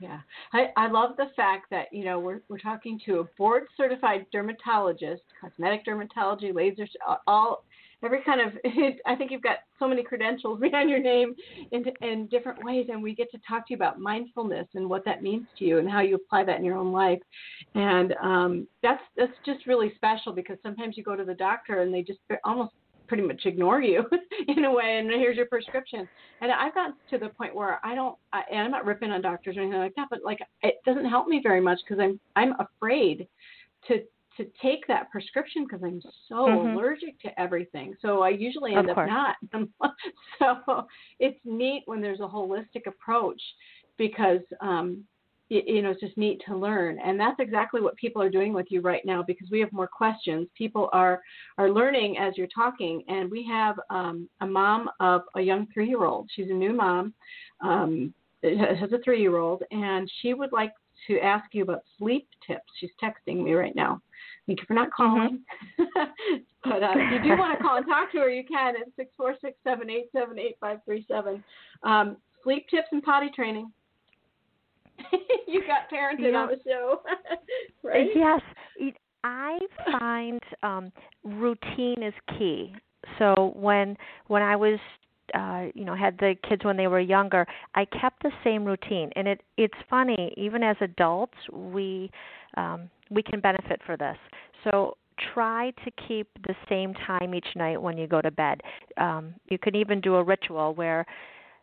Yeah. 0.00 0.20
I 0.52 0.68
i 0.76 0.88
love 0.88 1.16
the 1.16 1.30
fact 1.36 1.70
that 1.70 1.92
you 1.92 2.04
know 2.04 2.18
we're 2.18 2.40
we're 2.48 2.58
talking 2.58 3.00
to 3.06 3.20
a 3.20 3.24
board 3.36 3.64
certified 3.76 4.26
dermatologist 4.32 5.22
cosmetic 5.40 5.84
dermatology 5.84 6.54
laser 6.54 6.86
all 7.26 7.64
every 8.02 8.22
kind 8.22 8.40
of 8.40 8.52
I 9.06 9.16
think 9.16 9.30
you've 9.30 9.42
got 9.42 9.58
so 9.78 9.88
many 9.88 10.02
credentials 10.02 10.60
behind 10.60 10.90
your 10.90 11.00
name 11.00 11.34
in 11.72 11.84
in 12.02 12.26
different 12.28 12.64
ways, 12.64 12.86
and 12.90 13.02
we 13.02 13.14
get 13.14 13.30
to 13.32 13.38
talk 13.48 13.66
to 13.68 13.72
you 13.72 13.76
about 13.76 14.00
mindfulness 14.00 14.66
and 14.74 14.88
what 14.88 15.04
that 15.04 15.22
means 15.22 15.46
to 15.58 15.64
you 15.64 15.78
and 15.78 15.90
how 15.90 16.00
you 16.00 16.16
apply 16.16 16.44
that 16.44 16.58
in 16.58 16.64
your 16.64 16.76
own 16.76 16.92
life, 16.92 17.20
and 17.74 18.14
um, 18.22 18.68
that's 18.82 19.02
that's 19.16 19.32
just 19.44 19.66
really 19.66 19.92
special 19.96 20.32
because 20.32 20.58
sometimes 20.62 20.96
you 20.96 21.02
go 21.02 21.16
to 21.16 21.24
the 21.24 21.34
doctor 21.34 21.82
and 21.82 21.92
they 21.92 22.02
just 22.02 22.20
almost 22.44 22.72
pretty 23.08 23.22
much 23.22 23.42
ignore 23.46 23.80
you 23.80 24.04
in 24.48 24.64
a 24.64 24.72
way 24.72 24.98
and 24.98 25.10
here's 25.10 25.36
your 25.36 25.46
prescription 25.46 26.08
and 26.40 26.52
i've 26.52 26.74
gotten 26.74 26.94
to 27.10 27.18
the 27.18 27.28
point 27.30 27.54
where 27.54 27.80
i 27.84 27.94
don't 27.94 28.16
I, 28.32 28.42
and 28.50 28.60
i'm 28.60 28.70
not 28.70 28.84
ripping 28.84 29.10
on 29.10 29.22
doctors 29.22 29.56
or 29.56 29.62
anything 29.62 29.80
like 29.80 29.94
that 29.96 30.08
but 30.10 30.20
like 30.24 30.38
it 30.62 30.76
doesn't 30.84 31.06
help 31.06 31.26
me 31.26 31.40
very 31.42 31.60
much 31.60 31.80
because 31.86 32.00
i'm 32.00 32.20
i'm 32.36 32.54
afraid 32.60 33.26
to 33.88 34.02
to 34.38 34.46
take 34.62 34.86
that 34.86 35.10
prescription 35.10 35.64
because 35.64 35.82
I'm 35.84 36.00
so 36.28 36.34
mm-hmm. 36.46 36.76
allergic 36.76 37.20
to 37.22 37.40
everything. 37.40 37.96
So 38.00 38.22
I 38.22 38.28
usually 38.28 38.72
end 38.74 38.88
up 38.88 38.96
not. 38.96 39.34
so 40.38 40.86
it's 41.18 41.40
neat 41.44 41.82
when 41.86 42.00
there's 42.00 42.20
a 42.20 42.22
holistic 42.22 42.86
approach 42.86 43.40
because 43.96 44.40
um, 44.60 45.04
you, 45.48 45.82
know 45.82 45.90
it's 45.90 46.00
just 46.00 46.16
neat 46.16 46.42
to 46.46 46.56
learn, 46.56 46.98
and 46.98 47.18
that's 47.18 47.40
exactly 47.40 47.80
what 47.80 47.96
people 47.96 48.20
are 48.20 48.30
doing 48.30 48.52
with 48.52 48.66
you 48.70 48.80
right 48.80 49.04
now 49.04 49.22
because 49.22 49.50
we 49.50 49.60
have 49.60 49.72
more 49.72 49.88
questions. 49.88 50.48
People 50.56 50.90
are 50.92 51.20
are 51.56 51.70
learning 51.70 52.18
as 52.18 52.36
you're 52.36 52.48
talking, 52.48 53.02
and 53.08 53.30
we 53.30 53.46
have 53.46 53.76
um, 53.90 54.28
a 54.40 54.46
mom 54.46 54.90
of 55.00 55.22
a 55.36 55.40
young 55.40 55.66
three 55.72 55.88
year 55.88 56.04
old. 56.04 56.28
She's 56.34 56.50
a 56.50 56.54
new 56.54 56.72
mom. 56.72 57.14
Um, 57.60 58.12
has 58.42 58.92
a 58.92 58.98
three 59.04 59.20
year 59.20 59.38
old, 59.38 59.62
and 59.70 60.10
she 60.20 60.34
would 60.34 60.52
like 60.52 60.72
to 61.06 61.18
ask 61.20 61.44
you 61.52 61.62
about 61.62 61.82
sleep 61.98 62.28
tips. 62.46 62.70
She's 62.78 62.90
texting 63.02 63.42
me 63.42 63.52
right 63.54 63.74
now. 63.74 64.00
Thank 64.46 64.60
you 64.60 64.66
for 64.66 64.74
not 64.74 64.90
calling. 64.92 65.40
Mm-hmm. 65.78 66.36
but 66.64 66.82
uh, 66.82 66.92
if 66.94 67.24
you 67.24 67.30
do 67.30 67.38
want 67.38 67.56
to 67.56 67.62
call 67.62 67.76
and 67.76 67.86
talk 67.86 68.10
to 68.12 68.18
her, 68.18 68.30
you 68.30 68.44
can 68.44 68.76
at 68.76 68.86
six 68.96 69.10
four 69.16 69.34
six 69.40 69.56
seven 69.64 69.90
eight 69.90 70.06
seven 70.12 70.38
eight 70.38 70.56
five 70.60 70.78
three 70.84 71.04
seven. 71.08 71.42
Um, 71.82 72.16
sleep 72.42 72.66
tips 72.70 72.88
and 72.92 73.02
potty 73.02 73.30
training. 73.34 73.70
you 75.46 75.62
got 75.66 75.90
parented 75.92 76.34
on 76.34 76.48
the 76.48 76.58
show, 76.64 77.00
right? 77.82 78.08
Yes, 78.14 78.40
I 79.24 79.58
find 79.98 80.40
um, 80.62 80.92
routine 81.24 82.02
is 82.02 82.14
key. 82.38 82.74
So 83.18 83.52
when 83.56 83.96
when 84.26 84.42
I 84.42 84.56
was 84.56 84.78
uh 85.34 85.66
you 85.74 85.84
know 85.84 85.94
had 85.94 86.16
the 86.18 86.34
kids 86.48 86.64
when 86.64 86.78
they 86.78 86.86
were 86.86 87.00
younger 87.00 87.46
i 87.74 87.84
kept 87.84 88.22
the 88.22 88.30
same 88.42 88.64
routine 88.64 89.10
and 89.14 89.28
it 89.28 89.42
it's 89.58 89.74
funny 89.90 90.32
even 90.38 90.62
as 90.62 90.74
adults 90.80 91.36
we 91.52 92.10
um 92.56 92.88
we 93.10 93.22
can 93.22 93.40
benefit 93.40 93.80
for 93.84 93.96
this. 93.96 94.16
So 94.64 94.96
try 95.34 95.72
to 95.84 95.90
keep 96.06 96.28
the 96.46 96.54
same 96.68 96.94
time 96.94 97.34
each 97.34 97.48
night 97.56 97.80
when 97.80 97.98
you 97.98 98.06
go 98.06 98.20
to 98.20 98.30
bed. 98.30 98.60
Um, 98.96 99.34
you 99.48 99.58
can 99.58 99.74
even 99.74 100.00
do 100.00 100.16
a 100.16 100.22
ritual 100.22 100.74
where 100.74 101.04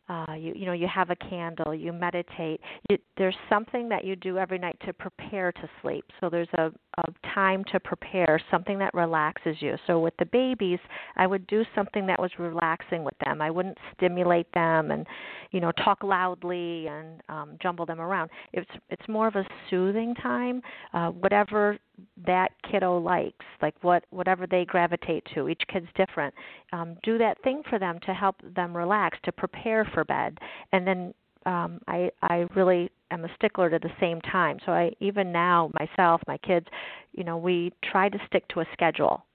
uh, 0.08 0.34
you 0.38 0.54
you 0.56 0.66
know 0.66 0.74
you 0.74 0.88
have 0.88 1.10
a 1.10 1.16
candle, 1.16 1.74
you 1.74 1.92
meditate. 1.92 2.62
You, 2.90 2.98
there's 3.18 3.36
something 3.50 3.90
that 3.90 4.04
you 4.04 4.16
do 4.16 4.38
every 4.38 4.60
night 4.60 4.78
to 4.86 4.94
prepare 4.94 5.52
to 5.52 5.70
sleep. 5.82 6.06
So 6.20 6.30
there's 6.30 6.50
a, 6.58 6.72
a 6.98 7.04
time 7.34 7.64
to 7.72 7.80
prepare, 7.80 8.40
something 8.52 8.78
that 8.80 8.94
relaxes 8.94 9.58
you. 9.60 9.76
So 9.88 10.00
with 10.00 10.14
the 10.20 10.26
babies, 10.26 10.80
I 11.16 11.26
would 11.26 11.48
do 11.48 11.64
something 11.74 12.06
that 12.06 12.20
was 12.20 12.32
relaxing 12.38 13.04
with 13.04 13.16
them. 13.26 13.42
I 13.42 13.50
wouldn't 13.50 13.78
stimulate 13.96 14.52
them 14.54 14.92
and 14.92 15.08
you 15.52 15.60
know 15.60 15.72
talk 15.72 16.04
loudly 16.04 16.88
and 16.88 17.22
um, 17.30 17.58
jumble 17.62 17.86
them 17.86 18.00
around. 18.00 18.30
It's 18.54 18.70
it's 18.90 19.08
more 19.08 19.28
of 19.28 19.36
a 19.36 19.46
soothing 19.70 20.14
time. 20.16 20.62
Uh, 20.94 21.10
whatever 21.10 21.78
that 22.26 22.50
kiddo 22.70 22.98
likes, 22.98 23.46
like 23.62 23.76
what 23.82 24.04
whatever 24.10 24.48
they 24.48 24.66
gravitate 24.66 25.24
to. 25.34 25.48
Each 25.50 25.62
kid's 25.72 25.88
different. 25.96 26.34
Um, 26.74 26.98
do 27.04 27.18
that 27.18 27.42
thing 27.44 27.62
for 27.70 27.80
them 27.80 28.00
to 28.06 28.14
help 28.14 28.36
them 28.56 28.76
relax, 28.76 29.18
to 29.24 29.32
prepare 29.32 29.86
for 29.94 30.04
bed, 30.04 30.38
and 30.72 30.86
then 30.86 31.14
um, 31.46 31.80
I 31.88 32.10
I 32.22 32.46
really 32.56 32.90
am 33.12 33.26
a 33.26 33.30
stickler 33.36 33.70
to 33.70 33.80
the 33.80 33.92
same 34.00 34.20
time. 34.22 34.58
So 34.66 34.72
I 34.72 34.92
even 35.00 35.32
now 35.32 35.72
myself, 35.80 36.22
my 36.28 36.38
kids, 36.38 36.68
you 37.14 37.24
know, 37.24 37.38
we 37.38 37.72
try 37.84 38.10
to 38.10 38.18
stick 38.28 38.48
to 38.50 38.62
a 38.62 38.66
schedule, 38.74 39.26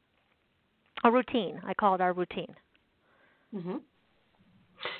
a 1.04 1.10
routine. 1.10 1.60
I 1.66 1.74
call 1.74 1.94
it 1.94 2.00
our 2.00 2.12
routine. 2.12 2.54
Mhm. 3.54 3.80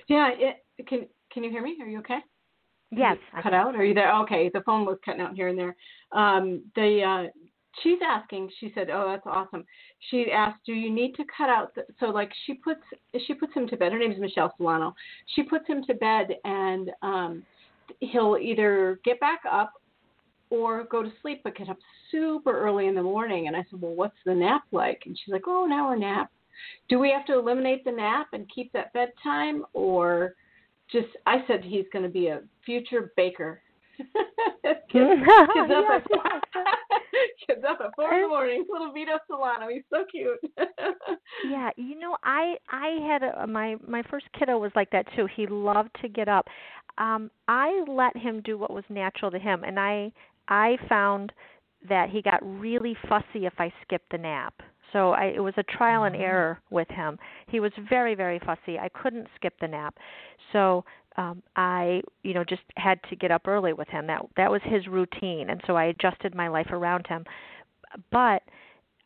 Yeah. 0.08 0.30
It, 0.32 0.86
can 0.86 1.06
Can 1.32 1.44
you 1.44 1.50
hear 1.50 1.62
me? 1.62 1.76
Are 1.80 1.86
you 1.86 1.98
okay? 1.98 2.18
Yes. 2.90 3.18
Cut 3.42 3.54
out? 3.54 3.76
Are 3.76 3.84
you 3.84 3.94
there? 3.94 4.12
Okay. 4.22 4.50
The 4.52 4.62
phone 4.62 4.84
was 4.84 4.98
cutting 5.04 5.20
out 5.20 5.34
here 5.34 5.48
and 5.48 5.58
there. 5.58 5.76
Um, 6.12 6.62
the 6.74 7.02
uh, 7.04 7.30
she's 7.82 7.98
asking 8.06 8.50
she 8.58 8.72
said 8.74 8.88
oh 8.90 9.06
that's 9.08 9.26
awesome. 9.26 9.64
She 10.10 10.26
asked 10.32 10.60
do 10.66 10.72
you 10.72 10.90
need 10.92 11.14
to 11.16 11.24
cut 11.36 11.48
out 11.48 11.74
the, 11.74 11.84
so 11.98 12.06
like 12.06 12.30
she 12.46 12.54
puts 12.54 12.80
she 13.26 13.34
puts 13.34 13.54
him 13.54 13.68
to 13.68 13.76
bed. 13.76 13.92
Her 13.92 13.98
name 13.98 14.12
is 14.12 14.18
michelle 14.18 14.52
solano. 14.56 14.94
She 15.34 15.42
puts 15.42 15.66
him 15.66 15.82
to 15.84 15.94
bed 15.94 16.28
and 16.44 16.90
um 17.02 17.42
he'll 18.00 18.38
either 18.40 19.00
get 19.04 19.18
back 19.20 19.40
up 19.50 19.72
or 20.50 20.84
go 20.84 21.02
to 21.02 21.12
sleep 21.22 21.40
but 21.44 21.56
get 21.56 21.68
up 21.68 21.78
super 22.10 22.58
early 22.58 22.86
in 22.86 22.94
the 22.94 23.02
morning. 23.02 23.46
And 23.46 23.56
i 23.56 23.64
said 23.70 23.80
well 23.80 23.94
what's 23.94 24.16
the 24.24 24.34
nap 24.34 24.62
like? 24.72 25.02
And 25.06 25.18
she's 25.18 25.32
like 25.32 25.44
oh 25.46 25.64
an 25.64 25.72
hour 25.72 25.96
nap. 25.96 26.30
Do 26.88 26.98
we 26.98 27.10
have 27.10 27.24
to 27.26 27.38
eliminate 27.38 27.84
the 27.84 27.92
nap 27.92 28.28
and 28.32 28.50
keep 28.54 28.72
that 28.72 28.92
bedtime 28.92 29.64
or 29.72 30.34
just 30.92 31.08
i 31.26 31.38
said 31.46 31.62
he's 31.64 31.86
going 31.92 32.02
to 32.02 32.10
be 32.10 32.28
a 32.28 32.42
future 32.64 33.12
baker. 33.16 33.62
Up 34.94 35.86
at, 35.90 36.89
kids 37.46 37.62
up 37.68 37.78
at 37.80 37.94
four 37.96 38.14
in 38.14 38.22
the 38.22 38.28
morning. 38.28 38.64
Little 38.70 38.92
Vito 38.92 39.18
Solano, 39.26 39.68
he's 39.68 39.82
so 39.90 40.04
cute. 40.10 40.38
yeah, 41.50 41.70
you 41.76 41.98
know, 41.98 42.16
I 42.22 42.56
I 42.68 42.98
had 43.06 43.22
a, 43.22 43.46
my 43.46 43.76
my 43.86 44.02
first 44.10 44.26
kiddo 44.38 44.58
was 44.58 44.72
like 44.74 44.90
that 44.90 45.06
too. 45.16 45.26
He 45.34 45.46
loved 45.46 45.90
to 46.02 46.08
get 46.08 46.28
up. 46.28 46.46
Um, 46.98 47.30
I 47.48 47.84
let 47.88 48.16
him 48.16 48.42
do 48.42 48.58
what 48.58 48.72
was 48.72 48.84
natural 48.88 49.30
to 49.30 49.38
him, 49.38 49.64
and 49.64 49.78
I 49.78 50.12
I 50.48 50.76
found 50.88 51.32
that 51.88 52.10
he 52.10 52.20
got 52.20 52.40
really 52.42 52.96
fussy 53.08 53.46
if 53.46 53.54
I 53.58 53.72
skipped 53.82 54.10
the 54.10 54.18
nap. 54.18 54.54
So 54.92 55.12
I, 55.12 55.26
it 55.36 55.40
was 55.40 55.54
a 55.56 55.62
trial 55.62 56.04
and 56.04 56.14
mm-hmm. 56.14 56.24
error 56.24 56.60
with 56.70 56.88
him. 56.88 57.18
He 57.48 57.60
was 57.60 57.72
very, 57.88 58.14
very 58.14 58.40
fussy. 58.40 58.78
I 58.78 58.88
couldn't 58.88 59.28
skip 59.36 59.54
the 59.60 59.68
nap. 59.68 59.96
So 60.52 60.84
um 61.16 61.42
I 61.56 62.02
you 62.22 62.34
know 62.34 62.44
just 62.44 62.62
had 62.76 63.00
to 63.10 63.16
get 63.16 63.30
up 63.30 63.46
early 63.46 63.72
with 63.72 63.88
him. 63.88 64.06
That 64.06 64.22
that 64.36 64.50
was 64.50 64.60
his 64.64 64.86
routine 64.86 65.50
and 65.50 65.60
so 65.66 65.76
I 65.76 65.84
adjusted 65.86 66.34
my 66.34 66.48
life 66.48 66.68
around 66.70 67.06
him. 67.06 67.24
But 68.10 68.42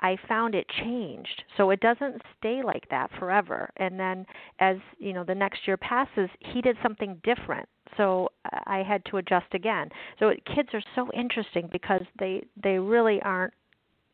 I 0.01 0.19
found 0.29 0.55
it 0.55 0.67
changed. 0.69 1.45
So 1.57 1.71
it 1.71 1.81
doesn't 1.81 2.21
stay 2.39 2.63
like 2.63 2.87
that 2.91 3.11
forever. 3.19 3.71
And 3.77 3.99
then 3.99 4.27
as 4.59 4.77
you 4.99 5.13
know 5.13 5.25
the 5.25 5.35
next 5.35 5.67
year 5.67 5.77
passes 5.77 6.29
he 6.41 6.61
did 6.61 6.77
something 6.83 7.21
different. 7.25 7.69
So 7.97 8.31
I 8.67 8.83
had 8.83 9.05
to 9.07 9.19
adjust 9.19 9.55
again. 9.55 9.89
So 10.19 10.33
kids 10.55 10.71
are 10.75 10.83
so 10.95 11.11
interesting 11.13 11.69
because 11.71 12.03
they 12.19 12.45
they 12.63 12.79
really 12.79 13.21
aren't 13.23 13.55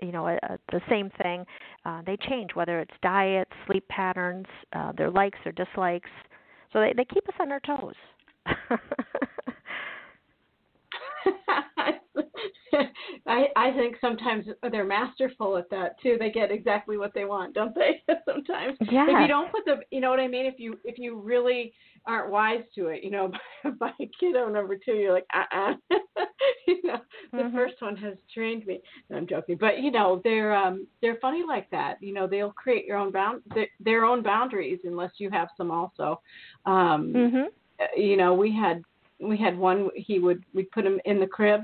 you 0.03 0.13
know, 0.13 0.29
a, 0.29 0.35
a, 0.43 0.59
the 0.73 0.81
same 0.89 1.11
thing. 1.23 1.45
Uh, 1.85 2.03
they 2.07 2.17
change 2.17 2.55
whether 2.55 2.81
it's 2.81 2.95
diet, 3.03 3.49
sleep 3.67 3.87
patterns, 3.89 4.47
uh, 4.73 4.93
their 4.93 5.11
likes, 5.11 5.39
or 5.45 5.53
dislikes. 5.53 6.11
So 6.73 6.81
they 6.81 6.93
they 6.97 7.05
keep 7.05 7.29
us 7.29 7.35
on 7.41 7.53
our 7.53 7.61
toes. 7.61 7.95
I 13.27 13.47
I 13.57 13.71
think 13.73 13.97
sometimes 14.01 14.47
they're 14.71 14.85
masterful 14.85 15.57
at 15.57 15.71
that 15.71 16.01
too. 16.03 16.17
They 16.19 16.31
get 16.31 16.51
exactly 16.51 16.97
what 16.97 17.15
they 17.15 17.25
want, 17.25 17.55
don't 17.55 17.75
they? 17.75 18.03
sometimes. 18.25 18.77
Yeah. 18.91 19.07
If 19.09 19.21
you 19.23 19.29
don't 19.29 19.51
put 19.51 19.65
the, 19.65 19.81
you 19.91 20.01
know 20.01 20.11
what 20.11 20.21
I 20.21 20.29
mean. 20.29 20.47
If 20.47 20.59
you 20.59 20.79
if 20.85 20.99
you 20.99 21.21
really 21.21 21.73
aren't 22.07 22.31
wise 22.31 22.63
to 22.75 22.87
it, 22.89 23.05
you 23.05 23.11
know, 23.11 23.31
by, 23.65 23.71
by 23.81 23.93
kiddo 24.19 24.49
number 24.49 24.77
two, 24.77 24.93
you're 24.93 25.13
like, 25.13 25.27
uh, 25.35 25.45
uh 25.55 25.97
you 26.67 26.81
know, 26.85 26.99
the 27.33 27.39
mm-hmm. 27.39 27.57
first 27.57 27.75
one 27.81 27.97
has 27.97 28.15
trained 28.33 28.67
me. 28.67 28.81
No, 29.09 29.19
I'm 29.19 29.27
joking, 29.27 29.57
but 29.59 29.81
you 29.81 29.91
know, 29.91 30.21
they're 30.25 30.55
um 30.55 30.87
they're 31.03 31.19
funny 31.21 31.43
like 31.47 31.71
that. 31.71 31.97
You 32.01 32.15
know, 32.15 32.27
they'll 32.27 32.53
create 32.53 32.87
your 32.87 32.97
own 32.97 33.13
bound 33.13 33.43
their, 33.55 33.69
their 33.81 34.05
own 34.05 34.23
boundaries 34.23 34.81
unless 34.85 35.13
you 35.19 35.31
have 35.31 35.49
some 35.57 35.71
also. 35.71 36.21
Um, 36.67 37.13
mm-hmm. 37.15 38.01
You 38.01 38.17
know, 38.17 38.35
we 38.35 38.55
had 38.55 38.83
we 39.21 39.37
had 39.37 39.57
one. 39.59 39.89
He 39.95 40.19
would 40.19 40.45
we'd 40.55 40.71
put 40.71 40.87
him 40.87 41.01
in 41.05 41.21
the 41.21 41.27
crib 41.27 41.63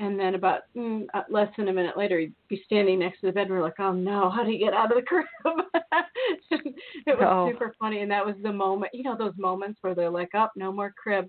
and 0.00 0.18
then 0.18 0.34
about 0.34 0.62
mm, 0.74 1.06
uh, 1.12 1.22
less 1.28 1.48
than 1.58 1.68
a 1.68 1.72
minute 1.72 1.96
later, 1.96 2.18
he'd 2.18 2.32
be 2.48 2.62
standing 2.64 2.98
next 2.98 3.20
to 3.20 3.26
the 3.26 3.32
bed. 3.32 3.42
And 3.42 3.50
we're 3.50 3.62
like, 3.62 3.78
"Oh 3.78 3.92
no, 3.92 4.30
how 4.30 4.42
do 4.42 4.50
you 4.50 4.58
get 4.58 4.72
out 4.72 4.90
of 4.90 4.96
the 4.96 5.02
crib?" 5.02 5.26
it 6.50 7.18
was 7.18 7.28
oh. 7.28 7.50
super 7.50 7.74
funny, 7.78 8.00
and 8.00 8.10
that 8.10 8.24
was 8.24 8.34
the 8.42 8.52
moment. 8.52 8.94
You 8.94 9.02
know, 9.02 9.16
those 9.16 9.34
moments 9.36 9.78
where 9.82 9.94
they're 9.94 10.10
like, 10.10 10.34
"Up, 10.34 10.52
oh, 10.56 10.58
no 10.58 10.72
more 10.72 10.94
crib," 11.00 11.28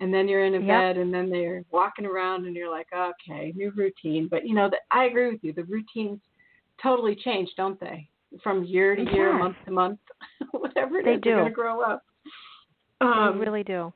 and 0.00 0.12
then 0.12 0.28
you're 0.28 0.44
in 0.44 0.54
a 0.54 0.58
yep. 0.58 0.68
bed, 0.68 0.96
and 0.98 1.12
then 1.12 1.30
they're 1.30 1.64
walking 1.70 2.04
around, 2.04 2.44
and 2.44 2.54
you're 2.54 2.70
like, 2.70 2.88
"Okay, 2.94 3.54
new 3.56 3.72
routine." 3.74 4.28
But 4.30 4.46
you 4.46 4.54
know, 4.54 4.68
the, 4.68 4.76
I 4.90 5.06
agree 5.06 5.30
with 5.30 5.42
you. 5.42 5.54
The 5.54 5.64
routines 5.64 6.20
totally 6.82 7.16
change, 7.24 7.48
don't 7.56 7.80
they? 7.80 8.06
From 8.42 8.64
year 8.64 8.94
to 8.94 9.02
year, 9.02 9.32
yes. 9.32 9.38
month 9.38 9.56
to 9.64 9.70
month, 9.70 9.98
whatever 10.50 10.98
it 10.98 11.06
they 11.06 11.12
is, 11.12 11.20
do. 11.22 11.30
they're 11.30 11.36
going 11.36 11.48
to 11.48 11.54
grow 11.54 11.80
up. 11.80 12.04
Um, 13.00 13.38
they 13.38 13.46
really 13.46 13.64
do. 13.64 13.92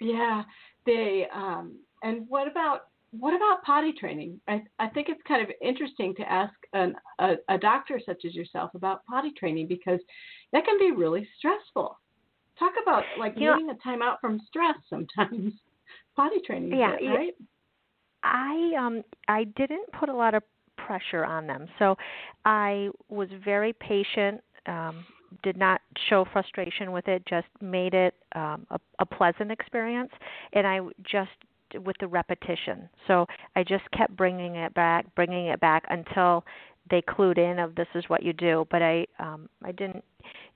Yeah, 0.00 0.42
they. 0.84 1.28
um 1.32 1.76
And 2.02 2.28
what 2.28 2.48
about 2.48 2.86
what 3.12 3.34
about 3.34 3.62
potty 3.62 3.92
training? 3.92 4.40
I, 4.48 4.62
I 4.78 4.88
think 4.88 5.08
it's 5.08 5.20
kind 5.28 5.42
of 5.42 5.50
interesting 5.60 6.14
to 6.16 6.32
ask 6.32 6.54
an, 6.72 6.94
a, 7.18 7.34
a 7.48 7.58
doctor 7.58 8.00
such 8.04 8.24
as 8.26 8.34
yourself 8.34 8.70
about 8.74 9.04
potty 9.04 9.32
training 9.38 9.68
because 9.68 10.00
that 10.52 10.64
can 10.64 10.78
be 10.78 10.92
really 10.92 11.28
stressful. 11.36 11.98
Talk 12.58 12.72
about 12.82 13.04
like 13.18 13.34
you 13.36 13.50
needing 13.50 13.66
know, 13.66 13.74
a 13.74 13.82
time 13.82 14.02
out 14.02 14.18
from 14.20 14.40
stress 14.48 14.76
sometimes. 14.88 15.52
potty 16.16 16.36
training, 16.46 16.78
yeah, 16.78 16.96
it, 17.00 17.06
right? 17.06 17.34
I 18.22 18.72
um 18.78 19.02
I 19.28 19.44
didn't 19.44 19.90
put 19.92 20.08
a 20.08 20.14
lot 20.14 20.34
of 20.34 20.42
pressure 20.78 21.24
on 21.24 21.46
them, 21.46 21.66
so 21.78 21.96
I 22.44 22.88
was 23.08 23.28
very 23.44 23.72
patient. 23.74 24.42
Um, 24.66 25.04
did 25.42 25.56
not 25.56 25.80
show 26.10 26.26
frustration 26.30 26.92
with 26.92 27.08
it, 27.08 27.24
just 27.26 27.46
made 27.62 27.94
it 27.94 28.14
um, 28.34 28.66
a, 28.70 28.78
a 28.98 29.06
pleasant 29.06 29.50
experience, 29.50 30.10
and 30.52 30.66
I 30.66 30.80
just 31.04 31.30
with 31.84 31.96
the 32.00 32.06
repetition. 32.06 32.88
So 33.06 33.26
I 33.56 33.64
just 33.64 33.84
kept 33.96 34.16
bringing 34.16 34.56
it 34.56 34.74
back, 34.74 35.06
bringing 35.14 35.46
it 35.46 35.60
back 35.60 35.84
until 35.90 36.44
they 36.90 37.02
clued 37.02 37.38
in 37.38 37.58
of 37.58 37.74
this 37.74 37.86
is 37.94 38.04
what 38.08 38.22
you 38.22 38.32
do. 38.32 38.66
But 38.70 38.82
I 38.82 39.06
um, 39.18 39.48
I 39.64 39.72
didn't 39.72 40.04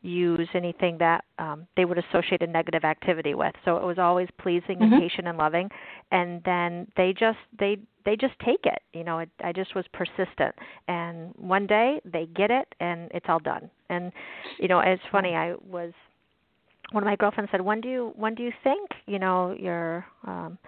use 0.03 0.49
anything 0.55 0.97
that 0.99 1.25
um, 1.39 1.67
they 1.77 1.85
would 1.85 1.99
associate 1.99 2.43
a 2.43 2.47
negative 2.47 2.85
activity 2.85 3.35
with. 3.35 3.55
So 3.65 3.77
it 3.77 3.83
was 3.83 3.99
always 3.99 4.29
pleasing 4.39 4.79
mm-hmm. 4.79 4.93
and 4.93 5.03
patient 5.03 5.27
and 5.27 5.37
loving. 5.37 5.69
And 6.13 6.43
then 6.45 6.87
they 6.97 7.13
just 7.13 7.39
they 7.59 7.79
they 8.05 8.17
just 8.17 8.35
take 8.45 8.65
it. 8.65 8.81
You 8.93 9.05
know, 9.05 9.21
it, 9.21 9.31
I 9.43 9.53
just 9.53 9.75
was 9.75 9.85
persistent. 9.93 10.55
And 10.89 11.33
one 11.37 11.67
day 11.67 12.01
they 12.05 12.27
get 12.27 12.51
it, 12.51 12.69
and 12.81 13.11
it's 13.13 13.27
all 13.29 13.41
done. 13.41 13.71
And 13.89 14.13
you 14.59 14.69
know, 14.69 14.81
it's 14.81 15.03
funny. 15.11 15.35
I 15.35 15.55
was 15.69 15.93
one 16.93 17.03
of 17.03 17.07
my 17.07 17.17
girlfriends 17.17 17.51
said, 17.51 17.61
"When 17.61 17.81
do 17.81 17.89
you 17.89 18.13
when 18.17 18.35
do 18.35 18.43
you 18.43 18.53
think 18.63 18.91
you 19.07 19.19
know 19.19 19.57
your 19.59 20.07
um, 20.27 20.59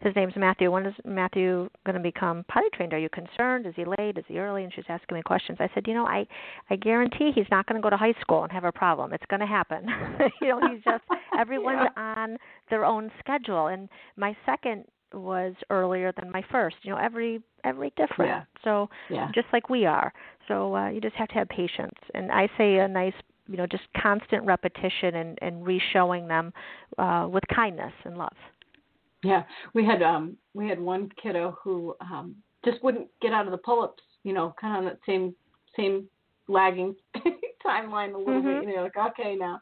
his 0.00 0.14
name's 0.14 0.34
Matthew. 0.36 0.70
When 0.70 0.86
is 0.86 0.94
Matthew 1.04 1.68
going 1.84 1.94
to 1.94 2.00
become 2.00 2.44
potty 2.48 2.68
trained? 2.74 2.92
Are 2.92 2.98
you 2.98 3.08
concerned? 3.08 3.66
Is 3.66 3.74
he 3.76 3.84
late? 3.84 4.18
Is 4.18 4.24
he 4.28 4.38
early? 4.38 4.64
And 4.64 4.72
she's 4.72 4.84
asking 4.88 5.16
me 5.16 5.22
questions. 5.22 5.58
I 5.60 5.68
said, 5.74 5.86
you 5.86 5.94
know, 5.94 6.06
I 6.06 6.26
I 6.70 6.76
guarantee 6.76 7.32
he's 7.34 7.46
not 7.50 7.66
going 7.66 7.80
to 7.80 7.84
go 7.84 7.90
to 7.90 7.96
high 7.96 8.14
school 8.20 8.42
and 8.42 8.52
have 8.52 8.64
a 8.64 8.72
problem. 8.72 9.12
It's 9.12 9.24
going 9.28 9.40
to 9.40 9.46
happen. 9.46 9.86
you 10.40 10.48
know, 10.48 10.60
he's 10.68 10.82
just 10.84 11.04
everyone's 11.38 11.88
yeah. 11.96 12.14
on 12.18 12.36
their 12.70 12.84
own 12.84 13.10
schedule. 13.20 13.68
And 13.68 13.88
my 14.16 14.36
second 14.44 14.84
was 15.12 15.54
earlier 15.70 16.12
than 16.20 16.30
my 16.30 16.44
first. 16.50 16.76
You 16.82 16.92
know, 16.92 16.98
every 16.98 17.42
every 17.64 17.92
different. 17.96 18.30
Yeah. 18.30 18.42
So 18.64 18.88
yeah. 19.10 19.30
just 19.34 19.46
like 19.52 19.70
we 19.70 19.86
are. 19.86 20.12
So 20.48 20.74
uh, 20.76 20.90
you 20.90 21.00
just 21.00 21.16
have 21.16 21.28
to 21.28 21.34
have 21.34 21.48
patience. 21.48 21.98
And 22.14 22.30
I 22.30 22.48
say 22.58 22.78
a 22.78 22.88
nice 22.88 23.14
you 23.48 23.56
know 23.56 23.66
just 23.66 23.84
constant 24.00 24.44
repetition 24.44 25.14
and 25.14 25.38
and 25.40 25.66
re-showing 25.66 26.26
them 26.28 26.52
uh, 26.98 27.28
with 27.30 27.44
kindness 27.54 27.92
and 28.04 28.16
love. 28.18 28.36
Yeah, 29.22 29.44
we 29.74 29.84
had 29.84 30.02
um 30.02 30.36
we 30.54 30.68
had 30.68 30.80
one 30.80 31.10
kiddo 31.20 31.56
who 31.62 31.94
um 32.00 32.36
just 32.64 32.82
wouldn't 32.82 33.08
get 33.22 33.32
out 33.32 33.46
of 33.46 33.52
the 33.52 33.58
pull-ups, 33.58 34.02
you 34.24 34.32
know, 34.32 34.54
kind 34.60 34.74
of 34.74 34.78
on 34.78 34.84
that 34.86 34.98
same 35.06 35.34
same 35.76 36.06
lagging 36.48 36.94
timeline 37.66 38.14
a 38.14 38.18
little 38.18 38.34
mm-hmm. 38.34 38.60
bit. 38.60 38.68
You 38.68 38.76
know, 38.76 38.82
like 38.82 39.12
okay 39.12 39.36
now, 39.36 39.60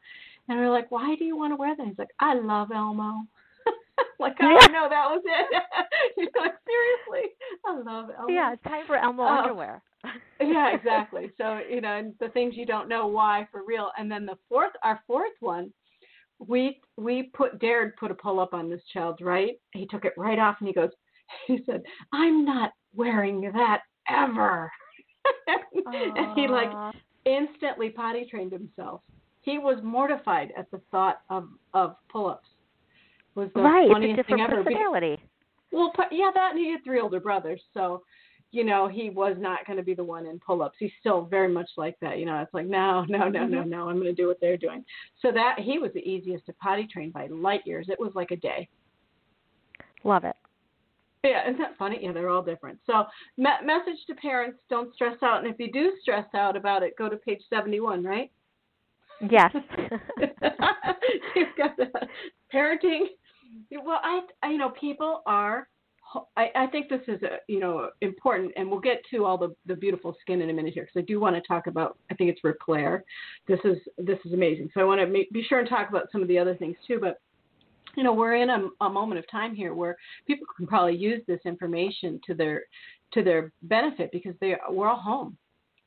and 0.49 0.59
we 0.59 0.65
are 0.65 0.71
like, 0.71 0.91
why 0.91 1.15
do 1.19 1.25
you 1.25 1.37
want 1.37 1.53
to 1.53 1.57
wear 1.57 1.75
that? 1.77 1.87
He's 1.87 1.99
like, 1.99 2.09
I 2.21 2.35
love 2.35 2.71
Elmo. 2.75 3.23
like 4.19 4.37
oh 4.43 4.59
yeah. 4.61 4.67
no, 4.73 4.89
that 4.89 5.09
was 5.09 5.23
it. 5.25 5.63
you 6.17 6.25
know, 6.25 6.43
like 6.43 6.55
seriously, 6.67 7.33
I 7.65 7.77
love 7.77 8.11
Elmo. 8.19 8.33
Yeah, 8.33 8.53
it's 8.53 8.63
time 8.65 8.87
for 8.87 8.97
Elmo 8.97 9.23
uh, 9.23 9.43
underwear. 9.43 9.83
yeah, 10.41 10.75
exactly. 10.75 11.31
So 11.39 11.61
you 11.71 11.81
know, 11.81 11.97
and 11.97 12.15
the 12.21 12.29
things 12.31 12.55
you 12.57 12.67
don't 12.67 12.89
know 12.89 13.07
why 13.07 13.49
for 13.51 13.63
real. 13.67 13.91
And 13.99 14.11
then 14.11 14.27
the 14.27 14.37
fourth, 14.49 14.73
our 14.83 15.01
fourth 15.07 15.33
one 15.41 15.73
we 16.39 16.81
we 16.97 17.31
put 17.35 17.59
dared 17.61 17.97
put 17.97 18.11
a 18.11 18.15
pull 18.15 18.41
up 18.41 18.55
on 18.55 18.69
this 18.69 18.83
child's 18.93 19.21
right. 19.21 19.59
He 19.73 19.87
took 19.87 20.05
it 20.05 20.13
right 20.17 20.39
off 20.39 20.57
and 20.61 20.69
he 20.69 20.75
goes, 20.75 20.91
he 21.47 21.61
said, 21.67 21.83
"I'm 22.13 22.45
not 22.45 22.73
wearing 22.95 23.41
that 23.53 23.83
ever." 24.09 24.71
and 25.87 26.39
he 26.39 26.49
like 26.49 26.95
instantly 27.25 27.91
potty 27.91 28.27
trained 28.31 28.53
himself. 28.53 29.03
He 29.43 29.59
was 29.59 29.79
mortified 29.83 30.53
at 30.57 30.71
the 30.71 30.81
thought 30.91 31.21
of 31.31 31.49
of 31.73 31.97
pull 32.11 32.29
ups. 32.29 32.49
Was 33.35 33.49
the 33.55 33.63
right, 33.63 33.91
funniest 33.91 34.21
it's 34.21 34.29
a 34.29 34.37
different 34.37 34.49
thing 34.49 34.55
ever. 34.55 34.63
personality. 34.63 35.23
Well, 35.73 35.93
yeah, 36.13 36.31
that 36.35 36.53
and 36.53 36.61
he 36.61 36.71
had 36.71 36.85
three 36.85 37.01
older 37.01 37.19
brothers, 37.19 37.61
so 37.75 38.03
you 38.55 38.65
know, 38.65 38.87
he 38.87 39.11
was 39.11 39.37
not 39.39 39.67
going 39.67 39.77
to 39.77 39.83
be 39.83 39.95
the 39.95 40.05
one 40.05 40.27
in 40.27 40.39
pull 40.39 40.63
ups. 40.63 40.77
He's 40.79 40.93
still 41.01 41.25
very 41.25 41.49
much 41.49 41.69
like 41.77 41.99
that. 42.01 42.19
You 42.19 42.27
know, 42.27 42.41
it's 42.41 42.55
like, 42.55 42.67
no, 42.67 43.05
no, 43.09 43.29
no, 43.29 43.47
no, 43.47 43.61
mm-hmm. 43.61 43.71
no, 43.71 43.89
I'm 43.89 43.97
going 43.97 44.15
to 44.15 44.15
do 44.15 44.29
what 44.29 44.41
they're 44.41 44.57
doing. 44.57 44.85
So 45.21 45.33
that 45.33 45.57
he 45.59 45.79
was 45.79 45.91
the 45.93 46.09
easiest 46.09 46.47
to 46.47 46.53
potty 46.55 46.87
train 46.87 47.11
by 47.11 47.27
light 47.27 47.67
years. 47.67 47.87
It 47.89 47.99
was 47.99 48.13
like 48.15 48.31
a 48.31 48.37
day. 48.37 48.69
Love 50.05 50.25
it. 50.25 50.37
Yeah, 51.25 51.49
isn't 51.49 51.59
that 51.59 51.77
funny? 51.79 51.99
Yeah, 52.03 52.13
they're 52.13 52.29
all 52.29 52.43
different. 52.43 52.79
So, 52.87 53.05
me- 53.39 53.49
message 53.65 54.05
to 54.09 54.15
parents: 54.15 54.59
don't 54.69 54.95
stress 54.95 55.17
out, 55.23 55.43
and 55.43 55.53
if 55.53 55.59
you 55.59 55.73
do 55.73 55.93
stress 56.03 56.27
out 56.35 56.55
about 56.55 56.83
it, 56.83 56.99
go 56.99 57.09
to 57.09 57.17
page 57.17 57.41
seventy-one. 57.49 58.05
Right? 58.05 58.31
Yes. 59.31 59.51
You've 61.35 61.57
got 61.57 61.79
the 61.79 61.91
parenting. 62.53 63.07
Well, 63.73 64.01
I, 64.03 64.21
I, 64.43 64.51
you 64.51 64.59
know, 64.59 64.71
people 64.79 65.23
are 65.25 65.67
I, 66.37 66.51
I 66.55 66.67
think 66.69 66.89
this 66.89 67.01
is 67.09 67.23
a, 67.23 67.39
you 67.49 67.61
know 67.61 67.91
important, 68.01 68.53
and 68.57 68.71
we'll 68.71 68.81
get 68.81 69.03
to 69.11 69.25
all 69.25 69.39
the, 69.39 69.55
the 69.67 69.75
beautiful 69.75 70.17
skin 70.21 70.41
in 70.43 70.51
a 70.51 70.53
minute 70.53 70.75
here 70.75 70.85
because 70.85 71.03
I 71.03 71.05
do 71.07 71.21
want 71.21 71.37
to 71.37 71.43
talk 71.43 71.67
about. 71.67 71.99
I 72.11 72.15
think 72.15 72.31
it's 72.31 72.57
Claire. 72.63 73.05
This 73.47 73.61
is 73.65 73.77
this 73.99 74.19
is 74.25 74.33
amazing. 74.33 74.71
So 74.75 74.81
I 74.81 74.85
want 74.85 75.01
to 75.01 75.07
make, 75.07 75.31
be 75.31 75.43
sure 75.43 75.61
and 75.61 75.69
talk 75.69 75.89
about 75.89 76.09
some 76.13 76.23
of 76.23 76.29
the 76.29 76.39
other 76.39 76.55
things 76.55 76.77
too. 76.87 76.99
But 77.01 77.21
you 77.97 78.03
know 78.03 78.13
we're 78.13 78.37
in 78.37 78.51
a, 78.51 78.69
a 78.81 78.91
moment 78.91 79.19
of 79.19 79.31
time 79.31 79.55
here 79.55 79.75
where 79.75 79.97
people 80.27 80.47
can 80.57 80.67
probably 80.67 80.97
use 80.97 81.23
this 81.27 81.41
information 81.45 82.21
to 82.27 82.35
their 82.35 82.65
to 83.13 83.23
their 83.23 83.53
benefit 83.63 84.11
because 84.13 84.35
they 84.41 84.57
we're 84.71 84.89
all 84.89 85.01
home 85.01 85.37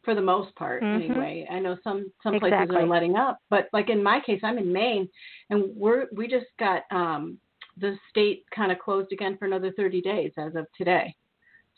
for 0.08 0.16
the 0.16 0.22
most 0.22 0.56
part 0.56 0.82
mm-hmm. 0.82 1.12
anyway. 1.12 1.46
I 1.52 1.60
know 1.60 1.78
some 1.84 2.12
some 2.24 2.36
exactly. 2.36 2.68
places 2.68 2.76
are 2.76 2.88
letting 2.88 3.16
up, 3.16 3.40
but 3.50 3.68
like 3.74 3.90
in 3.90 4.02
my 4.02 4.22
case, 4.26 4.40
I'm 4.44 4.58
in 4.58 4.72
Maine, 4.72 5.10
and 5.50 5.66
we're 5.76 6.06
we 6.14 6.28
just 6.28 6.46
got 6.60 6.84
um, 6.92 7.38
the 7.80 7.98
state 8.10 8.46
kind 8.56 8.72
of 8.72 8.80
closed 8.80 9.12
again 9.12 9.38
for 9.38 9.46
another 9.46 9.72
30 9.76 10.02
days 10.02 10.32
as 10.38 10.56
of 10.56 10.66
today. 10.78 11.16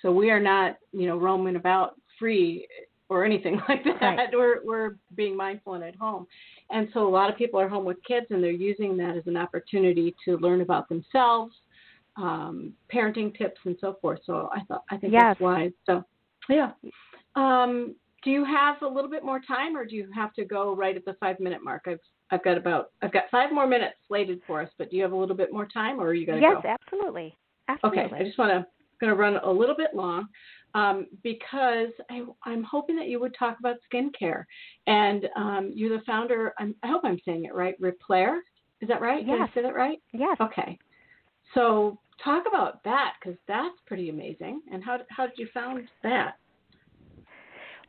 So 0.01 0.11
we 0.11 0.29
are 0.31 0.39
not, 0.39 0.77
you 0.91 1.07
know, 1.07 1.17
roaming 1.17 1.55
about 1.55 1.95
free 2.17 2.67
or 3.09 3.25
anything 3.25 3.59
like 3.69 3.83
that. 3.83 4.01
Right. 4.01 4.29
We're 4.31 4.63
we're 4.63 4.95
being 5.15 5.35
mindful 5.35 5.73
and 5.73 5.83
at 5.83 5.95
home. 5.95 6.27
And 6.69 6.87
so 6.93 7.07
a 7.07 7.09
lot 7.09 7.29
of 7.29 7.37
people 7.37 7.59
are 7.59 7.67
home 7.67 7.85
with 7.85 7.97
kids 8.07 8.27
and 8.29 8.43
they're 8.43 8.51
using 8.51 8.95
that 8.97 9.17
as 9.17 9.23
an 9.25 9.37
opportunity 9.37 10.15
to 10.25 10.37
learn 10.37 10.61
about 10.61 10.87
themselves, 10.87 11.53
um, 12.17 12.73
parenting 12.93 13.35
tips 13.37 13.59
and 13.65 13.75
so 13.81 13.97
forth. 14.01 14.19
So 14.25 14.49
I 14.53 14.61
thought 14.65 14.83
I 14.89 14.97
think 14.97 15.13
yes. 15.13 15.23
that's 15.23 15.39
wise. 15.41 15.71
So 15.85 16.03
yeah. 16.49 16.71
Um, 17.35 17.95
do 18.23 18.31
you 18.31 18.43
have 18.43 18.81
a 18.81 18.87
little 18.87 19.09
bit 19.09 19.23
more 19.23 19.39
time 19.39 19.77
or 19.77 19.85
do 19.85 19.95
you 19.95 20.09
have 20.13 20.33
to 20.33 20.43
go 20.43 20.75
right 20.75 20.95
at 20.95 21.05
the 21.05 21.15
five 21.19 21.39
minute 21.39 21.63
mark? 21.63 21.83
I've 21.87 21.99
I've 22.31 22.43
got 22.43 22.57
about 22.57 22.91
I've 23.01 23.11
got 23.11 23.23
five 23.31 23.51
more 23.51 23.67
minutes 23.67 23.95
slated 24.07 24.41
for 24.45 24.61
us, 24.61 24.69
but 24.77 24.89
do 24.91 24.97
you 24.97 25.03
have 25.03 25.11
a 25.11 25.15
little 25.15 25.35
bit 25.35 25.51
more 25.51 25.67
time, 25.67 25.99
or 25.99 26.07
are 26.07 26.13
you 26.13 26.25
going 26.25 26.39
to 26.39 26.41
yes, 26.41 26.61
go? 26.61 26.69
absolutely. 26.69 27.35
Absolutely. 27.67 28.03
Okay, 28.03 28.15
I 28.15 28.23
just 28.23 28.37
want 28.37 28.51
to 28.51 28.65
going 28.99 29.09
to 29.09 29.15
run 29.15 29.37
a 29.43 29.51
little 29.51 29.75
bit 29.75 29.95
long. 29.95 30.27
um, 30.75 31.07
because 31.23 31.89
I, 32.09 32.23
am 32.45 32.63
hoping 32.63 32.95
that 32.97 33.07
you 33.07 33.19
would 33.19 33.35
talk 33.37 33.57
about 33.59 33.77
skincare. 33.91 34.43
And 34.87 35.27
um, 35.35 35.71
you're 35.73 35.97
the 35.97 36.03
founder, 36.05 36.53
I'm, 36.59 36.75
i 36.83 36.87
hope 36.87 37.01
I'm 37.03 37.19
saying 37.25 37.45
it 37.45 37.55
right, 37.55 37.75
Replere. 37.81 38.39
Is 38.81 38.87
that 38.87 39.01
right? 39.01 39.25
Yes. 39.25 39.37
Did 39.37 39.41
I 39.41 39.53
say 39.53 39.61
that 39.63 39.75
right? 39.75 39.99
Yes. 40.13 40.37
Okay. 40.39 40.77
So 41.53 41.99
talk 42.23 42.43
about 42.47 42.83
that 42.83 43.13
because 43.19 43.37
that's 43.47 43.75
pretty 43.87 44.09
amazing. 44.09 44.61
And 44.71 44.83
how, 44.83 44.99
how 45.09 45.25
did 45.25 45.37
you 45.37 45.47
found 45.53 45.87
that? 46.03 46.35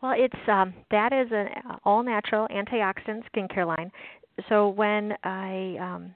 Well, 0.02 0.14
it's 0.16 0.48
um, 0.48 0.72
that 0.90 1.12
is 1.12 1.28
an 1.30 1.48
all 1.84 2.02
natural 2.02 2.48
antioxidant 2.48 3.22
skincare 3.34 3.66
line. 3.66 3.92
So 4.48 4.68
when 4.68 5.14
I 5.24 5.76
um, 5.80 6.14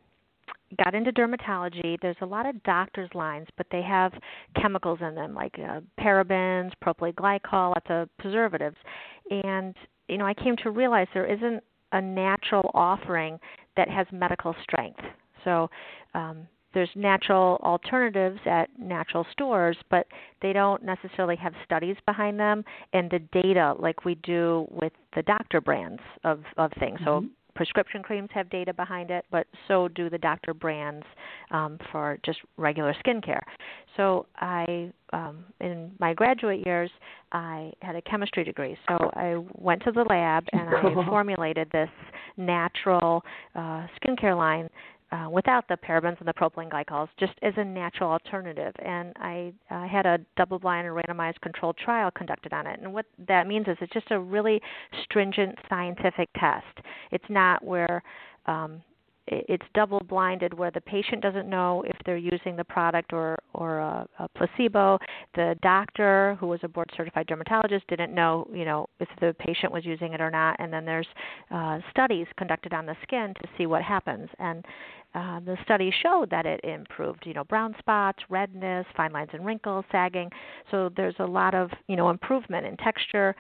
got 0.83 0.95
into 0.95 1.13
dermatology, 1.13 1.97
there's 2.01 2.17
a 2.21 2.27
lot 2.27 2.47
of 2.47 2.63
doctors' 2.63 3.11
lines, 3.15 3.47
but 3.57 3.67
they 3.71 3.83
have 3.83 4.13
chemicals 4.61 4.99
in 5.01 5.15
them 5.15 5.35
like 5.35 5.55
uh, 5.59 5.81
parabens, 6.01 6.73
propylene 6.85 7.15
glycol, 7.15 7.71
lots 7.71 7.87
of 7.89 8.09
preservatives. 8.19 8.77
And 9.31 9.75
you 10.09 10.19
know, 10.19 10.27
I 10.27 10.35
came 10.35 10.57
to 10.63 10.71
realize 10.71 11.07
there 11.15 11.27
isn't 11.27 11.63
a 11.93 12.01
natural 12.01 12.71
offering 12.75 13.39
that 13.77 13.89
has 13.89 14.07
medical 14.13 14.55
strength. 14.63 15.01
So 15.45 15.71
um, 16.15 16.47
there's 16.75 16.91
natural 16.95 17.61
alternatives 17.63 18.41
at 18.47 18.69
natural 18.79 19.25
stores, 19.33 19.77
but 19.91 20.07
they 20.43 20.53
don't 20.53 20.83
necessarily 20.83 21.37
have 21.37 21.53
studies 21.65 21.97
behind 22.05 22.39
them 22.39 22.65
and 22.93 23.11
the 23.11 23.21
data 23.43 23.75
like 23.79 24.05
we 24.05 24.17
do 24.17 24.67
with 24.71 24.93
the 25.15 25.23
doctor 25.23 25.61
brands 25.61 26.03
of 26.25 26.41
of 26.57 26.73
things. 26.81 26.99
Mm-hmm. 27.01 27.27
So 27.27 27.31
prescription 27.55 28.03
creams 28.03 28.29
have 28.33 28.51
data 28.51 28.73
behind 28.73 29.11
it, 29.11 29.25
but 29.31 29.47
so 29.69 29.89
do 29.89 30.11
the 30.11 30.19
doctor 30.19 30.55
brands 30.55 31.05
um, 31.51 31.79
for 31.91 32.19
just 32.25 32.39
regular 32.57 32.95
skincare. 33.05 33.43
So 33.97 34.27
I, 34.37 34.93
um, 35.13 35.45
in 35.61 35.93
my 35.99 36.15
graduate 36.15 36.65
years, 36.67 36.91
I 37.33 37.73
had 37.81 37.97
a 37.97 38.03
chemistry 38.03 38.45
degree. 38.45 38.77
So 38.89 39.11
I 39.15 39.43
went 39.55 39.83
to 39.85 39.93
the 39.93 40.03
lab 40.03 40.45
and 40.53 40.69
I 40.69 40.83
formulated 41.09 41.69
this 41.71 41.91
natural 42.37 43.23
uh, 43.55 43.87
skincare 44.03 44.37
line 44.37 44.69
uh, 45.15 45.29
without 45.31 45.67
the 45.69 45.77
parabens 45.77 46.19
and 46.19 46.27
the 46.27 46.33
propylene 46.33 46.71
glycols, 46.71 47.09
just 47.19 47.35
as 47.43 47.53
a 47.57 47.65
natural 47.65 48.11
alternative. 48.11 48.73
And 48.85 49.13
I 49.17 49.53
had 49.69 50.07
a 50.07 50.19
double-blind 50.37 50.87
and 50.87 50.97
randomized 50.97 51.41
controlled 51.41 51.77
trial 51.77 52.11
conducted 52.11 52.53
on 52.53 52.67
it. 52.67 52.81
And 52.81 52.93
what 52.93 53.07
that 53.29 53.47
means 53.47 53.69
is 53.69 53.77
it's 53.81 53.93
just 53.93 54.11
a 54.11 54.19
really 54.19 54.61
stringent 55.05 55.57
scientific 55.69 56.29
test. 56.39 56.79
It's 57.13 57.25
not 57.29 57.65
where 57.65 58.03
um, 58.47 58.83
it's 59.27 59.65
double 59.75 60.01
blinded 60.01 60.53
where 60.53 60.71
the 60.71 60.81
patient 60.81 61.23
doesn't 61.23 61.49
know 61.49 61.83
if 61.87 61.97
they're 62.05 62.17
using 62.17 62.57
the 62.57 62.65
product 62.65 63.13
or 63.13 63.39
or 63.55 63.79
a, 63.79 64.07
a 64.19 64.29
placebo 64.29 64.99
the 65.35 65.57
doctor 65.63 66.37
who 66.39 66.47
was 66.47 66.61
a 66.63 66.69
board 66.69 66.91
certified 66.95 67.27
dermatologist 67.27 67.87
didn't 67.89 68.15
know 68.15 68.47
you 68.53 68.67
know 68.67 68.87
if 69.01 69.09
the 69.21 69.35
patient 69.39 69.73
was 69.73 69.85
using 69.85 70.13
it 70.13 70.21
or 70.21 70.31
not 70.31 70.57
and 70.59 70.71
then 70.71 70.85
there's 70.85 71.07
uh, 71.51 71.79
studies 71.91 72.27
conducted 72.37 72.75
on 72.75 72.85
the 72.85 72.97
skin 73.03 73.33
to 73.41 73.49
see 73.57 73.65
what 73.65 73.83
happens 73.83 74.29
and 74.39 74.65
uh, 75.15 75.41
the 75.41 75.57
studies 75.65 75.93
showed 76.03 76.29
that 76.31 76.45
it 76.47 76.61
improved, 76.65 77.25
you 77.25 77.35
know, 77.35 77.45
brown 77.45 77.75
spots, 77.79 78.19
redness, 78.29 78.85
fine 78.97 79.13
lines 79.13 79.31
and 79.33 79.47
wrinkles, 79.47 79.85
sagging. 79.93 80.29
So 80.71 80.91
there's 80.97 81.15
a 81.21 81.25
lot 81.25 81.55
of, 81.55 81.71
you 81.87 81.97
know, 81.97 82.11
improvement 82.11 82.67
in 82.67 82.77
texture 82.79 83.37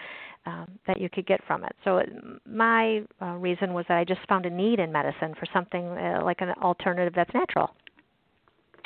um, 0.46 0.78
that 0.86 1.00
you 1.00 1.08
could 1.08 1.26
get 1.26 1.40
from 1.46 1.64
it. 1.64 1.74
So 1.82 1.98
it, 1.98 2.10
my 2.46 3.02
uh, 3.20 3.34
reason 3.36 3.72
was 3.72 3.84
that 3.88 3.98
I 3.98 4.04
just 4.04 4.20
found 4.28 4.46
a 4.46 4.50
need 4.50 4.78
in 4.78 4.92
medicine 4.92 5.34
for 5.38 5.46
something 5.52 5.86
uh, 5.86 6.20
like 6.22 6.40
an 6.40 6.50
alternative 6.62 7.12
that's 7.16 7.32
natural. 7.34 7.70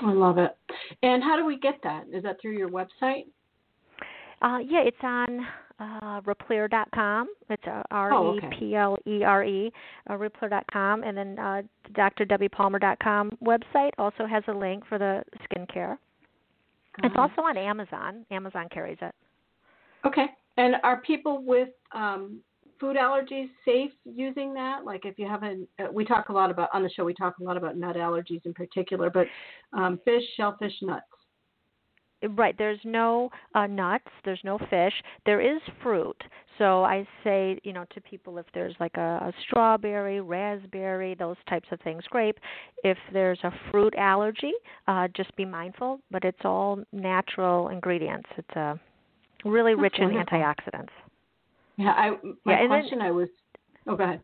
I 0.01 0.13
love 0.13 0.39
it. 0.39 0.57
And 1.03 1.23
how 1.23 1.37
do 1.37 1.45
we 1.45 1.59
get 1.59 1.81
that? 1.83 2.05
Is 2.13 2.23
that 2.23 2.37
through 2.41 2.57
your 2.57 2.69
website? 2.69 3.25
Uh, 4.41 4.59
yeah, 4.59 4.81
it's 4.81 4.97
on 5.03 5.47
uh, 5.81 6.21
Replere.com. 6.23 7.29
It's 7.51 7.63
uh, 7.67 7.83
R 7.91 8.37
E 8.37 8.41
P 8.59 8.75
L 8.75 8.97
E 9.07 9.23
R 9.23 9.45
E, 9.45 9.73
uh, 10.09 10.15
Replere.com. 10.15 11.05
And 11.05 11.17
then 11.17 11.39
uh, 11.39 11.63
DrDebbiePalmer.com 11.93 13.39
website 13.43 13.91
also 13.99 14.27
has 14.27 14.43
a 14.49 14.53
link 14.53 14.85
for 14.89 14.99
the 14.99 15.23
skincare. 15.45 15.97
Got 17.01 17.07
it's 17.07 17.15
also 17.17 17.43
on 17.43 17.57
Amazon. 17.57 18.25
Amazon 18.31 18.67
carries 18.73 18.99
it. 19.01 19.15
Okay. 20.05 20.27
And 20.57 20.77
are 20.83 21.01
people 21.03 21.43
with 21.45 21.69
um, 21.93 22.41
food 22.81 22.97
allergies 22.97 23.49
safe 23.65 23.93
using 24.05 24.53
that? 24.55 24.85
Like 24.85 25.05
if 25.05 25.19
you 25.19 25.27
haven't, 25.27 25.69
uh, 25.79 25.87
we 25.93 26.05
talk 26.05 26.29
a 26.29 26.33
lot 26.33 26.51
about 26.51 26.71
on 26.73 26.83
the 26.83 26.91
show. 26.91 27.05
We 27.05 27.15
talk 27.15 27.39
a 27.39 27.45
lot 27.45 27.57
about 27.57 27.77
nut 27.77 27.97
allergies 27.97 28.45
in 28.45 28.55
particular, 28.55 29.11
but 29.11 29.27
um, 29.73 30.01
fish, 30.05 30.23
shellfish, 30.37 30.75
nuts. 30.83 31.05
Right. 32.31 32.57
There's 32.59 32.81
no 32.85 33.31
uh, 33.55 33.67
nuts. 33.67 34.07
There's 34.25 34.41
no 34.45 34.59
fish. 34.71 34.93
There 35.25 35.41
is 35.41 35.61
fruit. 35.83 36.17
So 36.59 36.83
I 36.83 37.07
say, 37.23 37.61
you 37.63 37.73
know, 37.73 37.85
to 37.95 38.01
people 38.01 38.39
if 38.39 38.47
there's 38.53 38.75
like 38.81 38.97
a, 38.97 39.01
a 39.23 39.33
strawberry, 39.47 40.21
raspberry, 40.21 41.15
those 41.15 41.37
types 41.49 41.69
of 41.71 41.81
things, 41.81 42.03
grape. 42.11 42.39
If 42.83 42.99
there's 43.13 43.39
a 43.45 43.53
fruit 43.71 43.95
allergy, 43.97 44.53
uh, 44.89 45.07
just 45.17 45.35
be 45.37 45.45
mindful. 45.45 46.01
But 46.11 46.25
it's 46.25 46.45
all 46.45 46.83
natural 46.93 47.69
ingredients. 47.69 48.29
It's 48.37 48.57
a 48.57 48.61
uh, 48.61 48.75
really 49.45 49.75
That's 49.75 49.83
rich 49.83 49.95
wonderful. 49.99 50.21
in 50.21 50.27
antioxidants. 50.27 50.89
Yeah. 51.77 51.91
I 51.91 52.11
my 52.45 52.61
yeah, 52.61 52.67
question 52.67 52.99
then, 52.99 53.09
I 53.09 53.11
was. 53.13 53.29
Oh, 53.87 53.97
go 53.97 54.05
ahead 54.05 54.21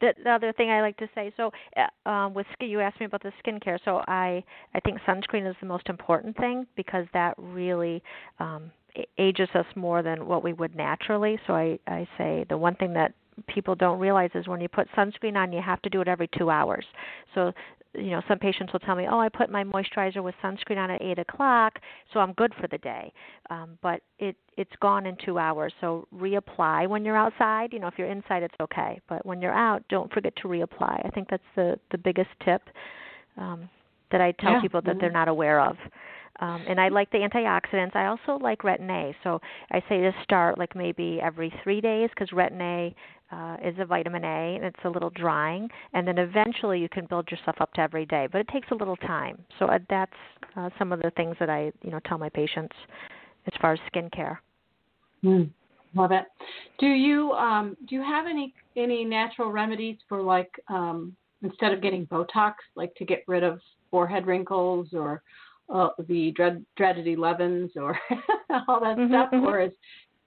the, 0.00 0.14
the 0.24 0.30
other 0.30 0.52
thing 0.52 0.70
I 0.70 0.80
like 0.80 0.96
to 0.98 1.08
say, 1.14 1.32
so 1.36 1.50
uh, 1.76 2.08
um, 2.08 2.34
with 2.34 2.46
skin, 2.52 2.70
you 2.70 2.80
asked 2.80 3.00
me 3.00 3.06
about 3.06 3.22
the 3.22 3.32
skincare. 3.44 3.78
So 3.84 4.02
I 4.08 4.42
I 4.74 4.80
think 4.80 4.98
sunscreen 5.06 5.48
is 5.48 5.56
the 5.60 5.66
most 5.66 5.88
important 5.88 6.36
thing 6.36 6.66
because 6.76 7.06
that 7.12 7.34
really 7.38 8.02
um, 8.38 8.70
ages 9.18 9.48
us 9.54 9.66
more 9.76 10.02
than 10.02 10.26
what 10.26 10.42
we 10.42 10.52
would 10.52 10.74
naturally. 10.74 11.38
So 11.46 11.54
I 11.54 11.78
I 11.86 12.06
say 12.18 12.44
the 12.48 12.58
one 12.58 12.74
thing 12.76 12.92
that 12.94 13.14
people 13.46 13.74
don't 13.74 13.98
realize 13.98 14.30
is 14.34 14.46
when 14.48 14.60
you 14.60 14.68
put 14.68 14.88
sunscreen 14.96 15.36
on, 15.36 15.52
you 15.52 15.62
have 15.62 15.80
to 15.82 15.90
do 15.90 16.00
it 16.00 16.08
every 16.08 16.28
two 16.38 16.50
hours. 16.50 16.84
So 17.34 17.52
you 17.94 18.10
know, 18.10 18.22
some 18.28 18.38
patients 18.38 18.72
will 18.72 18.80
tell 18.80 18.94
me, 18.94 19.06
"Oh, 19.10 19.18
I 19.18 19.28
put 19.28 19.50
my 19.50 19.64
moisturizer 19.64 20.22
with 20.22 20.34
sunscreen 20.42 20.78
on 20.78 20.90
at 20.90 21.02
eight 21.02 21.18
o'clock, 21.18 21.78
so 22.12 22.20
I'm 22.20 22.32
good 22.34 22.54
for 22.54 22.68
the 22.68 22.78
day." 22.78 23.12
Um, 23.50 23.78
but 23.82 24.02
it 24.18 24.36
it's 24.56 24.74
gone 24.80 25.06
in 25.06 25.16
two 25.24 25.38
hours. 25.38 25.72
So 25.80 26.06
reapply 26.14 26.88
when 26.88 27.04
you're 27.04 27.16
outside. 27.16 27.72
You 27.72 27.80
know, 27.80 27.88
if 27.88 27.94
you're 27.98 28.08
inside, 28.08 28.42
it's 28.42 28.54
okay, 28.60 29.00
but 29.08 29.24
when 29.26 29.40
you're 29.42 29.54
out, 29.54 29.82
don't 29.88 30.12
forget 30.12 30.34
to 30.36 30.48
reapply. 30.48 31.04
I 31.04 31.10
think 31.10 31.28
that's 31.28 31.42
the 31.56 31.78
the 31.90 31.98
biggest 31.98 32.30
tip 32.44 32.62
um, 33.36 33.68
that 34.12 34.20
I 34.20 34.32
tell 34.32 34.52
yeah. 34.52 34.60
people 34.60 34.80
that 34.82 34.92
mm-hmm. 34.92 35.00
they're 35.00 35.10
not 35.10 35.28
aware 35.28 35.60
of. 35.60 35.76
Um, 36.40 36.64
and 36.66 36.80
I 36.80 36.88
like 36.88 37.10
the 37.10 37.18
antioxidants. 37.18 37.94
I 37.94 38.06
also 38.06 38.42
like 38.42 38.60
retin 38.62 38.90
A. 38.90 39.14
So 39.22 39.40
I 39.70 39.80
say 39.88 40.00
to 40.00 40.12
start 40.22 40.58
like 40.58 40.74
maybe 40.74 41.20
every 41.22 41.52
three 41.62 41.80
days 41.80 42.08
because 42.10 42.30
retin 42.30 42.60
A 42.60 42.94
uh, 43.34 43.56
is 43.62 43.74
a 43.78 43.84
vitamin 43.84 44.24
A 44.24 44.56
and 44.56 44.64
it's 44.64 44.80
a 44.84 44.88
little 44.88 45.10
drying. 45.10 45.68
And 45.92 46.08
then 46.08 46.18
eventually 46.18 46.80
you 46.80 46.88
can 46.88 47.06
build 47.06 47.30
yourself 47.30 47.56
up 47.60 47.72
to 47.74 47.82
every 47.82 48.06
day, 48.06 48.26
but 48.30 48.40
it 48.40 48.48
takes 48.48 48.68
a 48.70 48.74
little 48.74 48.96
time. 48.96 49.38
So 49.58 49.66
uh, 49.66 49.78
that's 49.90 50.12
uh, 50.56 50.70
some 50.78 50.92
of 50.92 51.02
the 51.02 51.10
things 51.10 51.36
that 51.40 51.50
I 51.50 51.72
you 51.82 51.90
know 51.90 52.00
tell 52.06 52.18
my 52.18 52.30
patients 52.30 52.74
as 53.46 53.52
far 53.60 53.74
as 53.74 53.80
skincare. 53.92 54.38
Mm, 55.22 55.50
love 55.94 56.12
it. 56.12 56.24
Do 56.78 56.86
you 56.86 57.32
um, 57.32 57.76
do 57.86 57.94
you 57.94 58.02
have 58.02 58.26
any 58.26 58.54
any 58.76 59.04
natural 59.04 59.52
remedies 59.52 59.98
for 60.08 60.22
like 60.22 60.50
um, 60.68 61.14
instead 61.42 61.72
of 61.72 61.82
getting 61.82 62.06
Botox, 62.06 62.54
like 62.74 62.94
to 62.96 63.04
get 63.04 63.24
rid 63.26 63.44
of 63.44 63.60
forehead 63.90 64.26
wrinkles 64.26 64.88
or 64.92 65.22
uh, 65.72 65.88
the 66.08 66.32
dread, 66.32 66.64
dreaded 66.76 67.06
11s 67.06 67.70
or 67.76 67.98
all 68.68 68.80
that 68.80 68.96
mm-hmm, 68.96 69.12
stuff? 69.12 69.30
Mm-hmm. 69.32 69.46
Or 69.46 69.60
is 69.60 69.72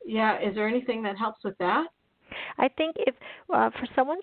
yeah, 0.05 0.39
is 0.41 0.53
there 0.55 0.67
anything 0.67 1.01
that 1.03 1.17
helps 1.17 1.43
with 1.43 1.57
that? 1.59 1.85
I 2.57 2.67
think 2.67 2.95
if 2.99 3.15
uh, 3.53 3.69
for 3.71 3.87
someone 3.95 4.17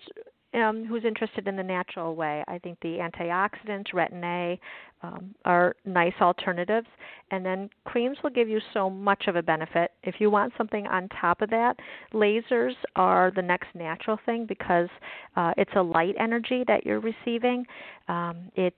um, 0.53 0.85
who's 0.85 1.05
interested 1.05 1.47
in 1.47 1.55
the 1.55 1.63
natural 1.63 2.15
way, 2.15 2.43
I 2.47 2.57
think 2.57 2.77
the 2.81 2.97
antioxidants, 2.97 3.91
retin 3.93 4.23
A, 4.23 4.59
um, 5.03 5.33
are 5.45 5.75
nice 5.85 6.13
alternatives. 6.21 6.87
And 7.31 7.45
then 7.45 7.69
creams 7.85 8.17
will 8.21 8.29
give 8.29 8.49
you 8.49 8.59
so 8.73 8.89
much 8.89 9.25
of 9.27 9.35
a 9.35 9.41
benefit. 9.41 9.91
If 10.03 10.15
you 10.19 10.29
want 10.29 10.53
something 10.57 10.85
on 10.87 11.07
top 11.09 11.41
of 11.41 11.49
that, 11.51 11.77
lasers 12.13 12.73
are 12.95 13.31
the 13.35 13.41
next 13.41 13.67
natural 13.73 14.19
thing 14.25 14.45
because 14.45 14.89
uh, 15.35 15.53
it's 15.57 15.71
a 15.75 15.81
light 15.81 16.15
energy 16.19 16.63
that 16.67 16.85
you're 16.85 16.99
receiving. 16.99 17.65
Um, 18.09 18.51
it's 18.55 18.77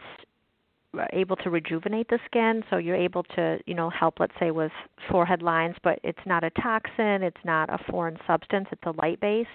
able 1.12 1.36
to 1.38 1.50
rejuvenate 1.50 2.08
the 2.10 2.20
skin. 2.26 2.64
So 2.70 2.78
you're 2.78 2.96
able 2.96 3.24
to 3.36 3.60
you 3.66 3.74
know 3.74 3.90
help 3.90 4.20
let's 4.20 4.34
say 4.40 4.52
with 4.52 4.72
forehead 5.10 5.42
lines 5.42 5.76
but 5.84 6.00
it's 6.04 6.20
not 6.26 6.44
a 6.44 6.50
toxin 6.52 7.24
it's 7.24 7.44
not 7.44 7.70
a 7.70 7.78
foreign 7.90 8.18
substance 8.28 8.68
it's 8.72 8.84
a 8.86 8.92
light 9.02 9.20
based. 9.20 9.50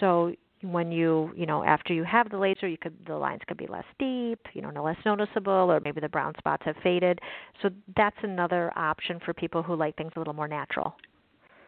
So 0.00 0.32
when 0.62 0.90
you 0.90 1.30
you 1.36 1.46
know 1.46 1.64
after 1.64 1.92
you 1.92 2.04
have 2.04 2.30
the 2.30 2.38
laser 2.38 2.66
you 2.66 2.78
could 2.78 2.94
the 3.06 3.14
lines 3.14 3.40
could 3.46 3.56
be 3.56 3.66
less 3.66 3.84
deep 3.98 4.40
you 4.52 4.62
know 4.62 4.70
no 4.70 4.82
less 4.82 4.96
noticeable 5.04 5.52
or 5.52 5.80
maybe 5.80 6.00
the 6.00 6.08
brown 6.08 6.32
spots 6.38 6.62
have 6.64 6.76
faded. 6.82 7.18
So 7.62 7.70
that's 7.96 8.16
another 8.22 8.72
option 8.76 9.20
for 9.24 9.34
people 9.34 9.62
who 9.62 9.76
like 9.76 9.96
things 9.96 10.12
a 10.16 10.18
little 10.18 10.34
more 10.34 10.48
natural. 10.48 10.94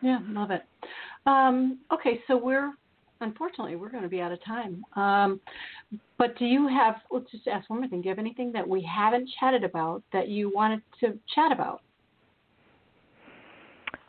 Yeah 0.01 0.21
love 0.29 0.51
it. 0.51 0.63
Um, 1.27 1.81
okay 1.93 2.23
so 2.27 2.37
we're 2.37 2.73
unfortunately, 3.21 3.77
we're 3.77 3.91
going 3.91 4.03
to 4.03 4.09
be 4.09 4.21
out 4.21 4.33
of 4.33 4.43
time. 4.45 4.85
Um, 4.97 5.41
but 6.19 6.37
do 6.39 6.45
you 6.45 6.69
have, 6.69 6.97
let's 7.11 7.31
just 7.31 7.47
ask 7.47 7.69
one 7.71 7.81
more 7.81 7.89
thing. 7.89 8.03
Do 8.03 8.09
you 8.09 8.11
have 8.11 8.19
anything 8.19 8.53
that 8.53 8.67
we 8.67 8.83
haven't 8.83 9.29
chatted 9.41 9.65
about 9.65 10.03
that 10.13 10.29
you 10.29 10.53
wanted 10.55 10.83
to 11.01 11.19
chat 11.35 11.53
about? 11.53 11.83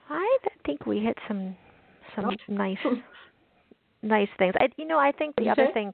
I 0.09 0.37
think 0.65 0.85
we 0.85 0.99
hit 0.99 1.15
some 1.27 1.55
some 2.15 2.35
nice 2.47 2.77
nice 4.01 4.27
things. 4.39 4.55
I, 4.59 4.69
you 4.77 4.87
know, 4.87 4.97
I 4.97 5.11
think 5.11 5.35
the 5.35 5.49
other 5.49 5.67
thing 5.73 5.91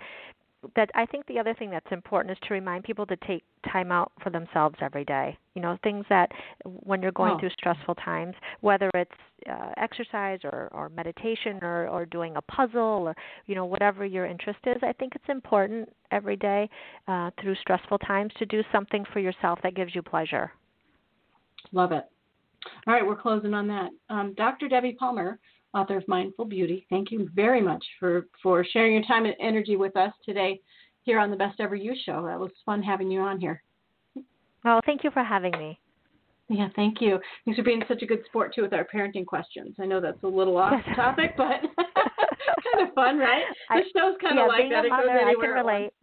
that 0.75 0.89
I 0.95 1.05
think 1.05 1.25
the 1.27 1.39
other 1.39 1.53
thing 1.53 1.69
that's 1.69 1.91
important 1.91 2.31
is 2.31 2.37
to 2.47 2.53
remind 2.53 2.83
people 2.83 3.05
to 3.07 3.15
take 3.27 3.43
time 3.71 3.91
out 3.91 4.11
for 4.21 4.29
themselves 4.29 4.75
every 4.81 5.05
day. 5.05 5.37
You 5.53 5.61
know, 5.61 5.77
things 5.83 6.05
that 6.09 6.31
when 6.63 7.01
you're 7.01 7.11
going 7.11 7.33
oh. 7.33 7.39
through 7.39 7.51
stressful 7.51 7.95
times, 7.95 8.35
whether 8.61 8.89
it's 8.93 9.11
uh, 9.49 9.71
exercise 9.77 10.39
or, 10.43 10.69
or 10.71 10.89
meditation 10.89 11.59
or, 11.61 11.87
or 11.87 12.05
doing 12.05 12.35
a 12.35 12.41
puzzle 12.41 12.81
or 13.07 13.15
you 13.45 13.55
know 13.55 13.65
whatever 13.65 14.05
your 14.05 14.25
interest 14.25 14.59
is, 14.65 14.77
I 14.81 14.93
think 14.93 15.15
it's 15.15 15.29
important 15.29 15.89
every 16.11 16.35
day 16.35 16.69
uh, 17.07 17.31
through 17.41 17.55
stressful 17.61 17.99
times 17.99 18.33
to 18.39 18.45
do 18.45 18.61
something 18.71 19.05
for 19.13 19.19
yourself 19.19 19.59
that 19.63 19.75
gives 19.75 19.95
you 19.95 20.01
pleasure. 20.01 20.51
Love 21.71 21.91
it. 21.91 22.05
All 22.87 22.93
right, 22.93 23.05
we're 23.05 23.15
closing 23.15 23.53
on 23.53 23.67
that. 23.67 23.91
Um, 24.09 24.33
Dr. 24.35 24.67
Debbie 24.67 24.93
Palmer 24.93 25.39
author 25.75 25.97
of 25.97 26.07
Mindful 26.07 26.45
Beauty. 26.45 26.87
Thank 26.89 27.11
you 27.11 27.29
very 27.35 27.61
much 27.61 27.83
for, 27.99 28.27
for 28.41 28.65
sharing 28.65 28.93
your 28.93 29.03
time 29.03 29.25
and 29.25 29.35
energy 29.39 29.75
with 29.75 29.95
us 29.97 30.13
today 30.23 30.59
here 31.03 31.19
on 31.19 31.29
the 31.29 31.35
Best 31.35 31.59
Ever 31.59 31.75
You 31.75 31.93
show. 32.05 32.25
That 32.25 32.39
was 32.39 32.51
fun 32.65 32.81
having 32.81 33.11
you 33.11 33.19
on 33.19 33.39
here. 33.39 33.61
Well, 34.63 34.79
thank 34.85 35.03
you 35.03 35.11
for 35.11 35.23
having 35.23 35.51
me. 35.59 35.79
Yeah, 36.47 36.69
thank 36.75 37.01
you. 37.01 37.19
Thanks 37.43 37.57
for 37.57 37.63
being 37.63 37.83
such 37.87 38.01
a 38.01 38.05
good 38.05 38.23
sport 38.25 38.53
too 38.53 38.61
with 38.61 38.73
our 38.73 38.85
parenting 38.85 39.25
questions. 39.25 39.75
I 39.79 39.85
know 39.85 39.99
that's 39.99 40.21
a 40.23 40.27
little 40.27 40.57
off 40.57 40.79
topic, 40.95 41.35
but 41.35 41.61
kind 41.77 42.87
of 42.87 42.93
fun, 42.93 43.17
right? 43.17 43.43
The 43.69 43.81
show's 43.95 44.15
kind 44.21 44.37
yeah, 44.37 44.43
of 44.43 44.47
like 44.47 44.69
that. 44.69 44.87
Mother, 44.87 45.03
it 45.03 45.07
goes 45.07 45.21
anywhere 45.21 45.57
I 45.57 45.57
can 45.57 45.65
relate. 45.65 45.93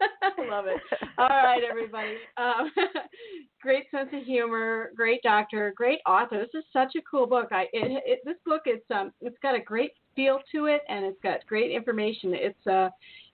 I 0.22 0.48
love 0.50 0.66
it. 0.66 0.80
All 1.18 1.28
right, 1.28 1.62
everybody. 1.68 2.14
Um, 2.36 2.70
great 3.62 3.90
sense 3.90 4.10
of 4.12 4.24
humor, 4.24 4.90
great 4.96 5.22
doctor, 5.22 5.72
great 5.76 6.00
author. 6.06 6.38
This 6.38 6.60
is 6.60 6.64
such 6.72 6.94
a 6.96 7.02
cool 7.08 7.26
book. 7.26 7.48
I 7.50 7.62
it, 7.72 8.02
it, 8.06 8.20
this 8.24 8.36
book 8.46 8.62
it's 8.66 8.84
um 8.90 9.12
it's 9.20 9.36
got 9.42 9.54
a 9.54 9.60
great 9.60 9.92
feel 10.16 10.40
to 10.52 10.66
it 10.66 10.82
and 10.88 11.04
it's 11.04 11.20
got 11.22 11.46
great 11.46 11.70
information. 11.70 12.34
It's 12.34 12.66
uh 12.66 12.88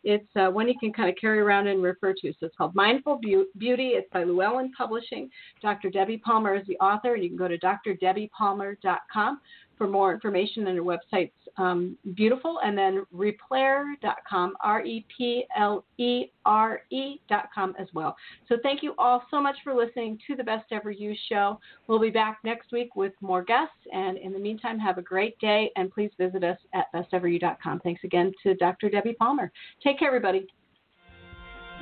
it's 0.05 0.29
uh, 0.37 0.49
one 0.49 0.69
you 0.69 0.79
can 0.79 0.93
kind 0.93 1.09
of 1.09 1.17
carry 1.21 1.41
around 1.41 1.67
and 1.67 1.83
refer 1.83 2.13
to. 2.13 2.33
So 2.39 2.47
it's 2.47 2.57
called 2.57 2.77
Mindful 2.77 3.19
Beauty. 3.19 3.89
It's 3.89 4.09
by 4.13 4.23
Llewellyn 4.23 4.71
Publishing. 4.79 5.29
Dr. 5.61 5.91
Debbie 5.91 6.19
Palmer 6.19 6.55
is 6.55 6.65
the 6.69 6.77
author. 6.77 7.17
You 7.17 7.29
can 7.29 7.37
go 7.37 7.49
to 7.49 7.59
drdebbiePalmer.com 7.59 9.41
for 9.77 9.87
more 9.87 10.13
information. 10.13 10.67
And 10.67 10.77
her 10.77 10.85
website's 10.85 11.33
um, 11.59 11.97
beautiful. 12.15 12.59
And 12.65 12.77
then 12.77 13.05
Replere.com, 13.15 14.55
R 14.63 14.85
E 14.85 15.05
P 15.17 15.45
L 15.57 15.85
E 15.99 16.27
R 16.45 16.83
E.com 16.91 17.75
as 17.79 17.89
well. 17.95 18.17
So 18.49 18.57
thank 18.63 18.83
you 18.83 18.95
all 18.99 19.23
so 19.31 19.41
much 19.41 19.57
for 19.65 19.75
listening 19.75 20.19
to 20.27 20.37
the 20.37 20.45
Best 20.45 20.67
Ever 20.71 20.91
You 20.91 21.15
show. 21.29 21.59
We'll 21.87 22.01
be 22.01 22.11
back 22.11 22.39
next 22.45 22.73
week 22.73 22.97
with 22.97 23.13
more 23.21 23.43
guests. 23.43 23.75
And 23.93 24.19
in 24.19 24.33
the 24.33 24.39
meantime, 24.39 24.79
have 24.79 24.99
a 24.99 25.03
great 25.03 25.39
day. 25.39 25.71
And 25.77 25.91
please 25.91 26.11
visit 26.19 26.45
us 26.45 26.59
at 26.75 26.87
besteveryou.com. 26.95 27.81
Thanks 27.81 28.05
again 28.05 28.33
to 28.43 28.55
Dr. 28.55 28.91
Debbie 28.91 29.15
Palmer. 29.15 29.51
Take 29.83 29.99
care, 29.99 30.09
everybody. 30.09 30.47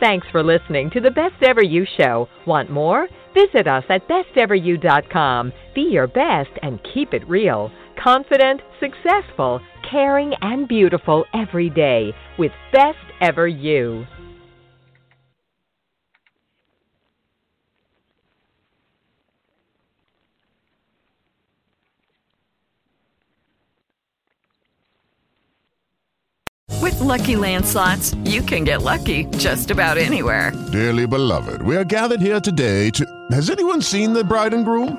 Thanks 0.01 0.27
for 0.33 0.43
listening 0.43 0.91
to 0.91 1.01
the 1.01 1.11
Best 1.11 1.41
Ever 1.43 1.63
You 1.63 1.87
Show. 1.97 2.29
Want 2.47 2.69
more? 2.69 3.09
Visit 3.33 3.69
us 3.69 3.85
at 3.89 4.09
besteveryou.com. 4.09 5.53
Be 5.75 5.83
your 5.83 6.09
best 6.09 6.51
and 6.63 6.81
keep 6.93 7.15
it 7.15 7.29
real 7.29 7.71
confident, 8.03 8.61
successful, 8.81 9.61
caring, 9.91 10.35
and 10.41 10.69
beautiful 10.69 11.25
every 11.35 11.71
day 11.71 12.13
with 12.39 12.53
Best 12.73 12.99
Ever 13.21 13.47
You. 13.47 14.07
With 26.83 27.01
lucky 27.01 27.35
landslots, 27.35 28.15
you 28.31 28.43
can 28.43 28.65
get 28.65 28.83
lucky 28.83 29.25
just 29.39 29.71
about 29.71 29.97
anywhere. 29.97 30.53
Dearly 30.71 31.07
beloved, 31.07 31.63
we 31.63 31.77
are 31.77 31.85
gathered 31.85 32.21
here 32.21 32.41
today 32.41 32.91
to. 32.91 33.07
Has 33.31 33.49
anyone 33.49 33.81
seen 33.81 34.13
the 34.13 34.23
bride 34.23 34.53
and 34.53 34.65
groom? 34.67 34.99